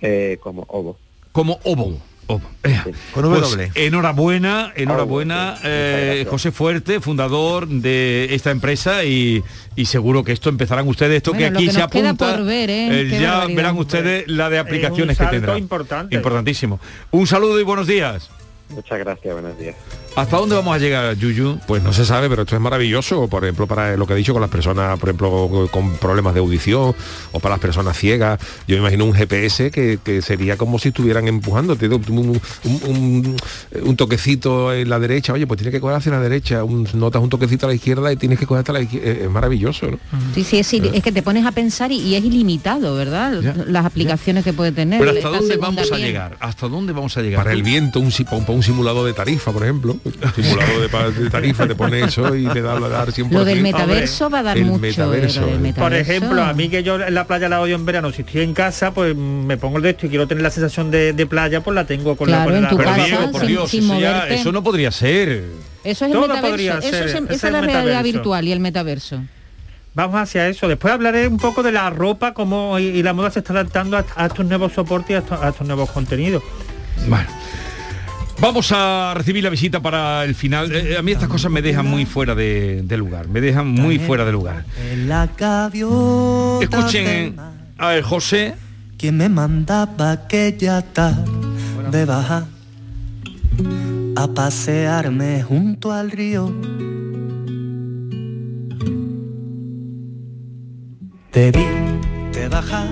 Eh, 0.00 0.38
como 0.40 0.64
ovo. 0.68 0.96
Como 1.32 1.60
Ovo. 1.64 2.00
Ea. 2.62 2.84
Con 3.14 3.30
Pues, 3.30 3.70
enhorabuena, 3.74 4.72
enhorabuena, 4.76 5.58
eh, 5.64 6.26
José 6.28 6.52
Fuerte, 6.52 7.00
fundador 7.00 7.66
de 7.66 8.34
esta 8.34 8.50
empresa 8.50 9.04
y, 9.04 9.42
y 9.76 9.86
seguro 9.86 10.22
que 10.24 10.32
esto 10.32 10.48
empezarán 10.50 10.86
ustedes, 10.86 11.16
esto 11.18 11.32
Bueno, 11.32 11.50
que 11.52 11.56
aquí 11.56 11.66
que 11.66 11.72
se 11.72 11.82
apunta, 11.82 12.36
ver, 12.36 12.70
¿eh? 12.70 13.00
eh, 13.02 13.18
ya 13.20 13.46
verán 13.46 13.76
ustedes 13.78 14.28
la 14.28 14.50
de 14.50 14.58
aplicaciones 14.58 15.16
que 15.16 15.24
salto 15.24 15.32
tendrán. 15.36 15.58
importante. 15.58 16.14
Importantísimo. 16.14 16.78
Un 17.10 17.26
saludo 17.26 17.58
y 17.58 17.62
buenos 17.64 17.86
días. 17.86 18.30
Muchas 18.68 18.98
gracias, 19.00 19.32
buenos 19.34 19.58
días. 19.58 19.74
¿Hasta 20.16 20.36
dónde 20.36 20.56
vamos 20.56 20.74
a 20.74 20.78
llegar, 20.78 21.16
Yuyu? 21.16 21.58
Pues 21.66 21.82
no 21.82 21.92
se 21.92 22.04
sabe, 22.04 22.28
pero 22.28 22.42
esto 22.42 22.54
es 22.56 22.60
maravilloso, 22.60 23.28
por 23.28 23.44
ejemplo, 23.44 23.66
para 23.66 23.96
lo 23.96 24.06
que 24.06 24.12
he 24.12 24.16
dicho 24.16 24.32
con 24.32 24.42
las 24.42 24.50
personas, 24.50 24.98
por 24.98 25.08
ejemplo, 25.08 25.68
con 25.70 25.96
problemas 25.96 26.34
de 26.34 26.40
audición 26.40 26.94
o 27.32 27.40
para 27.40 27.54
las 27.54 27.60
personas 27.60 27.96
ciegas. 27.96 28.38
Yo 28.66 28.74
me 28.76 28.80
imagino 28.80 29.04
un 29.04 29.14
GPS 29.14 29.70
que, 29.70 29.98
que 30.02 30.20
sería 30.20 30.56
como 30.56 30.78
si 30.78 30.88
estuvieran 30.88 31.28
empujando, 31.28 31.76
te 31.76 31.88
un, 31.88 31.94
un- 32.08 32.40
un- 32.86 33.36
un 33.82 33.96
toquecito 33.96 34.74
en 34.74 34.90
la 34.90 34.98
derecha, 34.98 35.32
oye, 35.32 35.46
pues 35.46 35.58
tienes 35.58 35.72
que 35.72 35.80
coger 35.80 35.96
hacia 35.96 36.12
la 36.12 36.20
derecha, 36.20 36.64
un- 36.64 36.86
notas 36.94 37.22
un 37.22 37.30
toquecito 37.30 37.66
a 37.66 37.68
la 37.70 37.74
izquierda 37.76 38.12
y 38.12 38.16
tienes 38.16 38.38
que 38.38 38.46
coger 38.46 38.60
hasta 38.60 38.72
la 38.72 38.80
izquierda. 38.82 39.08
Es 39.24 39.30
maravilloso, 39.30 39.92
¿no? 39.92 39.98
Sí, 40.34 40.42
sí, 40.44 40.58
es, 40.58 41.02
que 41.02 41.12
te 41.12 41.22
pones 41.22 41.46
a 41.46 41.52
pensar 41.52 41.92
y, 41.92 41.96
y 41.98 42.16
es 42.16 42.24
ilimitado, 42.24 42.94
¿verdad? 42.96 43.32
Las 43.66 43.86
aplicaciones 43.86 44.44
que 44.44 44.52
puede 44.52 44.72
tener. 44.72 44.98
Pero 45.00 45.12
¿hasta 45.12 45.28
dónde 45.28 45.56
vamos 45.56 45.92
a 45.92 45.96
llegar? 45.96 46.36
¿Hasta 46.40 46.68
dónde 46.68 46.92
vamos 46.92 47.16
a 47.16 47.22
llegar? 47.22 47.38
Para 47.42 47.52
el 47.54 47.62
viento, 47.62 48.00
un- 48.00 48.10
para 48.28 48.52
un 48.52 48.62
simulador 48.62 49.06
de 49.06 49.12
tarifa, 49.12 49.52
por 49.52 49.62
ejemplo. 49.62 49.96
Simulador 50.34 51.14
de, 51.14 51.30
tarifa, 51.30 51.66
te 51.66 51.74
pone 51.74 52.00
eso 52.04 52.34
y 52.34 52.46
te 52.46 52.62
da 52.62 52.76
a 52.76 52.80
dar 52.88 53.08
100%. 53.12 53.30
Lo 53.30 53.44
del 53.44 53.60
metaverso 53.62 54.30
va 54.30 54.38
a 54.38 54.42
dar 54.42 54.56
El 54.58 54.64
mucho. 54.64 54.78
eh, 54.84 54.88
metaverso, 54.88 55.40
lo 55.42 55.46
del 55.48 55.56
eh. 55.56 55.58
metaverso. 55.58 55.82
Por 55.82 55.94
ejemplo, 55.94 56.42
a 56.42 56.52
mí 56.54 56.68
que 56.68 56.82
yo 56.82 57.00
en 57.00 57.12
la 57.14 57.26
playa 57.26 57.48
la 57.48 57.60
odio 57.60 57.74
en 57.76 57.84
verano, 57.84 58.10
si 58.12 58.22
estoy 58.22 58.40
en 58.42 58.54
casa, 58.54 58.92
pues 58.94 59.14
me 59.14 59.56
pongo 59.58 59.76
el 59.76 59.82
de 59.82 59.90
esto 59.90 60.06
y 60.06 60.08
quiero 60.08 60.26
tener 60.26 60.42
la 60.42 60.50
sensación 60.50 60.90
de, 60.90 61.12
de 61.12 61.26
playa, 61.26 61.60
pues 61.60 61.74
la 61.74 61.84
tengo 61.86 62.16
con 62.16 62.28
Claro, 62.28 62.40
la, 62.40 62.46
con 62.46 62.56
en 62.56 62.62
la- 62.62 62.68
tu 62.70 62.78
la- 62.78 62.84
casa, 62.84 63.04
Diego, 63.04 63.30
por 63.30 63.40
sin- 63.40 63.48
Dios, 63.48 63.70
sin 63.70 63.84
eso, 63.84 64.00
ya- 64.00 64.28
eso 64.28 64.52
no 64.52 64.62
podría 64.62 64.90
ser. 64.90 65.28
Eso 65.28 65.44
es 65.84 66.02
el 66.02 66.12
Todo 66.12 66.22
metaverso. 66.28 66.48
podría 66.50 66.72
Eso 66.78 66.82
ser, 66.90 66.94
es, 67.08 67.14
ese 67.14 67.34
esa 67.34 67.46
es 67.46 67.52
la 67.52 67.58
el 67.60 67.64
realidad 67.66 67.84
metaverso. 67.84 68.02
virtual 68.12 68.44
y 68.48 68.52
el 68.52 68.60
metaverso. 68.60 69.22
Vamos 69.92 70.20
hacia 70.20 70.48
eso. 70.48 70.68
Después 70.68 70.94
hablaré 70.94 71.26
un 71.26 71.36
poco 71.38 71.62
de 71.62 71.72
la 71.72 71.90
ropa 71.90 72.32
como 72.32 72.78
y, 72.78 72.84
y 72.84 73.02
la 73.02 73.12
moda 73.12 73.30
se 73.30 73.40
está 73.40 73.52
adaptando 73.54 73.96
a, 73.96 74.04
a 74.16 74.26
estos 74.26 74.46
nuevos 74.46 74.72
soportes 74.72 75.10
y 75.10 75.14
a 75.14 75.18
estos, 75.18 75.42
a 75.42 75.48
estos 75.48 75.66
nuevos 75.66 75.90
contenidos. 75.90 76.42
Bueno. 77.08 77.26
Vamos 78.40 78.72
a 78.72 79.12
recibir 79.14 79.44
la 79.44 79.50
visita 79.50 79.80
para 79.80 80.24
el 80.24 80.34
final. 80.34 80.72
Eh, 80.72 80.96
a 80.96 81.02
mí 81.02 81.12
estas 81.12 81.28
cosas 81.28 81.50
me 81.50 81.60
dejan 81.60 81.86
muy 81.86 82.06
fuera 82.06 82.34
de, 82.34 82.82
de 82.82 82.96
lugar. 82.96 83.28
Me 83.28 83.40
dejan 83.40 83.68
muy 83.68 83.98
fuera 83.98 84.24
de 84.24 84.32
lugar. 84.32 84.64
Escuchen 86.62 87.36
a 87.76 87.88
ver, 87.88 88.02
José. 88.02 88.54
quien 88.98 89.16
me 89.16 89.28
mandaba 89.28 90.12
aquella 90.12 90.82
tarde 90.82 92.04
bajar 92.04 92.44
a 94.16 94.26
pasearme 94.28 95.42
junto 95.42 95.92
al 95.92 96.10
río. 96.10 96.52
Debí 101.32 101.64
de 102.32 102.48
bajar 102.48 102.88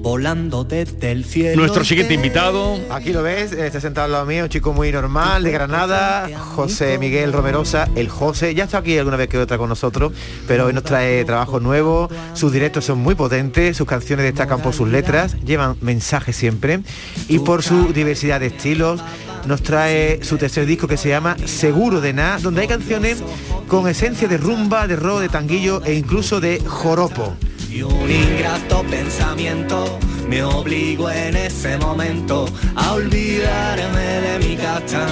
volando 0.00 0.64
desde 0.64 1.12
el 1.12 1.24
cielo. 1.24 1.56
Nuestro 1.56 1.84
siguiente 1.84 2.14
invitado. 2.14 2.78
Aquí 2.90 3.12
lo 3.12 3.22
ves, 3.22 3.52
está 3.52 3.80
sentado 3.80 4.06
al 4.06 4.12
lado 4.12 4.26
mío, 4.26 4.44
un 4.44 4.48
chico 4.48 4.72
muy 4.72 4.90
normal, 4.90 5.42
de 5.42 5.50
Granada, 5.50 6.28
José 6.38 6.98
Miguel 6.98 7.32
Romerosa, 7.32 7.88
el 7.94 8.08
José, 8.08 8.54
ya 8.54 8.64
está 8.64 8.78
aquí 8.78 8.96
alguna 8.96 9.16
vez 9.16 9.28
que 9.28 9.38
otra 9.38 9.58
con 9.58 9.68
nosotros, 9.68 10.12
pero 10.48 10.66
hoy 10.66 10.72
nos 10.72 10.84
trae 10.84 11.24
trabajos 11.24 11.60
nuevos, 11.62 12.10
sus 12.34 12.52
directos 12.52 12.84
son 12.84 12.98
muy 12.98 13.14
potentes, 13.14 13.76
sus 13.76 13.86
canciones 13.86 14.24
destacan 14.24 14.62
por 14.62 14.72
sus 14.72 14.88
letras, 14.88 15.36
llevan 15.44 15.76
mensajes 15.80 16.34
siempre 16.34 16.80
y 17.28 17.38
por 17.38 17.62
su 17.62 17.92
diversidad 17.92 18.40
de 18.40 18.46
estilos. 18.46 19.00
Nos 19.46 19.62
trae 19.62 20.22
su 20.22 20.36
tercer 20.36 20.66
disco 20.66 20.86
que 20.86 20.98
se 20.98 21.08
llama 21.08 21.36
Seguro 21.46 22.02
de 22.02 22.12
Nada, 22.12 22.38
donde 22.38 22.60
hay 22.60 22.68
canciones 22.68 23.22
con 23.68 23.88
esencia 23.88 24.28
de 24.28 24.36
rumba, 24.36 24.86
de 24.86 24.96
rock, 24.96 25.20
de 25.20 25.28
tanguillo 25.30 25.82
e 25.84 25.94
incluso 25.94 26.40
de 26.40 26.60
joropo. 26.60 27.34
Y 27.70 27.82
un 27.82 28.10
ingrato 28.10 28.82
pensamiento 28.90 29.98
me 30.28 30.42
obligó 30.42 31.08
en 31.08 31.36
ese 31.36 31.78
momento 31.78 32.46
a 32.74 32.94
olvidarme 32.94 34.00
de 34.00 34.38
mi 34.40 34.56
casa. 34.56 35.06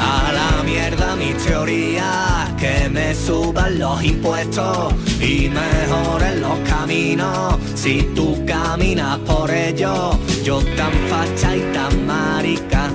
A 0.00 0.32
la 0.32 0.62
mierda 0.64 1.14
mis 1.14 1.36
teorías, 1.44 2.52
que 2.58 2.88
me 2.88 3.14
suban 3.14 3.78
los 3.78 4.02
impuestos 4.02 4.92
y 5.20 5.48
mejoren 5.48 6.40
los 6.40 6.58
caminos. 6.68 7.56
Si 7.76 8.02
tú 8.14 8.44
caminas 8.44 9.18
por 9.20 9.52
ellos, 9.52 10.16
yo 10.42 10.58
tan 10.76 10.92
facha 11.08 11.56
y 11.56 11.60
tan 11.72 12.06
marica, 12.06 12.90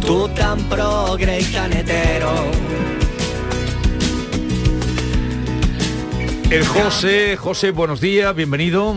tú 0.00 0.26
tan 0.28 0.58
progre 0.70 1.40
y 1.40 1.44
tan. 1.44 1.74
El 6.54 6.64
José, 6.64 7.36
José, 7.36 7.72
buenos 7.72 8.00
días, 8.00 8.32
bienvenido. 8.32 8.94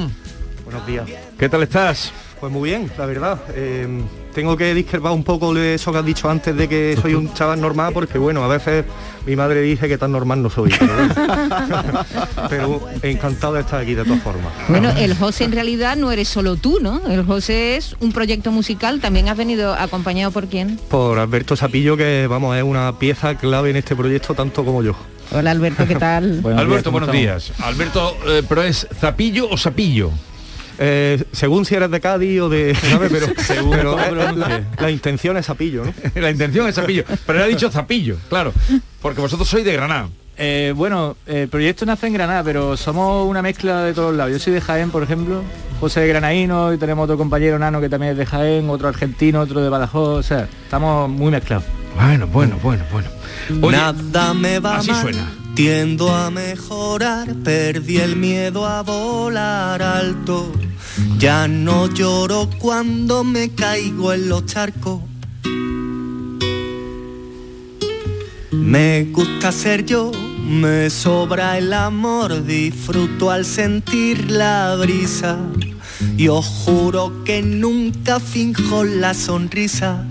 Buenos 0.64 0.86
días. 0.86 1.10
¿Qué 1.40 1.50
tal 1.50 1.64
estás? 1.64 2.14
Pues 2.40 2.54
muy 2.54 2.70
bien, 2.70 2.92
la 3.00 3.08
verdad. 3.08 3.40
Eh, 3.56 3.88
tengo 4.32 4.56
que 4.56 4.76
discrepar 4.76 5.12
un 5.12 5.24
poco 5.24 5.56
de 5.56 5.74
eso 5.74 5.92
que 5.92 5.98
has 5.98 6.06
dicho 6.06 6.30
antes 6.30 6.56
de 6.56 6.70
que 6.70 6.96
soy 7.02 7.16
un 7.16 7.34
chaval 7.34 7.60
normal, 7.60 7.94
porque 7.94 8.20
bueno, 8.20 8.44
a 8.44 8.48
veces 8.48 8.86
mi 9.26 9.36
madre 9.36 9.62
dice 9.62 9.88
que 9.88 9.98
tan 9.98 10.12
normal 10.12 10.44
no 10.44 10.52
soy. 10.52 10.72
Pero 12.50 12.88
encantado 13.02 13.56
de 13.56 13.62
estar 13.62 13.82
aquí 13.82 13.96
de 13.96 14.04
todas 14.04 14.22
formas. 14.22 14.54
Bueno, 14.68 14.92
el 14.92 15.16
José 15.18 15.46
en 15.46 15.54
realidad 15.54 15.96
no 15.98 16.12
eres 16.12 16.28
solo 16.28 16.58
tú, 16.58 16.78
¿no? 16.80 17.08
El 17.08 17.26
José 17.26 17.76
es 17.76 17.96
un 18.00 18.12
proyecto 18.12 18.52
musical, 18.52 19.02
también 19.02 19.30
has 19.30 19.38
venido 19.38 19.74
acompañado 19.74 20.30
por 20.30 20.46
quién? 20.46 20.78
Por 20.92 21.18
Alberto 21.18 21.56
Sapillo, 21.56 21.98
que 21.98 22.28
vamos, 22.28 22.56
es 22.56 22.62
una 22.62 23.00
pieza 23.00 23.34
clave 23.34 23.72
en 23.72 23.78
este 23.78 23.96
proyecto 23.96 24.36
tanto 24.36 24.64
como 24.64 24.84
yo. 24.84 24.96
Hola 25.32 25.52
Alberto, 25.52 25.86
¿qué 25.88 25.96
tal? 25.96 26.42
Alberto, 26.58 26.92
buenos 26.92 27.12
días. 27.12 27.52
Alberto, 27.60 28.18
eh, 28.28 28.44
pero 28.48 28.64
es 28.64 28.88
Zapillo 29.00 29.50
o 29.50 29.58
Sapillo. 29.58 30.12
Eh, 30.80 31.24
según 31.32 31.66
si 31.66 31.76
eres 31.76 31.90
de 31.90 32.00
Cádiz 32.00 32.42
o 32.42 32.50
de... 32.50 32.76
¿sabes? 32.92 33.12
Pero, 33.12 33.28
Según 33.38 33.72
pero 33.72 33.98
la, 34.80 34.92
intención 34.92 35.36
es 35.38 35.48
Sapillo, 35.48 35.86
¿no? 35.86 35.94
La 36.16 36.30
intención 36.30 36.68
es 36.68 36.76
Zapillo, 36.76 37.04
pero 37.26 37.40
él 37.40 37.46
ha 37.46 37.48
dicho 37.48 37.72
Zapillo, 37.72 38.18
claro, 38.30 38.54
porque 39.02 39.22
vosotros 39.22 39.50
sois 39.50 39.66
de 39.66 39.74
Granada. 39.74 40.10
Eh, 40.40 40.72
bueno, 40.76 41.18
el 41.26 41.48
proyecto 41.48 41.84
nace 41.86 42.06
en 42.06 42.14
Granada, 42.14 42.44
pero 42.44 42.78
somos 42.78 43.28
una 43.28 43.42
mezcla 43.42 43.82
de 43.82 43.94
todos 43.94 44.16
lados. 44.16 44.34
Yo 44.34 44.40
soy 44.40 44.54
de 44.54 44.62
Jaén, 44.62 44.92
por 44.92 45.02
ejemplo, 45.02 45.42
José 45.80 46.02
de 46.02 46.08
Granaíno, 46.10 46.74
y 46.74 46.78
tenemos 46.78 47.06
otro 47.06 47.18
compañero 47.18 47.58
nano 47.58 47.82
que 47.82 47.90
también 47.90 48.12
es 48.12 48.18
de 48.20 48.28
Jaén, 48.28 48.70
otro 48.70 48.88
argentino, 48.88 49.42
otro 49.42 49.62
de 49.62 49.70
Badajoz, 49.70 50.20
o 50.20 50.24
sea, 50.24 50.48
estamos 50.64 51.10
muy 51.10 51.32
mezclados. 51.32 51.66
Bueno, 51.98 52.28
bueno, 52.28 52.60
bueno, 52.62 52.84
bueno. 52.92 53.10
Nada 53.72 54.34
me 54.36 54.60
va 54.60 54.78
así 54.78 54.92
mal, 54.92 55.02
suena. 55.02 55.32
Tiendo 55.56 56.14
a 56.14 56.30
mejorar, 56.30 57.34
perdí 57.44 57.98
el 57.98 58.16
miedo 58.16 58.68
a 58.68 58.84
volar 58.84 59.82
alto. 59.82 60.52
Ya 61.18 61.48
no 61.48 61.88
lloro 61.88 62.50
cuando 62.60 63.24
me 63.24 63.50
caigo 63.50 64.14
en 64.14 64.30
los 64.30 64.46
charcos. 64.46 65.02
Me 68.52 69.06
gusta 69.06 69.52
ser 69.52 69.84
yo, 69.86 70.12
me 70.48 70.92
sobra 70.92 71.58
el 71.58 71.74
amor, 71.74 72.46
disfruto 72.46 73.32
al 73.32 73.44
sentir 73.44 74.30
la 74.30 74.76
brisa. 74.76 75.40
Y 76.16 76.28
os 76.28 76.46
juro 76.46 77.24
que 77.24 77.42
nunca 77.42 78.20
finjo 78.20 78.84
la 78.84 79.16
sonrisa. 79.16 80.06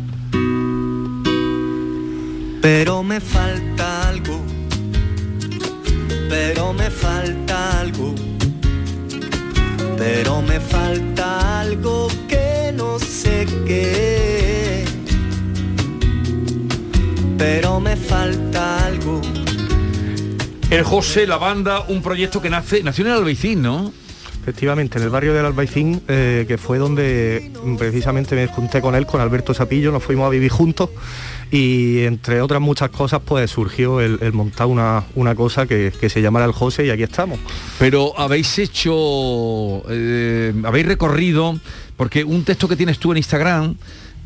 Pero 2.62 3.02
me 3.02 3.20
falta 3.20 4.08
algo, 4.08 4.40
pero 6.28 6.72
me 6.72 6.90
falta 6.90 7.80
algo, 7.80 8.14
pero 9.96 10.42
me 10.42 10.58
falta 10.60 11.60
algo 11.60 12.08
que 12.28 12.72
no 12.74 12.98
sé 12.98 13.46
qué. 13.66 14.84
Pero 17.38 17.80
me 17.80 17.96
falta 17.96 18.86
algo. 18.86 19.20
El 20.70 20.82
José, 20.82 21.26
la 21.26 21.36
banda, 21.36 21.84
un 21.88 22.02
proyecto 22.02 22.42
que 22.42 22.50
nace, 22.50 22.82
nació 22.82 23.04
en 23.04 23.12
el 23.12 23.18
Albaicín, 23.18 23.62
¿no? 23.62 23.92
Efectivamente, 24.42 24.98
en 24.98 25.04
el 25.04 25.10
barrio 25.10 25.34
del 25.34 25.44
Albaicín, 25.44 26.02
eh, 26.08 26.44
que 26.48 26.56
fue 26.56 26.78
donde 26.78 27.50
mm, 27.64 27.76
precisamente 27.76 28.34
me 28.34 28.46
junté 28.46 28.80
con 28.80 28.94
él, 28.94 29.04
con 29.06 29.20
Alberto 29.20 29.54
Sapillo, 29.54 29.92
nos 29.92 30.02
fuimos 30.02 30.26
a 30.26 30.30
vivir 30.30 30.50
juntos 30.50 30.90
y 31.50 32.00
entre 32.04 32.40
otras 32.40 32.60
muchas 32.60 32.90
cosas 32.90 33.20
pues 33.24 33.50
surgió 33.50 34.00
el, 34.00 34.32
montar 34.32 34.66
una, 34.66 35.04
una 35.14 35.34
cosa 35.34 35.66
que, 35.66 35.92
que 35.98 36.08
se 36.08 36.20
llamara 36.20 36.44
el 36.44 36.52
José 36.52 36.86
y 36.86 36.90
aquí 36.90 37.02
estamos. 37.02 37.38
Pero 37.78 38.18
habéis 38.18 38.58
hecho, 38.58 39.82
eh, 39.88 40.52
habéis 40.64 40.86
recorrido, 40.86 41.58
porque 41.96 42.24
un 42.24 42.44
texto 42.44 42.68
que 42.68 42.76
tienes 42.76 42.98
tú 42.98 43.12
en 43.12 43.18
Instagram, 43.18 43.76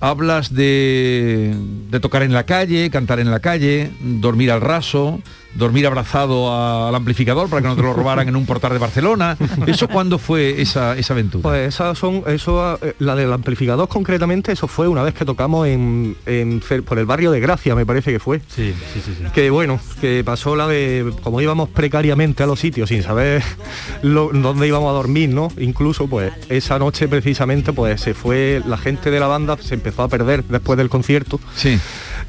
hablas 0.01 0.55
de, 0.55 1.55
de 1.91 2.01
tocar 2.01 2.23
en 2.23 2.33
la 2.33 2.45
calle, 2.45 2.91
cantar 2.91 3.21
en 3.21 3.31
la 3.31 3.41
calle, 3.41 3.91
dormir 4.01 4.51
al 4.51 4.61
raso, 4.61 5.21
dormir 5.55 5.85
abrazado 5.87 6.51
a- 6.53 6.89
al 6.89 6.95
amplificador 6.95 7.49
para 7.51 7.61
que 7.61 7.69
no 7.69 7.75
te 7.77 7.83
lo 7.83 7.93
robaran 7.93 8.29
en 8.29 8.37
un 8.37 8.47
portal 8.47 8.73
de 8.73 8.79
Barcelona. 8.79 9.37
¿Eso 9.67 9.89
cuándo 9.89 10.19
fue 10.19 10.61
esa, 10.63 10.97
esa 10.97 11.13
aventura? 11.13 11.43
Pues 11.43 11.75
esas 11.75 11.99
son, 11.99 12.23
eso, 12.29 12.79
eh, 12.83 12.95
la 13.01 13.17
del 13.17 13.33
amplificador 13.33 13.89
concretamente, 13.89 14.53
eso 14.53 14.69
fue 14.69 14.87
una 14.89 15.03
vez 15.03 15.13
que 15.13 15.25
tocamos 15.25 15.67
en, 15.67 16.17
por 16.87 16.99
el 16.99 17.05
barrio 17.07 17.31
de 17.33 17.41
Gracia, 17.41 17.75
me 17.75 17.85
parece 17.85 18.13
que 18.13 18.21
fue. 18.21 18.41
Sí, 18.49 18.73
sí, 18.95 19.01
sí. 19.05 19.13
Que 19.35 19.51
bueno, 19.51 19.81
que 20.01 20.23
pasó 20.25 20.55
la 20.57 20.67
de, 20.69 21.13
como 21.23 21.41
íbamos 21.41 21.69
precariamente 21.69 22.43
a 22.45 22.47
los 22.47 22.61
sitios 22.61 22.89
sin 22.89 23.03
saber 23.03 23.43
lo- 24.03 24.31
dónde 24.33 24.67
íbamos 24.69 24.89
a 24.91 24.93
dormir, 24.93 25.31
¿no? 25.31 25.49
Incluso 25.59 26.07
pues 26.07 26.33
esa 26.49 26.79
noche 26.79 27.09
precisamente 27.09 27.73
pues 27.73 28.01
se 28.01 28.15
fue, 28.15 28.63
la 28.67 28.79
gente 28.79 29.11
de 29.11 29.19
la 29.21 29.27
banda 29.27 29.57
se 29.61 29.75
empezó 29.75 29.90
a 29.99 30.09
perder 30.09 30.45
después 30.45 30.77
del 30.77 30.89
concierto. 30.89 31.41
Sí. 31.57 31.79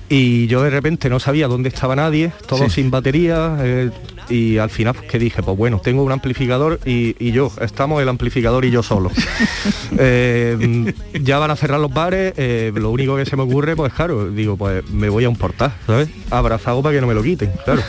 Y 0.09 0.47
yo 0.47 0.61
de 0.63 0.69
repente 0.69 1.09
no 1.09 1.19
sabía 1.19 1.47
dónde 1.47 1.69
estaba 1.69 1.95
nadie, 1.95 2.31
todo 2.47 2.65
Sí. 2.65 2.81
sin 2.81 2.91
batería. 2.91 3.55
eh, 3.61 3.91
y 4.31 4.57
al 4.57 4.69
final 4.69 4.93
pues, 4.95 5.07
que 5.09 5.19
dije, 5.19 5.43
pues 5.43 5.57
bueno, 5.57 5.79
tengo 5.83 6.03
un 6.03 6.11
amplificador 6.11 6.79
y, 6.85 7.15
y 7.19 7.31
yo, 7.31 7.51
estamos 7.61 8.01
el 8.01 8.09
amplificador 8.09 8.65
y 8.65 8.71
yo 8.71 8.81
solo. 8.83 9.11
Eh, 9.97 10.93
ya 11.21 11.37
van 11.37 11.51
a 11.51 11.55
cerrar 11.55 11.79
los 11.79 11.93
bares, 11.93 12.33
eh, 12.37 12.71
lo 12.73 12.89
único 12.91 13.17
que 13.17 13.25
se 13.25 13.35
me 13.35 13.43
ocurre, 13.43 13.75
pues 13.75 13.91
claro, 13.93 14.29
digo, 14.31 14.55
pues 14.55 14.87
me 14.89 15.09
voy 15.09 15.25
a 15.25 15.29
un 15.29 15.35
portal, 15.35 15.73
¿sabes? 15.85 16.07
Abrazado 16.29 16.81
para 16.81 16.95
que 16.95 17.01
no 17.01 17.07
me 17.07 17.13
lo 17.13 17.21
quiten, 17.21 17.51
claro. 17.65 17.81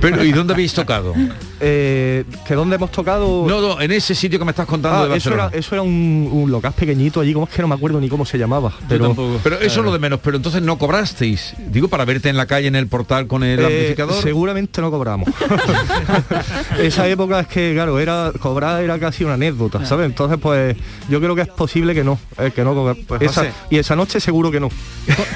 Pero, 0.00 0.24
¿y 0.24 0.32
dónde 0.32 0.54
habéis 0.54 0.72
tocado? 0.72 1.14
Eh, 1.60 2.24
¿Que 2.46 2.54
dónde 2.54 2.76
hemos 2.76 2.90
tocado? 2.90 3.44
No, 3.46 3.60
no, 3.60 3.80
en 3.80 3.92
ese 3.92 4.14
sitio 4.14 4.38
que 4.38 4.44
me 4.46 4.50
estás 4.52 4.66
contando 4.66 5.04
Ah, 5.04 5.08
de 5.08 5.16
eso 5.18 5.32
era, 5.34 5.50
eso 5.52 5.74
era 5.74 5.82
un, 5.82 6.28
un 6.32 6.50
local 6.50 6.72
pequeñito 6.72 7.20
allí, 7.20 7.32
como 7.34 7.46
es 7.46 7.52
que 7.52 7.60
no 7.62 7.68
me 7.68 7.74
acuerdo 7.74 8.00
ni 8.00 8.08
cómo 8.08 8.24
se 8.24 8.38
llamaba. 8.38 8.72
Pero, 8.88 9.14
Pero 9.42 9.60
eso 9.60 9.80
es 9.80 9.84
lo 9.86 9.92
de 9.92 9.98
menos, 9.98 10.20
pero 10.22 10.36
entonces 10.38 10.62
no 10.62 10.78
cobrasteis. 10.78 11.54
Digo, 11.70 11.88
para 11.88 12.04
verte 12.06 12.28
en 12.30 12.36
la 12.36 12.46
calle 12.46 12.68
en 12.68 12.76
el 12.76 12.86
portal 12.88 13.26
con 13.26 13.44
el 13.44 13.60
Eh, 13.60 13.64
amplificador. 13.64 14.22
seguramente 14.22 14.80
no 14.80 14.90
cobramos. 14.90 15.28
Esa 16.78 17.08
época 17.08 17.40
es 17.40 17.46
que, 17.46 17.72
claro, 17.74 17.98
era 17.98 18.32
cobrar 18.40 18.82
era 18.82 18.98
casi 18.98 19.24
una 19.24 19.34
anécdota, 19.34 19.84
¿sabes? 19.86 20.06
Entonces, 20.06 20.38
pues 20.40 20.76
yo 21.08 21.20
creo 21.20 21.34
que 21.34 21.42
es 21.42 21.48
posible 21.48 21.94
que 21.94 22.04
no, 22.04 22.18
eh, 22.38 22.50
que 22.54 22.64
no 22.64 22.74
cobra- 22.74 22.96
esa- 23.20 23.42
José. 23.42 23.52
y 23.70 23.78
esa 23.78 23.96
noche 23.96 24.20
seguro 24.20 24.50
que 24.50 24.60
no. 24.60 24.68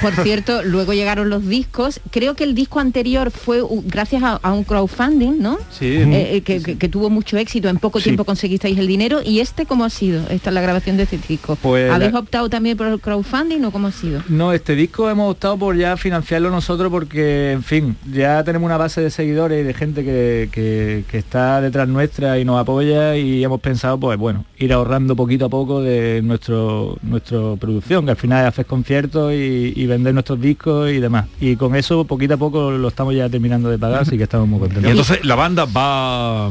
Por 0.01 0.13
cierto, 0.23 0.63
luego 0.63 0.93
llegaron 0.93 1.29
los 1.29 1.47
discos. 1.47 2.01
Creo 2.11 2.35
que 2.35 2.43
el 2.43 2.55
disco 2.55 2.79
anterior 2.79 3.31
fue 3.31 3.61
gracias 3.85 4.23
a, 4.23 4.39
a 4.41 4.53
un 4.53 4.63
crowdfunding, 4.63 5.39
¿no? 5.39 5.57
Sí. 5.71 5.87
Eh, 5.87 6.35
eh, 6.37 6.41
que, 6.41 6.61
que- 6.61 6.77
que 6.77 6.89
tuvo 6.89 7.09
mucho 7.09 7.37
éxito. 7.37 7.69
En 7.69 7.77
poco 7.77 7.99
Sí. 7.99 8.05
tiempo 8.05 8.23
conseguisteis 8.25 8.77
el 8.77 8.87
dinero. 8.87 9.21
¿Y 9.23 9.39
este 9.39 9.65
cómo 9.65 9.85
ha 9.85 9.89
sido? 9.89 10.21
Esta 10.29 10.49
es 10.49 10.53
la 10.53 10.61
grabación 10.61 10.97
de 10.97 11.03
este 11.03 11.19
disco. 11.27 11.55
Pues 11.61 11.91
¿Habéis 11.91 12.11
la- 12.13 12.19
optado 12.19 12.49
también 12.49 12.77
por 12.77 12.87
el 12.87 12.99
crowdfunding 12.99 13.63
o 13.65 13.71
cómo 13.71 13.87
ha 13.87 13.91
sido? 13.91 14.21
No, 14.29 14.53
este 14.53 14.75
disco 14.75 15.09
hemos 15.09 15.31
optado 15.31 15.57
por 15.57 15.75
ya 15.77 15.97
financiarlo 15.97 16.49
nosotros 16.51 16.91
porque, 16.91 17.51
en 17.51 17.63
fin, 17.63 17.95
ya 18.11 18.43
tenemos 18.43 18.65
una 18.65 18.77
base 18.77 19.01
de 19.01 19.09
seguidores 19.09 19.61
y 19.61 19.63
de 19.63 19.73
gente 19.73 20.03
que, 20.03 20.10
que- 20.51 21.03
que 21.09 21.17
está 21.17 21.61
detrás 21.61 21.87
nuestra 21.87 22.37
y 22.39 22.45
nos 22.45 22.59
apoya 22.59 23.15
y 23.17 23.43
hemos 23.43 23.59
pensado, 23.61 23.99
pues 23.99 24.17
bueno, 24.17 24.45
ir 24.57 24.71
ahorrando 24.73 25.15
poquito 25.15 25.45
a 25.45 25.49
poco 25.49 25.81
de 25.81 26.21
nuestro 26.23 26.97
nuestra 27.01 27.55
producción, 27.59 28.05
que 28.05 28.11
al 28.11 28.17
final 28.17 28.41
es 28.43 28.47
hacer 28.49 28.65
conciertos 28.65 29.33
y, 29.33 29.73
y 29.75 29.85
vender 29.87 30.13
nuestros 30.13 30.39
discos 30.41 30.91
y 30.91 30.99
demás. 30.99 31.25
Y 31.39 31.55
con 31.55 31.75
eso, 31.75 32.05
poquito 32.05 32.33
a 32.33 32.37
poco, 32.37 32.71
lo 32.71 32.87
estamos 32.87 33.15
ya 33.15 33.29
terminando 33.29 33.69
de 33.69 33.77
pagar, 33.79 34.01
así 34.01 34.17
que 34.17 34.23
estamos 34.23 34.47
muy 34.47 34.57
Y 34.57 34.61
contentos. 34.61 34.89
entonces 34.91 35.25
la 35.25 35.35
banda 35.35 35.65
va, 35.65 36.47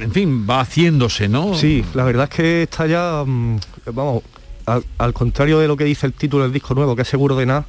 en 0.00 0.12
fin, 0.12 0.46
va 0.48 0.60
haciéndose, 0.60 1.28
¿no? 1.28 1.54
Sí, 1.54 1.84
la 1.94 2.04
verdad 2.04 2.28
es 2.30 2.36
que 2.36 2.62
está 2.64 2.86
ya, 2.86 3.24
mm, 3.26 3.56
vamos, 3.92 4.22
al, 4.66 4.84
al 4.98 5.12
contrario 5.12 5.58
de 5.58 5.68
lo 5.68 5.76
que 5.76 5.84
dice 5.84 6.06
el 6.06 6.12
título 6.12 6.42
del 6.44 6.52
disco 6.52 6.74
nuevo, 6.74 6.96
que 6.96 7.02
es 7.02 7.08
seguro 7.08 7.36
de 7.36 7.46
nada, 7.46 7.64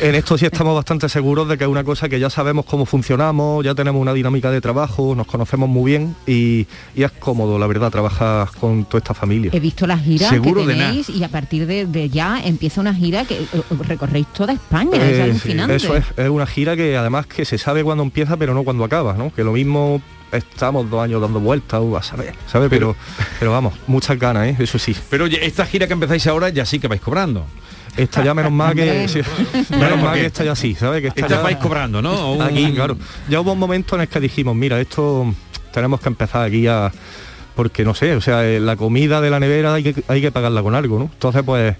en 0.00 0.14
esto 0.14 0.38
sí 0.38 0.46
estamos 0.46 0.74
bastante 0.74 1.08
seguros 1.08 1.48
de 1.48 1.58
que 1.58 1.64
es 1.64 1.70
una 1.70 1.84
cosa 1.84 2.08
que 2.08 2.20
ya 2.20 2.30
sabemos 2.30 2.64
cómo 2.64 2.86
funcionamos, 2.86 3.64
ya 3.64 3.74
tenemos 3.74 4.00
una 4.00 4.12
dinámica 4.14 4.50
de 4.50 4.60
trabajo, 4.60 5.14
nos 5.14 5.26
conocemos 5.26 5.68
muy 5.68 5.90
bien 5.92 6.14
y, 6.26 6.66
y 6.94 7.02
es 7.02 7.12
cómodo, 7.12 7.58
la 7.58 7.66
verdad, 7.66 7.90
trabajar 7.90 8.48
con 8.60 8.84
toda 8.84 8.98
esta 8.98 9.14
familia. 9.14 9.50
He 9.52 9.60
visto 9.60 9.86
las 9.86 10.02
giras 10.02 10.30
Seguro 10.30 10.66
que 10.66 10.74
tenéis 10.74 11.08
y 11.08 11.22
a 11.24 11.28
partir 11.28 11.66
de, 11.66 11.86
de 11.86 12.08
ya 12.08 12.40
empieza 12.44 12.80
una 12.80 12.94
gira 12.94 13.24
que 13.24 13.40
recorréis 13.86 14.26
toda 14.32 14.52
España, 14.52 14.96
es 14.96 15.18
Eh, 15.18 15.22
alucinante. 15.22 15.76
Eso 15.76 15.96
es, 15.96 16.04
es 16.16 16.28
una 16.28 16.46
gira 16.46 16.76
que 16.76 16.96
además 16.96 17.26
que 17.26 17.44
se 17.44 17.58
sabe 17.58 17.82
cuándo 17.84 18.02
empieza, 18.02 18.36
pero 18.36 18.54
no 18.54 18.62
cuando 18.64 18.84
acaba, 18.84 19.14
¿no? 19.14 19.32
Que 19.32 19.44
lo 19.44 19.52
mismo 19.52 20.00
estamos 20.32 20.88
dos 20.90 21.02
años 21.02 21.20
dando 21.20 21.40
vueltas, 21.40 21.80
o 21.82 21.96
a 21.96 22.02
saber, 22.02 22.34
¿sabe? 22.46 22.68
Pero, 22.68 22.94
pero 23.38 23.52
vamos, 23.52 23.74
muchas 23.86 24.18
ganas, 24.18 24.46
¿eh? 24.48 24.56
Eso 24.58 24.78
sí. 24.78 24.94
Pero 25.10 25.24
oye, 25.24 25.44
esta 25.46 25.64
gira 25.66 25.86
que 25.86 25.92
empezáis 25.94 26.26
ahora 26.26 26.48
ya 26.50 26.64
sí 26.64 26.78
que 26.78 26.88
vais 26.88 27.00
cobrando. 27.00 27.46
Esta 27.96 28.22
ya 28.22 28.32
menos 28.32 28.52
mal 28.52 28.74
que 28.76 29.08
sí, 29.08 29.20
menos 29.70 30.00
mal 30.00 30.14
que 30.14 30.26
esta 30.26 30.44
ya 30.44 30.54
sí, 30.54 30.74
¿sabes? 30.76 31.00
Que 31.02 31.08
esta 31.08 31.20
esta 31.22 31.34
ya- 31.36 31.42
vais 31.42 31.56
cobrando, 31.56 32.00
¿no? 32.00 32.32
Un- 32.34 32.42
Aquí, 32.42 32.72
claro. 32.72 32.96
Ya 33.28 33.40
hubo 33.40 33.52
un 33.52 33.58
momento 33.58 33.96
en 33.96 34.02
el 34.02 34.08
que 34.08 34.20
dijimos, 34.20 34.54
mira, 34.54 34.80
esto 34.80 35.34
tenemos 35.72 36.00
que 36.00 36.08
empezar 36.08 36.44
aquí 36.44 36.66
a 36.68 36.92
porque 37.56 37.84
no 37.84 37.92
sé, 37.94 38.14
o 38.14 38.20
sea, 38.20 38.44
eh, 38.46 38.60
la 38.60 38.76
comida 38.76 39.20
de 39.20 39.30
la 39.30 39.40
nevera 39.40 39.74
hay 39.74 39.82
que, 39.92 40.04
hay 40.06 40.20
que 40.20 40.30
pagarla 40.30 40.62
con 40.62 40.76
algo, 40.76 40.96
¿no? 41.00 41.04
Entonces, 41.12 41.42
pues 41.44 41.74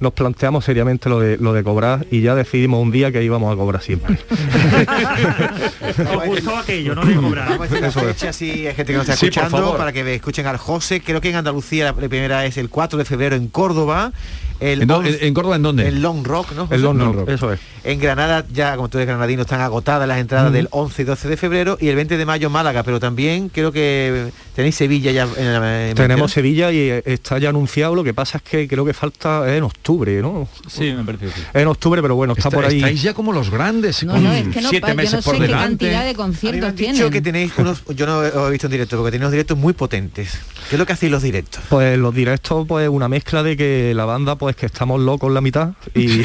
nos 0.00 0.12
planteamos 0.12 0.64
seriamente 0.64 1.08
lo 1.08 1.20
de 1.20 1.36
lo 1.36 1.52
de 1.52 1.62
cobrar 1.62 2.06
y 2.10 2.22
ya 2.22 2.34
decidimos 2.34 2.82
un 2.82 2.90
día 2.90 3.12
que 3.12 3.22
íbamos 3.22 3.52
a 3.52 3.56
cobrar 3.56 3.82
siempre. 3.82 4.18
Os 6.16 6.26
gustó 6.26 6.56
aquello, 6.56 6.94
no 6.94 7.04
de 7.04 7.14
cobrar. 7.14 7.48
Vamos 7.50 7.60
a 7.60 7.64
decir 7.64 7.80
la 7.82 7.88
Eso 7.88 8.00
es. 8.00 8.06
fecha 8.16 8.32
si 8.32 8.66
hay 8.66 8.74
gente 8.74 8.92
que 8.92 8.98
nos 8.98 9.02
está 9.08 9.16
Sí, 9.16 9.26
escuchando 9.26 9.76
para 9.76 9.92
que 9.92 10.14
escuchen 10.14 10.46
al 10.46 10.56
José. 10.56 11.00
Creo 11.00 11.20
que 11.20 11.30
en 11.30 11.36
Andalucía 11.36 11.84
la 11.86 11.92
primera 11.94 12.44
es 12.46 12.56
el 12.56 12.68
4 12.70 12.98
de 12.98 13.04
febrero 13.04 13.36
en 13.36 13.48
Córdoba. 13.48 14.12
El 14.60 14.82
¿En 14.82 14.90
11 14.90 15.26
en- 15.26 15.34
Córdoba 15.34 15.56
en 15.56 15.62
dónde? 15.62 15.88
En 15.88 16.02
Long 16.02 16.24
Rock, 16.24 16.52
¿no? 16.54 16.68
El 16.70 16.82
Long 16.82 16.98
Rock, 17.00 17.28
eso 17.28 17.52
es. 17.52 17.60
En 17.82 17.98
Granada, 17.98 18.44
ya 18.52 18.76
como 18.76 18.88
tú 18.90 18.98
eres 18.98 19.08
granadino, 19.08 19.42
están 19.42 19.62
agotadas 19.62 20.06
las 20.06 20.18
entradas 20.18 20.52
del 20.52 20.68
11 20.70 21.00
y 21.02 21.04
12 21.06 21.28
de 21.28 21.36
febrero 21.38 21.78
y 21.80 21.88
el 21.88 21.96
20 21.96 22.18
de 22.18 22.26
mayo 22.26 22.50
Málaga, 22.50 22.82
pero 22.82 23.00
también 23.00 23.48
creo 23.48 23.72
que 23.72 24.30
tenéis 24.54 24.74
Sevilla 24.76 25.12
ya 25.12 25.26
en 25.38 25.52
la 25.54 25.88
en 25.88 25.94
Tenemos 25.96 26.32
Sevilla 26.32 26.70
y 26.72 26.76
eh, 26.90 27.02
está 27.06 27.38
ya 27.38 27.48
anunciado, 27.48 27.94
lo 27.94 28.04
que 28.04 28.12
pasa 28.12 28.36
es 28.38 28.44
que 28.44 28.68
creo 28.68 28.84
que 28.84 28.92
falta 28.92 29.56
en 29.56 29.62
octubre, 29.62 30.20
¿no? 30.20 30.46
Sí, 30.68 30.92
me 30.92 31.04
parece 31.04 31.26
que 31.26 31.32
sí. 31.32 31.40
En 31.54 31.66
octubre, 31.68 32.02
pero 32.02 32.14
bueno, 32.16 32.34
está, 32.34 32.48
Está- 32.48 32.56
por 32.58 32.66
ahí. 32.66 32.76
estáis 32.76 33.00
ya 33.02 33.14
como 33.14 33.32
los 33.32 33.48
grandes, 33.50 34.02
No, 34.04 34.12
con 34.12 34.24
no, 34.24 34.32
es 34.34 34.48
que 34.48 34.60
no, 34.60 34.68
siete 34.68 34.88
yo 34.88 34.94
meses 34.94 35.24
por 35.24 35.36
qué 35.36 35.42
delante. 35.42 35.86
cantidad 35.86 36.04
de 36.04 36.14
conciertos 36.14 36.68
han 36.68 36.76
dicho 36.76 36.92
tienen. 36.92 37.10
que 37.12 37.22
tenéis 37.22 37.52
unos, 37.56 37.82
yo 37.96 38.04
no 38.06 38.24
he 38.24 38.28
he 38.28 38.50
visto 38.50 38.66
en 38.66 38.72
directo, 38.72 38.96
porque 38.98 39.12
tenéis 39.12 39.22
unos 39.24 39.32
directos 39.32 39.56
muy 39.56 39.72
potentes. 39.72 40.38
¿Qué 40.68 40.76
es 40.76 40.78
lo 40.78 40.84
que 40.84 40.92
hacéis 40.92 41.10
los 41.12 41.22
directos? 41.22 41.62
Pues 41.70 41.96
los 41.98 42.14
directos, 42.14 42.66
pues 42.68 42.88
una 42.90 43.08
mezcla 43.08 43.42
de 43.42 43.56
que 43.56 43.92
la 43.94 44.04
banda, 44.04 44.36
pues 44.36 44.49
que 44.56 44.66
estamos 44.66 45.00
locos 45.00 45.30
la 45.32 45.40
mitad 45.40 45.70
y, 45.94 46.22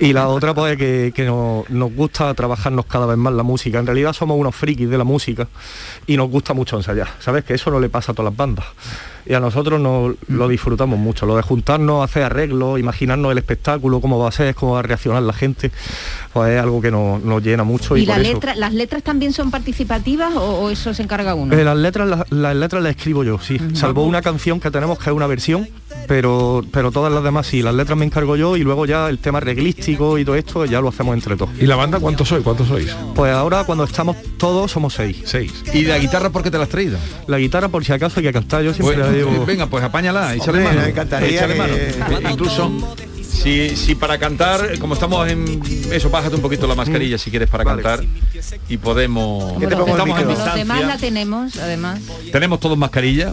y 0.00 0.12
la 0.12 0.28
otra, 0.28 0.54
pues 0.54 0.76
que, 0.76 1.12
que 1.14 1.24
nos, 1.24 1.68
nos 1.70 1.94
gusta 1.94 2.32
trabajarnos 2.34 2.86
cada 2.86 3.06
vez 3.06 3.16
más 3.16 3.32
la 3.32 3.42
música. 3.42 3.78
En 3.78 3.86
realidad 3.86 4.12
somos 4.12 4.38
unos 4.38 4.54
frikis 4.54 4.88
de 4.88 4.98
la 4.98 5.04
música 5.04 5.48
y 6.06 6.16
nos 6.16 6.30
gusta 6.30 6.54
mucho 6.54 6.76
ensayar. 6.76 7.08
¿Sabes? 7.20 7.44
Que 7.44 7.54
eso 7.54 7.70
no 7.70 7.80
le 7.80 7.88
pasa 7.88 8.12
a 8.12 8.14
todas 8.14 8.30
las 8.32 8.36
bandas. 8.36 8.64
Y 9.24 9.34
a 9.34 9.40
nosotros 9.40 9.80
nos, 9.80 10.16
lo 10.26 10.48
disfrutamos 10.48 10.98
mucho. 10.98 11.26
Lo 11.26 11.36
de 11.36 11.42
juntarnos, 11.42 12.02
hacer 12.02 12.24
arreglos, 12.24 12.80
imaginarnos 12.80 13.30
el 13.30 13.38
espectáculo, 13.38 14.00
cómo 14.00 14.18
va 14.18 14.28
a 14.28 14.32
ser, 14.32 14.52
cómo 14.56 14.72
va 14.72 14.80
a 14.80 14.82
reaccionar 14.82 15.22
la 15.22 15.32
gente, 15.32 15.70
pues 16.32 16.50
es 16.50 16.60
algo 16.60 16.80
que 16.80 16.90
nos, 16.90 17.22
nos 17.22 17.40
llena 17.40 17.62
mucho. 17.62 17.96
Y, 17.96 18.02
¿Y 18.02 18.06
la 18.06 18.16
eso- 18.16 18.32
letra, 18.32 18.56
las 18.56 18.74
letras 18.74 19.04
también 19.04 19.32
son 19.32 19.52
participativas 19.52 20.34
o, 20.34 20.40
o 20.62 20.70
eso 20.70 20.92
se 20.92 21.04
encarga 21.04 21.34
uno? 21.36 21.54
eh, 21.56 21.62
las 21.62 21.76
letras 21.76 22.08
las, 22.08 22.32
las 22.32 22.56
letras 22.56 22.82
las 22.82 22.96
escribo 22.96 23.22
yo, 23.22 23.38
sí. 23.38 23.58
Salvo 23.74 24.02
una 24.02 24.22
canción 24.22 24.58
que 24.58 24.72
tenemos 24.72 24.98
que 24.98 25.10
es 25.10 25.14
una 25.14 25.28
versión, 25.28 25.68
pero 26.08 26.64
pero 26.72 26.90
todas 26.90 27.12
las 27.12 27.22
demás 27.22 27.46
sí. 27.46 27.62
Las 27.62 27.74
letras 27.74 27.96
me 27.98 28.04
encargo 28.04 28.36
yo 28.36 28.56
y 28.56 28.62
luego 28.62 28.86
ya 28.86 29.08
el 29.08 29.18
tema 29.18 29.40
reglístico 29.40 30.18
y 30.18 30.24
todo 30.24 30.36
esto 30.36 30.64
ya 30.64 30.80
lo 30.80 30.88
hacemos 30.88 31.14
entre 31.14 31.36
todos. 31.36 31.50
¿Y 31.60 31.66
la 31.66 31.76
banda 31.76 31.98
cuántos 32.00 32.28
sois? 32.28 32.42
¿Cuántos 32.42 32.68
sois? 32.68 32.94
Pues 33.14 33.32
ahora 33.32 33.64
cuando 33.64 33.84
estamos 33.84 34.16
todos 34.38 34.70
somos 34.70 34.94
seis. 34.94 35.22
Seis. 35.24 35.52
¿Y 35.72 35.82
la 35.82 35.98
guitarra 35.98 36.30
por 36.30 36.42
qué 36.42 36.50
te 36.50 36.58
la 36.58 36.64
has 36.64 36.70
traído? 36.70 36.98
La 37.26 37.38
guitarra 37.38 37.68
por 37.68 37.84
si 37.84 37.92
acaso 37.92 38.20
hay 38.20 38.26
que 38.26 38.32
cantar, 38.32 38.62
yo 38.62 38.74
siempre 38.74 38.96
Pues, 38.96 39.06
la 39.06 39.12
llevo. 39.12 39.44
Venga, 39.46 39.66
pues 39.66 39.82
apáñala, 39.84 40.34
échale 40.34 40.58
Hombre, 40.58 40.64
mano. 40.64 40.80
me 40.82 40.88
encantaría 40.90 41.28
échale 41.28 41.52
que- 41.54 41.58
mano. 41.58 41.74
Eh, 41.74 42.28
Incluso 42.30 42.70
si, 43.30 43.76
si 43.76 43.94
para 43.94 44.18
cantar, 44.18 44.78
como 44.78 44.94
estamos 44.94 45.28
en 45.28 45.60
eso, 45.90 46.10
bájate 46.10 46.36
un 46.36 46.42
poquito 46.42 46.66
la 46.66 46.74
mascarilla 46.74 47.18
si 47.18 47.30
quieres 47.30 47.48
para 47.48 47.64
Vale. 47.64 47.82
cantar 47.82 48.04
y 48.68 48.76
podemos. 48.76 49.54
Los, 49.60 49.72
estamos 49.72 49.88
en 49.88 49.96
como 49.96 50.14
los 50.16 50.28
distancia. 50.28 50.54
demás 50.54 50.84
la 50.84 50.96
tenemos, 50.98 51.56
además. 51.56 52.00
Tenemos 52.30 52.60
todos 52.60 52.76
mascarilla 52.78 53.32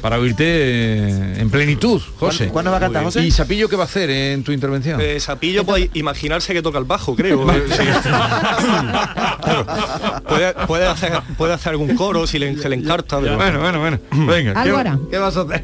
para 0.00 0.18
oírte 0.18 0.44
eh, 0.46 1.40
en 1.40 1.50
plenitud, 1.50 2.00
José. 2.18 2.46
¿Cuándo- 2.48 2.52
cuándo 2.52 2.70
va 2.70 2.76
a 2.76 2.80
cantar. 2.80 3.04
José? 3.04 3.24
¿Y 3.24 3.30
Sapillo 3.30 3.68
qué 3.68 3.76
va 3.76 3.82
a 3.82 3.86
hacer 3.86 4.08
en 4.10 4.44
tu 4.44 4.52
intervención? 4.52 5.00
Eh, 5.00 5.18
Sapillo 5.20 5.64
puede 5.64 5.90
imaginarse 5.94 6.52
que 6.52 6.62
toca 6.62 6.78
el 6.78 6.84
bajo, 6.84 7.14
creo. 7.16 7.46
Sí. 7.68 7.82
Claro. 8.02 9.66
puede, 10.28 10.52
puede 10.66 10.86
hacer, 10.86 11.12
puede 11.36 11.52
hacer 11.54 11.70
algún 11.70 11.94
coro 11.96 12.26
si 12.26 12.38
le, 12.38 12.56
se 12.58 12.68
le 12.68 12.76
encarta. 12.76 13.20
pero- 13.20 13.36
Bueno, 13.36 13.60
bueno, 13.60 13.80
bueno. 13.80 13.98
Venga, 14.12 14.62
¿qué. 14.62 14.72
¿qué 15.10 15.18
vas 15.18 15.36
a 15.36 15.40
hacer? 15.42 15.62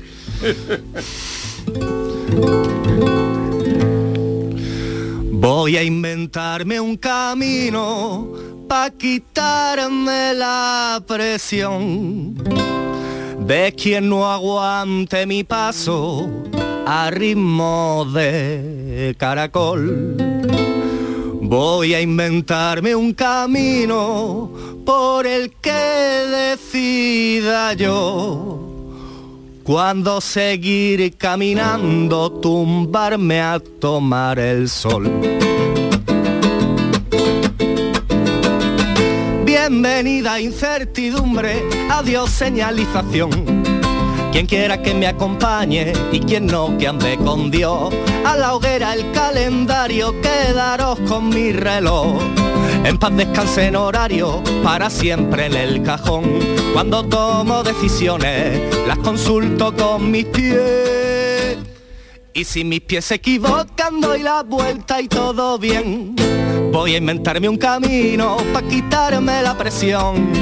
Voy 5.32 5.76
a 5.76 5.82
inventarme 5.82 6.80
un 6.80 6.96
camino 6.96 8.32
para 8.68 8.90
quitarme 8.90 10.34
la 10.34 11.02
presión 11.06 12.34
de 13.46 13.74
quien 13.76 14.08
no 14.08 14.30
aguante 14.30 15.26
mi 15.26 15.44
paso 15.44 16.30
a 16.86 17.10
ritmo 17.10 18.06
de 18.14 19.14
caracol. 19.18 20.16
Voy 21.42 21.94
a 21.94 22.00
inventarme 22.00 22.94
un 22.94 23.12
camino 23.12 24.50
por 24.86 25.26
el 25.26 25.52
que 25.60 25.72
decida 25.72 27.74
yo. 27.74 28.60
Cuando 29.62 30.20
seguir 30.20 31.16
caminando, 31.16 32.32
tumbarme 32.32 33.40
a 33.40 33.60
tomar 33.60 34.38
el 34.38 34.68
sol. 34.68 35.10
Bienvenida 39.66 40.38
incertidumbre, 40.38 41.66
adiós 41.90 42.28
señalización. 42.28 43.64
Quien 44.30 44.44
quiera 44.44 44.82
que 44.82 44.92
me 44.92 45.06
acompañe 45.06 45.94
y 46.12 46.20
quien 46.20 46.48
no 46.48 46.76
que 46.76 46.86
ande 46.86 47.16
con 47.16 47.50
Dios. 47.50 47.94
A 48.26 48.36
la 48.36 48.54
hoguera 48.54 48.92
el 48.92 49.10
calendario, 49.12 50.20
quedaros 50.20 51.00
con 51.08 51.30
mi 51.30 51.52
reloj. 51.52 52.20
En 52.84 52.98
paz 52.98 53.16
descanse 53.16 53.68
en 53.68 53.76
horario, 53.76 54.42
para 54.62 54.90
siempre 54.90 55.46
en 55.46 55.54
el 55.54 55.82
cajón. 55.82 56.24
Cuando 56.74 57.02
tomo 57.02 57.62
decisiones, 57.62 58.60
las 58.86 58.98
consulto 58.98 59.74
con 59.74 60.10
mis 60.10 60.26
pies. 60.26 61.56
Y 62.34 62.44
si 62.44 62.64
mis 62.64 62.82
pies 62.82 63.06
se 63.06 63.14
equivocan, 63.14 64.02
doy 64.02 64.22
la 64.22 64.42
vuelta 64.42 65.00
y 65.00 65.08
todo 65.08 65.58
bien. 65.58 66.14
Voy 66.74 66.96
a 66.96 66.98
inventarme 66.98 67.48
un 67.48 67.56
camino 67.56 68.36
para 68.52 68.66
quitarme 68.66 69.42
la 69.42 69.56
presión 69.56 70.32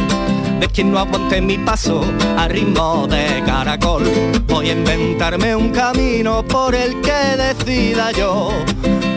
de 0.59 0.67
quien 0.67 0.91
no 0.91 0.99
aguante 0.99 1.43
mi 1.43 1.59
paso 1.59 2.03
a 2.39 2.49
ritmo 2.49 3.07
de 3.07 3.43
caracol. 3.45 4.05
Voy 4.47 4.71
a 4.71 4.73
inventarme 4.73 5.55
un 5.55 5.69
camino 5.69 6.43
por 6.43 6.75
el 6.75 7.03
que 7.03 7.37
decida 7.37 8.13
yo. 8.13 8.51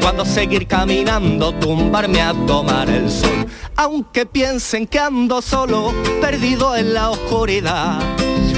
Cuando 0.02 0.26
seguir 0.26 0.68
caminando, 0.68 1.54
tumbarme 1.54 2.22
a 2.22 2.34
tomar 2.46 2.90
el 2.90 3.10
sol. 3.10 3.48
Aunque 3.78 4.26
piensen 4.26 4.86
que 4.86 5.00
ando 5.00 5.42
solo, 5.42 5.94
perdido 6.20 6.76
en 6.76 6.94
la 6.94 7.12
oscuridad. 7.12 7.98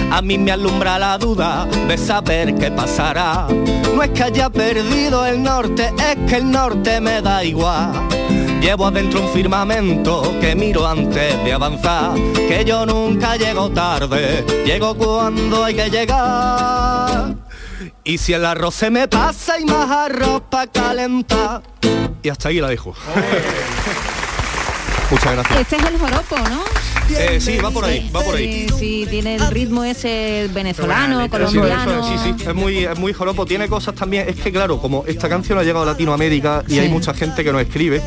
A 0.10 0.22
mí 0.24 0.40
me 0.40 0.52
alumbra 0.52 0.98
la 0.98 1.20
duda 1.20 1.68
de 1.88 1.96
saber 1.96 2.56
qué 2.56 2.72
pasará. 2.72 3.48
No 3.94 4.02
es 4.02 4.10
que 4.10 4.24
haya 4.24 4.50
perdido 4.50 5.28
el 5.28 5.44
norte, 5.44 5.94
es 6.00 6.18
que 6.28 6.38
el 6.38 6.50
norte 6.50 7.00
me 7.00 7.22
da 7.22 7.44
igual. 7.44 8.08
Llevo 8.62 8.88
adentro 8.88 9.22
un 9.22 9.30
firmamento 9.30 10.34
que 10.42 10.56
miro 10.56 10.86
antes 10.88 11.44
de 11.44 11.54
avanzar, 11.54 12.12
que 12.36 12.66
yo 12.66 12.86
nunca 12.86 13.36
llego 13.38 13.70
tarde, 13.70 14.44
llego 14.66 14.96
cuando 14.96 15.64
hay 15.64 15.76
que 15.76 15.90
llegar. 15.90 17.36
Y 18.04 18.18
si 18.18 18.34
el 18.34 18.46
arroz 18.46 18.76
se 18.76 18.90
me 18.90 19.08
pasa 19.08 19.60
y 19.60 19.66
más 19.66 19.90
arroz 19.90 20.42
para 20.50 20.68
calentar. 20.72 21.62
Y 22.24 22.30
hasta 22.30 22.50
ahí 22.50 22.60
la 22.60 22.68
dejo. 22.70 22.94
Muchas 25.12 25.34
gracias. 25.34 25.60
Este 25.62 25.76
es 25.78 25.84
el 25.86 25.98
joropo, 25.98 26.38
¿no? 26.50 26.62
Eh, 27.18 27.40
sí, 27.40 27.58
va 27.60 27.72
por 27.72 27.86
ahí, 27.86 28.12
va 28.14 28.20
por 28.22 28.36
ahí. 28.36 28.68
Sí, 28.68 28.76
sí, 28.78 29.08
tiene 29.10 29.36
el 29.36 29.48
ritmo 29.50 29.86
ese 29.86 30.50
venezolano, 30.54 31.30
colombiano. 31.30 32.04
sí, 32.04 32.34
sí, 32.38 32.44
es 32.46 32.54
muy, 32.54 32.80
es 32.84 33.00
muy 33.00 33.14
joropo. 33.14 33.46
Tiene 33.46 33.70
cosas 33.70 33.96
también, 33.96 34.28
es 34.28 34.36
que 34.36 34.52
claro, 34.52 34.82
como 34.82 35.06
esta 35.08 35.30
canción 35.30 35.58
ha 35.58 35.64
llegado 35.64 35.84
a 35.84 35.86
Latinoamérica 35.86 36.64
y 36.68 36.74
Sí. 36.74 36.80
hay 36.80 36.90
mucha 36.90 37.14
gente 37.14 37.46
que 37.46 37.54
nos 37.54 37.62
escribe 37.62 38.02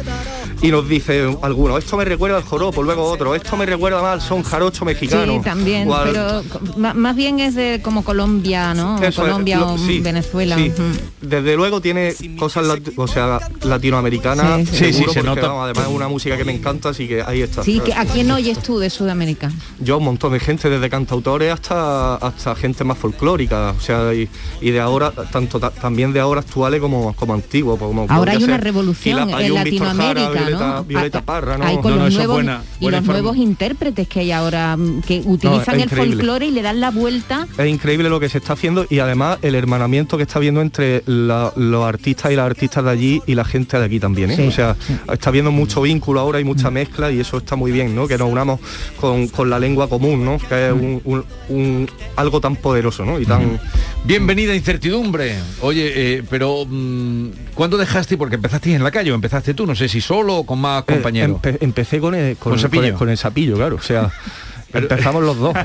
y 0.63 0.69
nos 0.69 0.89
dice 0.89 1.37
algunos, 1.43 1.79
esto 1.83 1.97
me 1.97 2.05
recuerda 2.05 2.37
al 2.39 2.43
joropo, 2.45 2.83
luego 2.83 3.05
otro, 3.05 3.35
esto 3.35 3.57
me 3.57 3.67
recuerda 3.67 4.03
más 4.03 4.13
al 4.15 4.21
son 4.21 4.43
jarocho 4.43 4.85
mexicano. 4.85 5.35
Sí, 5.35 5.41
también, 5.43 5.91
al- 5.91 6.11
pero 6.13 6.95
más 6.95 7.17
bien 7.17 7.41
es 7.41 7.55
de 7.55 7.81
como 7.83 8.05
Colombia, 8.05 8.75
¿no? 8.75 8.97
Eso 8.99 9.07
es, 9.09 9.17
Colombia 9.17 9.59
lo- 9.59 9.75
o 9.75 9.79
sí, 9.79 10.01
Venezuela. 10.01 10.57
sí. 10.57 10.73
Desde 11.21 11.57
luego 11.57 11.81
tiene 11.81 12.15
cosas 12.39 12.67
lat- 12.67 12.93
o 12.97 13.07
sea, 13.07 13.41
latinoamericanas. 13.63 14.61
Sí, 14.61 14.67
sí. 14.67 14.77
Sí, 14.77 14.85
sí, 14.85 14.93
seguro, 14.95 15.13
se 15.13 15.21
porque, 15.21 15.35
nota. 15.41 15.49
vamos, 15.49 15.65
además 15.65 15.87
es 15.89 15.95
una 15.97 16.09
música 16.09 16.37
que 16.37 16.45
me 16.45 16.53
encanta, 16.55 16.91
así 16.91 17.07
que 17.09 17.23
ahí 17.23 17.43
está. 17.43 17.63
Sí, 17.63 17.81
que 17.81 17.93
¿a 17.95 18.05
quién 18.05 18.31
oyes 18.31 18.59
tú 18.63 18.79
de 18.79 18.91
Sudamérica? 18.91 19.51
Yo 19.79 19.99
un 19.99 20.05
montón 20.05 20.33
de 20.33 20.41
gente, 20.41 20.69
desde 20.69 20.89
cantautores 20.91 21.53
hasta 21.53 22.17
hasta 22.17 22.55
gente 22.55 22.85
más 22.85 22.99
folclórica, 22.99 23.75
o 23.77 23.81
sea, 23.81 24.13
y, 24.15 24.29
y 24.61 24.71
de 24.71 24.81
ahora, 24.81 25.11
tanto 25.33 25.59
ta- 25.61 25.71
también 25.71 26.13
de 26.13 26.21
ahora 26.21 26.41
actuales 26.41 26.81
como, 26.81 27.15
como 27.15 27.35
antiguos. 27.35 27.79
Como 27.79 28.07
Ahora 28.09 28.33
hay 28.33 28.43
una 28.45 28.57
ser 28.57 28.65
revolución 28.65 28.95
Fila 28.97 29.27
Payún, 29.27 29.41
en 29.41 29.49
Jara, 29.49 29.65
Latinoamérica, 29.65 30.50
Violeta, 30.87 31.19
¿no? 31.21 31.25
Parra, 31.25 31.59
¿no? 31.59 31.65
Hay 31.65 31.77
con 31.79 31.91
No, 31.93 31.97
no, 31.97 32.05
los 32.05 32.09
es 32.13 32.19
nuevos, 32.19 32.35
buena- 32.37 32.63
y 32.79 32.83
buena 32.85 32.99
los 32.99 33.07
nuevos 33.09 33.37
intérpretes 33.37 34.09
que 34.09 34.21
hay 34.21 34.33
ahora 34.33 34.77
mm, 34.77 35.03
que 35.03 35.23
utilizan 35.25 35.81
el 35.81 35.89
folclore 35.91 36.47
y 36.47 36.51
le 36.51 36.63
dan 36.63 36.81
la 36.81 36.91
vuelta. 36.91 37.47
Es 37.59 37.67
increíble 37.69 38.09
lo 38.09 38.21
que 38.21 38.29
se 38.29 38.39
está 38.39 38.55
haciendo 38.55 38.87
y 38.89 38.99
además 38.99 39.39
el 39.43 39.55
hermanamiento 39.55 40.17
que 40.17 40.23
está 40.25 40.39
habiendo 40.39 40.61
entre 40.63 41.03
la- 41.07 41.53
los 41.57 41.85
artistas 41.85 42.33
y 42.33 42.37
las 42.37 42.47
artistas 42.47 42.85
de 42.85 42.91
allí 42.91 43.23
y 43.27 43.35
la 43.35 43.45
gente 43.45 43.79
de 43.79 43.85
aquí 43.85 44.01
también. 44.01 44.31
¿eh? 44.31 44.37
Sí. 44.37 44.43
O 44.47 44.51
sea, 44.51 44.77
está 45.13 45.31
habiendo 45.31 45.51
mucho 45.53 45.83
vínculo 45.83 46.21
ahora 46.21 46.41
y 46.41 46.45
mucha 46.45 46.71
mezcla 46.71 47.11
y 47.13 47.21
eso 47.21 47.39
está 47.39 47.57
muy 47.57 47.71
bien, 47.73 47.95
¿no? 47.95 48.07
Que 48.09 48.19
nos 48.19 48.31
unamos 48.31 48.61
con, 49.01 49.29
con 49.29 49.51
la 49.51 49.59
lengua 49.59 49.89
común, 49.89 50.25
¿no? 50.25 50.39
Que 50.39 50.69
es 50.69 50.73
un, 50.73 51.01
un- 51.05 51.25
un- 51.49 51.89
algo 52.17 52.41
tan 52.41 52.57
poderoso, 52.57 53.05
¿no? 53.05 53.19
Y 53.21 53.27
tan... 53.27 53.61
Bienvenida 54.05 54.55
incertidumbre. 54.55 55.37
Oye, 55.61 55.93
eh, 56.17 56.23
pero 56.29 56.65
mm, 56.67 57.29
¿cuándo 57.55 57.77
dejaste? 57.77 58.17
Porque 58.17 58.37
empezaste 58.37 58.75
en 58.75 58.83
la 58.83 58.91
calle 58.91 59.13
o 59.13 59.15
empezaste 59.15 59.55
tú, 59.55 59.67
no 59.67 59.75
sé 59.77 59.89
si 59.89 60.01
solo 60.01 60.39
o 60.39 60.47
con 60.47 60.59
más 60.61 60.83
Eh, 60.83 60.95
compañeros. 60.95 61.41
empe- 61.41 61.59
empecé 61.61 62.01
con 62.01 62.15
el, 62.15 62.37
con, 62.37 62.51
¿Con 62.51 62.53
el- 62.55 62.61
Sapillo? 62.61 62.81
con 62.83 62.89
el- 62.93 62.95
con 62.99 63.09
el 63.11 63.19
sapillo, 63.19 63.57
claro. 63.57 63.77
O 63.77 63.83
sea, 63.83 64.11
empezamos 64.73 65.23
los 65.23 65.37
dos. 65.39 65.55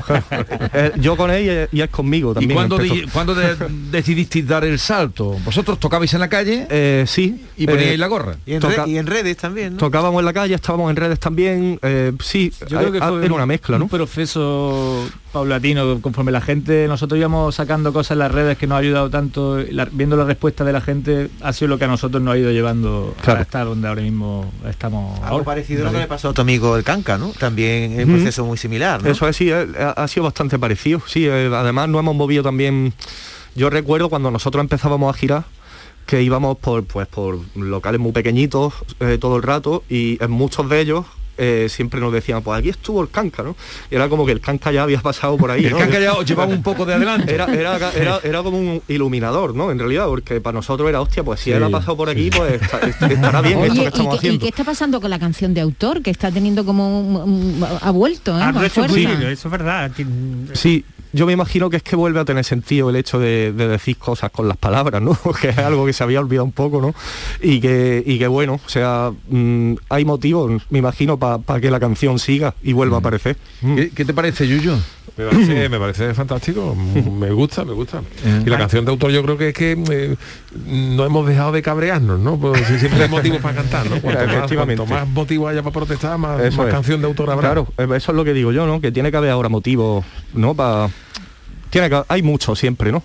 Eh, 0.74 0.92
yo 1.00 1.16
con 1.16 1.30
él 1.30 1.68
y, 1.72 1.78
y 1.78 1.80
él 1.80 1.88
conmigo 1.88 2.32
¿Y 2.32 2.34
también. 2.34 2.52
cuándo, 2.54 2.78
di- 2.78 3.06
cuándo 3.12 3.34
de- 3.34 3.56
decidisteis 3.90 4.46
dar 4.46 4.64
el 4.64 4.78
salto? 4.78 5.36
¿Vosotros 5.44 5.80
tocabais 5.80 6.12
en 6.12 6.20
la 6.20 6.28
calle 6.28 6.66
Eh, 6.70 7.04
sí. 7.08 7.42
y 7.56 7.66
poníais 7.66 7.94
eh, 7.94 7.98
la 7.98 8.06
gorra? 8.06 8.36
Y 8.44 8.52
en, 8.54 8.60
Toca- 8.60 8.84
re- 8.84 8.90
y 8.90 8.98
en 8.98 9.06
redes 9.06 9.36
también, 9.38 9.72
¿no? 9.72 9.78
Tocábamos 9.78 10.20
en 10.20 10.26
la 10.26 10.32
calle, 10.34 10.54
estábamos 10.54 10.90
en 10.90 10.96
redes 10.96 11.18
también. 11.18 11.78
eh, 11.82 12.12
sí, 12.22 12.52
Yo 12.68 12.78
creo 12.78 12.92
que 12.92 12.98
ha- 12.98 13.08
fue 13.08 13.24
era 13.24 13.34
una 13.34 13.46
mezcla, 13.46 13.78
¿no? 13.78 13.84
un 13.84 13.90
proceso 13.90 15.08
paulatino, 15.40 16.00
conforme 16.00 16.32
la 16.32 16.40
gente, 16.40 16.88
nosotros 16.88 17.18
íbamos 17.18 17.54
sacando 17.54 17.92
cosas 17.92 18.12
en 18.12 18.20
las 18.20 18.32
redes 18.32 18.56
que 18.56 18.66
nos 18.66 18.76
ha 18.76 18.78
ayudado 18.78 19.10
tanto, 19.10 19.58
la- 19.70 19.84
viendo 19.92 20.16
la 20.16 20.24
respuesta 20.24 20.64
de 20.64 20.72
la 20.72 20.80
gente, 20.80 21.28
ha 21.42 21.52
sido 21.52 21.68
lo 21.68 21.78
que 21.78 21.84
a 21.84 21.88
nosotros 21.88 22.22
nos 22.22 22.34
ha 22.34 22.38
ido 22.38 22.50
llevando 22.52 23.14
Claro. 23.22 23.40
a 23.40 23.42
estar 23.42 23.66
donde 23.66 23.86
ahora 23.86 24.00
mismo 24.00 24.50
estamos. 24.68 25.14
Algo 25.20 25.28
ahora. 25.28 25.44
parecido 25.44 25.82
a 25.82 25.84
lo 25.86 25.92
que 25.92 25.98
le 25.98 26.06
pasó 26.06 26.30
a 26.30 26.32
tu 26.32 26.40
amigo 26.40 26.74
el 26.76 26.84
Canca, 26.84 27.18
¿no? 27.18 27.32
También 27.38 28.00
es 28.00 28.06
un 28.06 28.14
proceso 28.14 28.46
muy 28.46 28.56
similar, 28.56 29.02
¿no? 29.02 29.10
Eso 29.10 29.28
es, 29.28 29.36
sí, 29.36 29.50
eh, 29.50 29.66
ha, 29.78 29.90
ha 29.90 30.08
sido 30.08 30.24
bastante 30.24 30.58
parecido. 30.58 31.02
Sí, 31.06 31.26
eh, 31.26 31.50
además 31.54 31.88
nos 31.90 32.00
hemos 32.00 32.16
movido 32.16 32.42
también. 32.42 32.94
Yo 33.54 33.68
recuerdo 33.68 34.08
cuando 34.08 34.30
nosotros 34.30 34.60
empezábamos 34.62 35.14
a 35.14 35.18
girar 35.18 35.44
que 36.06 36.22
íbamos 36.22 36.56
por 36.58 36.84
pues 36.84 37.06
por 37.08 37.40
locales 37.56 38.00
muy 38.00 38.12
pequeñitos 38.12 38.72
eh, 39.00 39.18
todo 39.20 39.36
el 39.36 39.42
rato 39.42 39.82
y 39.90 40.22
en 40.22 40.30
muchos 40.30 40.68
de 40.70 40.80
ellos 40.80 41.04
eh, 41.38 41.66
siempre 41.68 42.00
nos 42.00 42.12
decían, 42.12 42.42
pues 42.42 42.58
aquí 42.58 42.68
estuvo 42.70 43.02
el 43.02 43.10
canca, 43.10 43.42
¿no? 43.42 43.56
Y 43.90 43.94
era 43.94 44.08
como 44.08 44.24
que 44.26 44.32
el 44.32 44.40
canca 44.40 44.72
ya 44.72 44.82
había 44.82 45.00
pasado 45.00 45.36
por 45.36 45.50
ahí. 45.50 45.64
El 45.66 45.76
canca 45.76 45.98
ya 46.00 46.14
llevaba 46.22 46.52
un 46.52 46.62
poco 46.62 46.84
de 46.86 46.94
adelante. 46.94 47.34
Era, 47.34 47.44
era, 47.46 47.76
era, 47.94 48.20
era 48.22 48.42
como 48.42 48.58
un 48.58 48.82
iluminador, 48.88 49.54
¿no? 49.54 49.70
En 49.70 49.78
realidad, 49.78 50.06
porque 50.06 50.40
para 50.40 50.54
nosotros 50.54 50.88
era, 50.88 51.00
hostia, 51.00 51.22
pues 51.24 51.40
si 51.40 51.50
Sí, 51.50 51.52
él 51.52 51.62
ha 51.62 51.70
pasado 51.70 51.96
por 51.96 52.08
aquí, 52.08 52.30
pues 52.30 52.60
está- 52.60 53.06
estará 53.06 53.40
bien 53.42 53.58
Oye, 53.58 53.66
esto 53.68 53.74
que 53.80 53.84
¿y, 53.84 53.86
estamos 53.86 54.08
qué, 54.08 54.14
y 54.14 54.18
haciendo. 54.18 54.40
qué 54.40 54.48
está 54.48 54.64
pasando 54.64 55.00
con 55.00 55.10
la 55.10 55.18
canción 55.18 55.54
de 55.54 55.60
autor? 55.60 56.02
Que 56.02 56.10
está 56.10 56.30
teniendo 56.30 56.64
como 56.64 57.00
un, 57.00 57.16
un- 57.16 57.66
ha 57.80 57.90
vuelto, 57.90 58.38
¿eh? 58.38 58.42
Ha 58.42 58.52
Con 58.52 58.68
fuerza. 58.70 59.30
eso 59.30 59.48
es 59.48 59.50
verdad. 59.50 59.90
Sí, 60.54 60.84
yo 61.16 61.24
me 61.24 61.32
imagino 61.32 61.70
que 61.70 61.78
es 61.78 61.82
que 61.82 61.96
vuelve 61.96 62.20
a 62.20 62.26
tener 62.26 62.44
sentido 62.44 62.90
el 62.90 62.96
hecho 62.96 63.18
de, 63.18 63.50
de 63.52 63.68
decir 63.68 63.96
cosas 63.96 64.30
con 64.30 64.48
las 64.48 64.58
palabras, 64.58 65.00
¿no? 65.00 65.18
que 65.40 65.48
es 65.48 65.58
algo 65.58 65.86
que 65.86 65.94
se 65.94 66.04
había 66.04 66.20
olvidado 66.20 66.44
un 66.44 66.52
poco, 66.52 66.80
¿no? 66.80 66.94
Y 67.40 67.60
que, 67.60 68.02
y 68.04 68.18
que 68.18 68.28
bueno, 68.28 68.60
o 68.64 68.68
sea, 68.68 69.12
mm, 69.28 69.74
hay 69.88 70.04
motivos, 70.04 70.62
me 70.68 70.78
imagino, 70.78 71.18
para 71.18 71.60
que 71.60 71.70
la 71.70 71.80
canción 71.80 72.18
siga 72.18 72.54
y 72.62 72.74
vuelva 72.74 72.98
a 72.98 73.00
aparecer. 73.00 73.38
Mm. 73.62 73.76
¿Qué, 73.76 73.90
qué 73.90 74.04
te 74.04 74.12
parece, 74.12 74.46
Yuyo? 74.46 74.76
Me 75.16 75.24
parece, 75.24 75.68
me 75.70 75.78
parece 75.78 76.12
fantástico, 76.12 76.74
me 76.74 77.30
gusta, 77.30 77.64
me 77.64 77.72
gusta. 77.72 78.02
Y 78.44 78.50
la 78.50 78.58
canción 78.58 78.84
de 78.84 78.90
autor 78.90 79.10
yo 79.10 79.22
creo 79.22 79.38
que 79.38 79.48
es 79.48 79.54
que 79.54 79.72
eh, 79.90 80.16
no 80.66 81.06
hemos 81.06 81.26
dejado 81.26 81.52
de 81.52 81.62
cabrearnos, 81.62 82.20
¿no? 82.20 82.38
Si 82.54 82.78
siempre 82.78 83.04
hay 83.04 83.08
motivos 83.08 83.40
para 83.40 83.54
cantar, 83.54 83.88
¿no? 83.88 83.98
Cuanto 84.02 84.26
más, 84.26 84.34
Efectivamente. 84.36 84.76
cuanto 84.84 84.94
más 84.94 85.08
motivo 85.08 85.48
haya 85.48 85.62
para 85.62 85.72
protestar, 85.72 86.18
más, 86.18 86.54
más 86.54 86.70
canción 86.70 87.00
de 87.00 87.06
autor 87.06 87.30
habrá. 87.30 87.48
Claro, 87.48 87.68
eh, 87.78 87.88
eso 87.96 88.12
es 88.12 88.16
lo 88.16 88.24
que 88.24 88.34
digo 88.34 88.52
yo, 88.52 88.66
¿no? 88.66 88.82
Que 88.82 88.92
tiene 88.92 89.10
que 89.10 89.16
haber 89.16 89.30
ahora 89.30 89.48
motivos, 89.48 90.04
¿no? 90.34 90.52
Para 90.54 90.90
tiene 91.70 91.90
que, 91.90 92.02
hay 92.08 92.22
mucho 92.22 92.54
siempre, 92.56 92.92
¿no? 92.92 93.02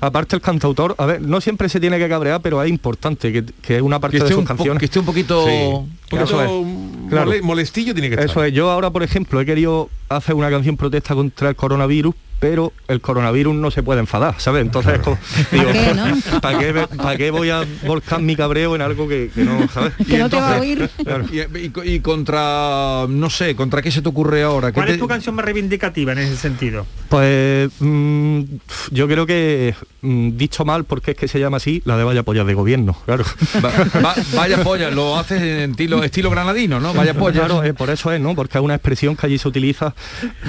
Aparte 0.00 0.36
el 0.36 0.42
cantautor, 0.42 0.94
a 0.98 1.06
ver, 1.06 1.20
no 1.22 1.40
siempre 1.40 1.68
se 1.68 1.80
tiene 1.80 1.98
que 1.98 2.08
cabrear, 2.08 2.40
pero 2.40 2.62
es 2.62 2.68
importante 2.70 3.32
que, 3.32 3.44
que 3.62 3.80
una 3.82 3.98
parte 4.00 4.18
Que 4.18 4.24
de 4.24 4.28
sus 4.30 4.38
un 4.38 4.44
canciones. 4.44 4.78
que 4.78 4.84
esté 4.86 4.98
un 4.98 5.04
poquito- 5.06 5.44
Sí. 5.46 5.50
un 5.52 5.88
poquito 6.08 6.24
Eso 6.24 6.42
es. 6.42 6.50
Claro. 7.10 7.26
mole- 7.26 7.42
molestillo 7.42 7.92
tiene 7.94 8.08
que 8.08 8.14
estar. 8.14 8.30
Eso 8.30 8.42
es, 8.44 8.52
yo 8.52 8.70
ahora, 8.70 8.90
por 8.90 9.02
ejemplo, 9.02 9.40
he 9.40 9.44
querido 9.46 9.90
hacer 10.08 10.34
una 10.34 10.50
canción 10.50 10.76
protesta 10.76 11.14
contra 11.14 11.48
el 11.50 11.56
coronavirus, 11.56 12.14
pero 12.44 12.74
el 12.88 13.00
coronavirus 13.00 13.54
no 13.54 13.70
se 13.70 13.82
puede 13.82 14.00
enfadar, 14.00 14.34
¿sabes? 14.36 14.60
Entonces, 14.60 14.98
como, 14.98 15.16
digo, 15.50 15.64
qué, 15.72 15.94
no? 15.94 16.40
¿para 16.42 16.58
qué, 16.58 16.72
me- 16.74 16.86
para 16.88 17.16
qué 17.16 17.30
voy 17.30 17.48
a 17.48 17.64
volcar 17.86 18.20
mi 18.20 18.36
cabreo 18.36 18.74
en 18.76 18.82
algo 18.82 19.08
que, 19.08 19.30
que 19.34 19.44
no, 19.44 19.66
¿sabes? 19.72 19.94
Que 20.06 20.18
no 20.18 20.28
te 20.28 20.36
va 20.36 20.56
a 20.56 20.60
oír. 20.60 20.90
Claro. 21.02 21.24
Y, 21.32 21.38
y- 21.40 21.72
y 21.94 22.00
contra, 22.00 23.06
no 23.08 23.30
sé, 23.30 23.56
¿contra 23.56 23.80
qué 23.80 23.90
se 23.90 24.02
te 24.02 24.10
ocurre 24.10 24.42
ahora? 24.42 24.68
¿Qué 24.68 24.74
¿Cuál 24.74 24.88
te- 24.88 24.92
es 24.92 24.98
tu 24.98 25.08
canción 25.08 25.34
más 25.34 25.46
reivindicativa 25.46 26.12
en 26.12 26.18
ese 26.18 26.36
sentido? 26.36 26.84
Pues 27.08 27.70
mm, 27.80 28.40
yo 28.90 29.08
creo 29.08 29.24
que, 29.24 29.74
mm, 30.02 30.36
dicho 30.36 30.66
mal, 30.66 30.84
porque 30.84 31.12
es 31.12 31.16
que 31.16 31.28
se 31.28 31.40
llama 31.40 31.56
así, 31.56 31.80
la 31.86 31.96
de 31.96 32.04
vaya 32.04 32.24
pollas 32.24 32.46
de 32.46 32.52
gobierno, 32.52 32.94
claro. 33.06 33.24
Va- 33.64 33.72
va- 34.02 34.14
vaya 34.34 34.62
polla, 34.62 34.90
lo 34.90 35.16
haces 35.16 35.40
en 35.40 35.70
estilo, 35.70 36.04
estilo 36.04 36.28
granadino, 36.28 36.78
¿no? 36.78 36.92
Vaya 36.92 37.14
polla. 37.14 37.46
Claro, 37.46 37.64
eh, 37.64 37.72
por 37.72 37.88
eso 37.88 38.12
es, 38.12 38.20
¿no? 38.20 38.34
Porque 38.34 38.58
es 38.58 38.64
una 38.64 38.74
expresión 38.74 39.16
que 39.16 39.24
allí 39.24 39.38
se 39.38 39.48
utiliza. 39.48 39.94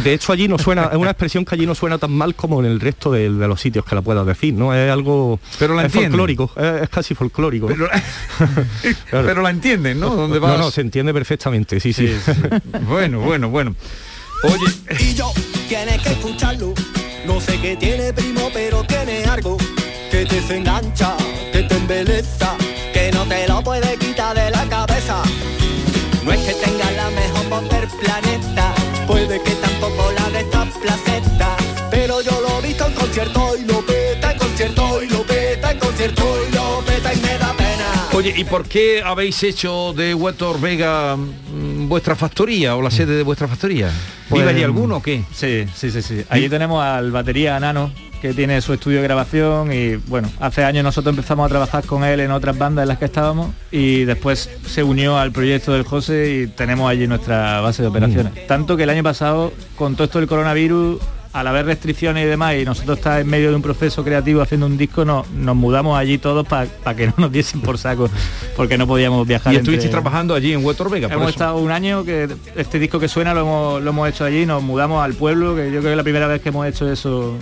De 0.04 0.14
hecho, 0.14 0.34
allí 0.34 0.50
no 0.50 0.58
suena, 0.58 0.90
es 0.92 0.98
una 0.98 1.12
expresión 1.12 1.46
que 1.46 1.56
allí 1.56 1.66
no 1.66 1.74
suena 1.76 1.85
tan 1.98 2.12
mal 2.12 2.36
como 2.36 2.60
en 2.60 2.66
el 2.66 2.80
resto 2.80 3.12
de, 3.12 3.30
de 3.30 3.48
los 3.48 3.60
sitios 3.62 3.86
que 3.86 3.96
la 3.96 4.02
puedas 4.02 4.26
decir, 4.26 4.54
¿no? 4.54 4.74
Es 4.74 4.92
algo 4.92 5.40
Pero 5.60 5.74
la 5.76 5.82
es 5.82 5.86
entienden. 5.88 6.12
folclórico, 6.12 6.52
es, 6.56 6.82
es 6.84 6.90
casi 6.90 7.16
folclórico. 7.16 7.70
¿no? 7.70 7.76
Pero, 7.76 7.90
Claro. 9.10 9.28
pero 9.28 9.42
la 9.42 9.50
entienden, 9.52 10.00
¿no? 10.00 10.16
¿Dónde 10.16 10.40
No, 10.40 10.48
vas? 10.48 10.60
no, 10.60 10.72
se 10.72 10.82
entiende 10.82 11.14
perfectamente, 11.14 11.80
sí, 11.80 11.94
sí. 11.94 12.14
Bueno, 12.88 13.20
bueno, 13.20 13.50
bueno. 13.50 13.76
Oye, 14.44 15.00
Y 15.00 15.14
yo, 15.14 15.32
tienes 15.70 16.02
que 16.02 16.10
escucharlo. 16.10 16.74
No 17.26 17.40
sé 17.42 17.60
qué 17.60 17.76
tiene 17.76 18.14
primo, 18.14 18.50
pero 18.54 18.84
tiene 18.84 19.24
algo 19.26 19.58
que 20.12 20.26
te 20.26 20.36
desengancha, 20.36 21.16
que 21.52 21.64
te 21.64 21.76
embeleza, 21.76 22.56
oye, 38.16 38.34
¿y 38.38 38.46
por 38.46 38.66
qué 38.66 39.02
habéis 39.04 39.44
hecho 39.44 39.94
de 39.94 40.14
Huetor 40.14 40.62
Vega 40.62 41.18
mm, 41.18 41.90
vuestra 41.90 42.16
factoría 42.16 42.76
o 42.76 42.82
la 42.82 42.90
sede 42.90 43.18
de 43.18 43.24
vuestra 43.24 43.48
factoría? 43.48 43.92
Pues, 44.30 44.42
¿Vive 44.42 44.54
allí 44.54 44.64
alguno 44.64 44.98
o 44.98 45.04
qué? 45.04 45.24
Sí, 45.34 45.66
sí, 45.76 45.92
sí, 45.92 46.02
sí. 46.02 46.24
Allí 46.30 46.48
tenemos 46.48 46.82
al 46.82 47.12
batería 47.12 47.60
Nano, 47.60 47.92
que 48.22 48.34
tiene 48.34 48.62
su 48.62 48.74
estudio 48.74 49.00
de 49.00 49.04
grabación 49.04 49.74
y 49.74 49.98
bueno, 49.98 50.32
hace 50.40 50.64
años 50.64 50.86
nosotros 50.86 51.12
empezamos 51.12 51.46
a 51.46 51.50
trabajar 51.50 51.86
con 51.86 52.06
él 52.06 52.22
en 52.22 52.32
otras 52.32 52.58
bandas 52.58 52.84
en 52.84 52.88
las 52.88 53.00
que 53.00 53.06
estábamos 53.06 53.52
y 53.70 54.06
después 54.06 54.50
se 54.66 54.82
unió 54.82 55.18
al 55.18 55.34
proyecto 55.34 55.74
del 55.74 55.84
José 55.84 56.44
y 56.44 56.48
tenemos 56.48 56.90
allí 56.90 57.08
nuestra 57.08 57.60
base 57.60 57.82
de 57.82 57.90
operaciones. 57.90 58.48
Tanto 58.48 58.78
que 58.78 58.84
el 58.84 58.90
año 58.92 59.04
pasado, 59.04 59.52
con 59.76 59.96
todo 59.96 60.06
esto 60.06 60.20
del 60.20 60.30
coronavirus, 60.30 61.02
al 61.36 61.48
haber 61.48 61.66
restricciones 61.66 62.24
y 62.24 62.28
demás, 62.28 62.56
y 62.56 62.64
nosotros 62.64 62.98
estar 62.98 63.20
en 63.20 63.28
medio 63.28 63.50
de 63.50 63.56
un 63.58 63.62
proceso 63.62 64.04
creativo 64.06 64.42
haciendo 64.42 64.66
un 64.68 64.78
disco, 64.78 65.04
no- 65.04 65.26
nos 65.36 65.56
mudamos 65.56 65.98
allí 66.00 66.18
todos 66.18 66.48
para 66.48 66.68
que 66.96 67.08
no 67.08 67.14
nos 67.18 67.32
diesen 67.32 67.60
por 67.60 67.78
saco, 67.78 68.10
porque 68.56 68.78
no 68.78 68.88
podíamos 68.88 69.28
viajar. 69.28 69.52
Y 69.54 69.58
entre- 69.58 69.74
estuvisteis 69.74 69.92
trabajando 69.92 70.34
allí 70.34 70.54
en 70.54 70.64
Vega, 70.64 71.10
por 71.10 71.18
Hemos 71.18 71.30
estado 71.32 71.58
un 71.58 71.72
año 71.72 72.06
que 72.06 72.30
este 72.56 72.80
disco 72.80 73.00
que 73.00 73.10
suena 73.10 73.34
lo 73.34 73.42
hemos, 73.42 73.84
lo 73.84 73.90
hemos 73.90 74.08
hecho 74.10 74.24
allí, 74.24 74.46
nos 74.46 74.64
mudamos 74.64 75.04
al 75.04 75.14
pueblo, 75.14 75.56
que 75.56 75.66
yo 75.66 75.80
creo 75.80 75.82
que 75.84 75.92
es 75.92 75.98
la 75.98 76.04
primera 76.04 76.28
vez 76.28 76.42
que 76.42 76.50
hemos 76.50 76.66
hecho 76.68 76.90
eso 76.90 77.36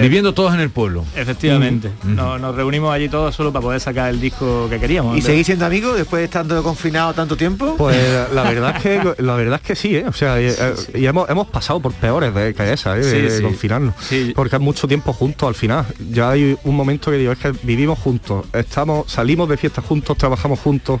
Viviendo 0.00 0.32
todos 0.34 0.54
en 0.54 0.60
el 0.60 0.70
pueblo. 0.70 1.04
Efectivamente. 1.16 1.90
Nos, 2.04 2.40
nos 2.40 2.54
reunimos 2.54 2.92
allí 2.94 3.08
todos 3.08 3.34
solo 3.34 3.52
para 3.52 3.62
poder 3.62 3.80
sacar 3.80 4.10
el 4.10 4.20
disco 4.20 4.68
que 4.70 4.78
queríamos. 4.80 5.16
¿Y 5.16 5.22
seguís 5.22 5.46
siendo 5.46 5.66
amigos 5.66 5.96
después 5.96 6.20
de 6.20 6.24
estando 6.24 6.62
confinado 6.62 7.12
tanto 7.14 7.36
tiempo? 7.36 7.74
Pues 7.76 7.96
la 8.34 8.42
verdad 8.44 8.76
es 8.76 8.82
que 8.82 9.14
la 9.22 9.34
verdad 9.34 9.60
es 9.62 9.66
que 9.66 9.76
sí, 9.76 9.96
¿eh? 9.96 10.04
o 10.06 10.12
sea, 10.12 10.40
y, 10.40 10.46
eh, 10.46 10.74
y 10.94 11.06
hemos, 11.06 11.28
hemos 11.28 11.46
pasado 11.48 11.80
por 11.80 11.92
peores 11.92 12.34
de 12.34 12.54
que 12.54 12.72
esa, 12.72 12.96
¿eh? 12.96 13.00
de, 13.00 13.10
Sí, 13.10 13.20
de 13.20 13.30
sí. 13.30 13.42
confinarnos, 13.42 13.94
porque 14.34 14.56
es 14.56 14.62
mucho 14.62 14.88
tiempo 14.88 15.12
juntos 15.12 15.48
al 15.48 15.54
final. 15.54 15.84
Ya 16.10 16.30
hay 16.30 16.56
un 16.64 16.76
momento 16.76 17.10
que 17.10 17.18
digo 17.18 17.32
es 17.32 17.38
que 17.38 17.52
vivimos 17.62 17.98
juntos, 17.98 18.46
estamos, 18.52 19.10
salimos 19.10 19.48
de 19.48 19.56
fiestas 19.56 19.84
juntos, 19.84 20.16
trabajamos 20.16 20.58
juntos. 20.60 21.00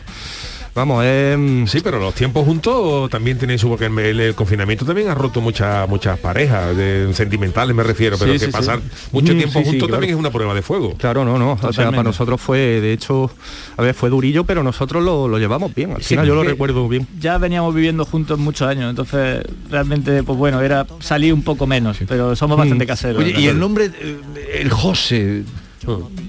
Vamos, 0.74 1.04
es... 1.04 1.70
Sí, 1.70 1.80
pero 1.84 1.98
los 2.00 2.14
tiempos 2.14 2.46
juntos 2.46 3.10
también 3.10 3.36
tienen 3.38 3.58
su... 3.58 3.68
Porque 3.68 3.86
el, 3.86 4.20
el 4.20 4.34
confinamiento 4.34 4.84
también 4.86 5.08
ha 5.08 5.14
roto 5.14 5.40
muchas 5.42 5.86
muchas 5.88 6.18
parejas, 6.18 6.74
de, 6.76 7.12
sentimentales 7.12 7.76
me 7.76 7.82
refiero, 7.82 8.16
pero 8.18 8.32
Sí, 8.32 8.38
que 8.38 8.46
sí, 8.46 8.50
pasar 8.52 8.80
sí. 8.80 9.08
mucho 9.12 9.34
Mm, 9.34 9.36
tiempo 9.38 9.54
juntos 9.60 9.74
claro. 9.74 9.92
también 9.92 10.12
es 10.14 10.18
una 10.18 10.30
prueba 10.30 10.54
de 10.54 10.62
fuego. 10.62 10.94
Claro, 10.96 11.24
no, 11.24 11.38
no. 11.38 11.58
O 11.62 11.72
sea, 11.72 11.90
para 11.90 12.02
nosotros 12.02 12.40
fue, 12.40 12.58
de 12.80 12.92
hecho, 12.92 13.30
a 13.76 13.82
ver, 13.82 13.94
fue 13.94 14.08
durillo, 14.10 14.44
pero 14.44 14.62
nosotros 14.62 15.02
lo, 15.04 15.28
lo 15.28 15.38
llevamos 15.38 15.74
bien. 15.74 15.92
Al 15.92 16.02
Sí, 16.02 16.08
final 16.10 16.26
yo 16.26 16.34
lo 16.34 16.42
recuerdo 16.42 16.88
bien. 16.88 17.06
Ya 17.20 17.36
veníamos 17.38 17.74
viviendo 17.74 18.04
juntos 18.04 18.38
muchos 18.38 18.66
años, 18.68 18.88
entonces 18.90 19.42
realmente, 19.70 20.22
pues 20.22 20.38
bueno, 20.38 20.60
era 20.62 20.86
salir 21.00 21.34
un 21.34 21.42
poco 21.42 21.66
menos, 21.66 21.98
pero 22.08 22.34
somos 22.34 22.56
bastante 22.56 22.86
caseros. 22.86 23.22
Oye, 23.22 23.38
y 23.38 23.46
el 23.46 23.58
nombre, 23.58 23.90
eh, 24.00 24.16
el 24.60 24.70
José, 24.70 25.42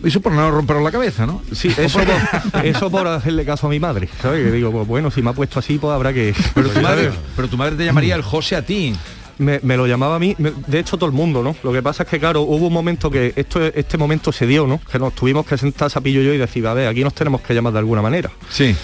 eso 0.04 0.22
por 0.22 0.32
no 0.32 0.50
romper 0.52 0.78
la 0.78 0.92
cabeza, 0.92 1.26
¿no? 1.26 1.42
Sí, 1.52 1.70
eso 1.78 2.00
por, 2.00 2.64
eso 2.66 2.90
por 2.90 3.08
hacerle 3.08 3.46
caso 3.46 3.68
a 3.68 3.70
mi 3.70 3.80
madre, 3.80 4.10
¿sabes? 4.22 4.44
Que 4.46 4.52
digo, 4.52 4.72
pues 4.72 4.88
bueno, 4.88 5.12
si 5.12 5.22
me 5.22 5.30
ha 5.30 5.34
puesto 5.34 5.60
así, 5.60 5.78
pues 5.78 5.94
habrá 5.94 6.12
que... 6.14 6.34
Pero 6.54 6.70
tu 6.70 6.82
madre, 6.82 7.12
pero 7.36 7.48
tu 7.48 7.58
madre 7.58 7.76
te 7.76 7.86
llamaría 7.86 8.16
el 8.16 8.22
José 8.24 8.56
a 8.56 8.66
ti. 8.66 8.94
Me, 9.40 9.60
me 9.64 9.76
lo 9.78 9.88
llamaba 9.88 10.18
a 10.18 10.20
mí, 10.20 10.36
me- 10.38 10.54
de 10.68 10.80
hecho 10.80 10.96
todo 10.96 11.08
el 11.08 11.12
mundo, 11.16 11.42
¿no? 11.42 11.56
Lo 11.64 11.74
que 11.74 11.82
pasa 11.82 12.04
es 12.04 12.10
que, 12.10 12.20
claro, 12.20 12.42
hubo 12.42 12.68
un 12.68 12.74
momento 12.74 13.10
que 13.10 13.34
esto, 13.36 13.64
este 13.66 13.98
momento 13.98 14.32
se 14.32 14.46
dio, 14.46 14.68
¿no? 14.68 14.80
Que 14.92 15.00
nos 15.00 15.14
tuvimos 15.16 15.44
que 15.46 15.58
sentar 15.58 15.90
Sapillo 15.90 16.22
y 16.22 16.26
yo 16.26 16.34
y 16.34 16.38
decir, 16.38 16.66
a 16.68 16.74
ver, 16.76 16.88
aquí 16.88 17.04
nos 17.04 17.16
tenemos 17.16 17.42
que 17.42 17.54
llamar 17.56 17.74
de 17.74 17.80
alguna 17.80 18.04
manera. 18.04 18.30
Sí. 18.50 18.76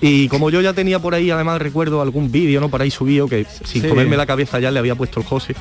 Y 0.00 0.28
como 0.28 0.50
yo 0.50 0.60
ya 0.60 0.72
tenía 0.74 0.98
por 0.98 1.14
ahí, 1.14 1.30
además 1.30 1.60
recuerdo 1.60 2.02
algún 2.02 2.30
vídeo, 2.30 2.60
¿no? 2.60 2.68
Por 2.68 2.82
ahí 2.82 2.90
subido, 2.90 3.28
que 3.28 3.46
sin 3.64 3.82
Sí. 3.82 3.88
comerme 3.88 4.16
la 4.16 4.26
cabeza 4.26 4.58
ya 4.60 4.70
le 4.70 4.78
había 4.78 4.94
puesto 4.94 5.20
el 5.20 5.26
José, 5.26 5.54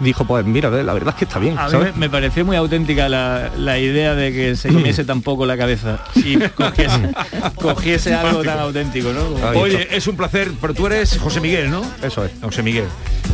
dijo, 0.00 0.26
pues 0.26 0.44
mira, 0.44 0.68
la 0.70 0.92
verdad 0.92 1.10
es 1.10 1.14
que 1.18 1.24
está 1.24 1.38
bien, 1.38 1.58
A 1.58 1.64
mí 1.66 1.70
¿sabes? 1.70 1.94
me, 1.94 2.00
me 2.00 2.10
pareció 2.10 2.44
muy 2.44 2.56
auténtica 2.56 3.08
la, 3.08 3.50
la 3.56 3.78
idea 3.78 4.14
de 4.14 4.32
que 4.32 4.56
se 4.56 4.68
comiese 4.72 5.04
tan 5.04 5.22
poco 5.22 5.46
la 5.46 5.56
cabeza 5.56 6.00
y 6.14 6.36
cogiese, 6.54 7.10
cogiese 7.56 8.14
algo 8.14 8.42
tan 8.42 8.58
auténtico, 8.58 9.12
¿no? 9.12 9.24
Como- 9.24 9.60
Oye, 9.60 9.88
es 9.90 10.06
un 10.06 10.16
placer, 10.16 10.50
pero 10.60 10.74
tú 10.74 10.86
eres 10.86 11.16
José 11.18 11.40
Miguel, 11.40 11.70
¿no? 11.70 11.82
Eso 12.02 12.24
es. 12.24 12.32
José 12.42 12.62
Miguel. 12.62 12.84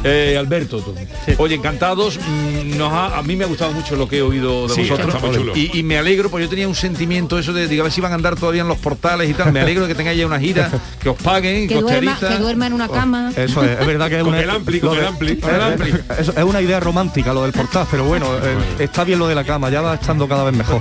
Eh, 0.03 0.37
Alberto, 0.39 0.81
tú. 0.81 0.95
Oye, 1.39 1.55
encantados. 1.55 2.19
mm, 2.19 2.77
Nos 2.77 2.93
ha- 2.93 3.19
a 3.19 3.23
mí 3.23 3.37
me 3.37 3.45
ha 3.45 3.47
gustado 3.47 3.73
mucho 3.73 3.95
lo 3.97 4.09
que 4.09 4.19
he 4.19 4.23
oído 4.23 4.67
de 4.69 4.75
Sí, 4.75 4.89
vosotros. 4.91 5.15
Y, 5.55 5.79
y 5.79 5.83
me 5.83 5.97
alegro, 5.99 6.29
porque 6.31 6.45
yo 6.45 6.51
tenía 6.51 6.67
un 6.69 6.75
sentimiento 6.75 7.39
eso 7.39 7.53
de, 7.53 7.69
digo, 7.69 7.83
a 7.83 7.85
ver 7.85 7.93
si 7.93 8.01
van 8.01 8.13
a 8.13 8.17
andar 8.17 8.37
todavía 8.37 8.63
en 8.63 8.69
los 8.69 8.79
portales 8.79 9.31
y 9.31 9.35
tal. 9.35 9.53
Me 9.53 9.61
alegro 9.61 9.83
de 9.83 9.89
que 9.89 9.95
tengáis 9.95 10.19
ya 10.19 10.27
una 10.27 10.41
gira, 10.47 10.71
que 11.01 11.09
os 11.09 11.17
paguen, 11.23 11.69
Que 11.69 11.81
duerma, 11.81 12.19
que 12.19 12.39
duerma 12.39 12.67
en 12.67 12.73
una 12.73 12.89
cama. 12.89 13.31
Eso 13.37 13.63
es, 13.65 13.79
es 13.81 13.87
verdad 13.87 14.09
que 14.09 14.17
es 14.19 14.23
una, 14.23 14.41
el 14.41 14.51
ampli, 14.51 14.81
lo 14.81 14.89
con 14.89 14.97
el 14.99 15.03
de- 15.03 15.09
ampli, 15.09 15.37
con 15.37 15.55
el 15.55 15.61
ampli. 15.63 15.95
Eso 16.19 16.33
es 16.37 16.45
una 16.45 16.61
idea 16.61 16.81
romántica 16.81 17.33
lo 17.33 17.43
del 17.43 17.53
portal, 17.53 17.87
pero 17.91 18.05
bueno, 18.05 18.27
eh, 18.43 18.57
está 18.81 19.05
bien 19.05 19.19
lo 19.19 19.27
de 19.29 19.35
la 19.35 19.45
cama, 19.45 19.71
ya 19.71 19.81
va 19.81 19.95
estando 19.95 20.29
cada 20.29 20.45
vez 20.45 20.55
mejor. 20.57 20.81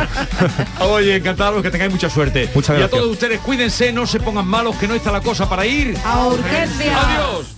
Oye, 0.80 1.16
encantados, 1.16 1.62
que 1.62 1.70
tengáis 1.70 1.92
mucha 1.92 2.10
suerte. 2.10 2.50
Muchas 2.54 2.70
Y 2.70 2.76
a 2.76 2.78
gracias. 2.80 3.00
todos 3.00 3.12
ustedes, 3.12 3.40
cuídense, 3.40 3.92
no 3.92 4.06
se 4.06 4.20
pongan 4.20 4.46
malos, 4.46 4.76
que 4.76 4.88
no 4.88 4.94
está 4.94 5.10
la 5.12 5.20
cosa 5.20 5.48
para 5.48 5.66
ir. 5.66 5.96
A 6.04 6.26
urgencia. 6.26 6.92
Adiós. 7.00 7.54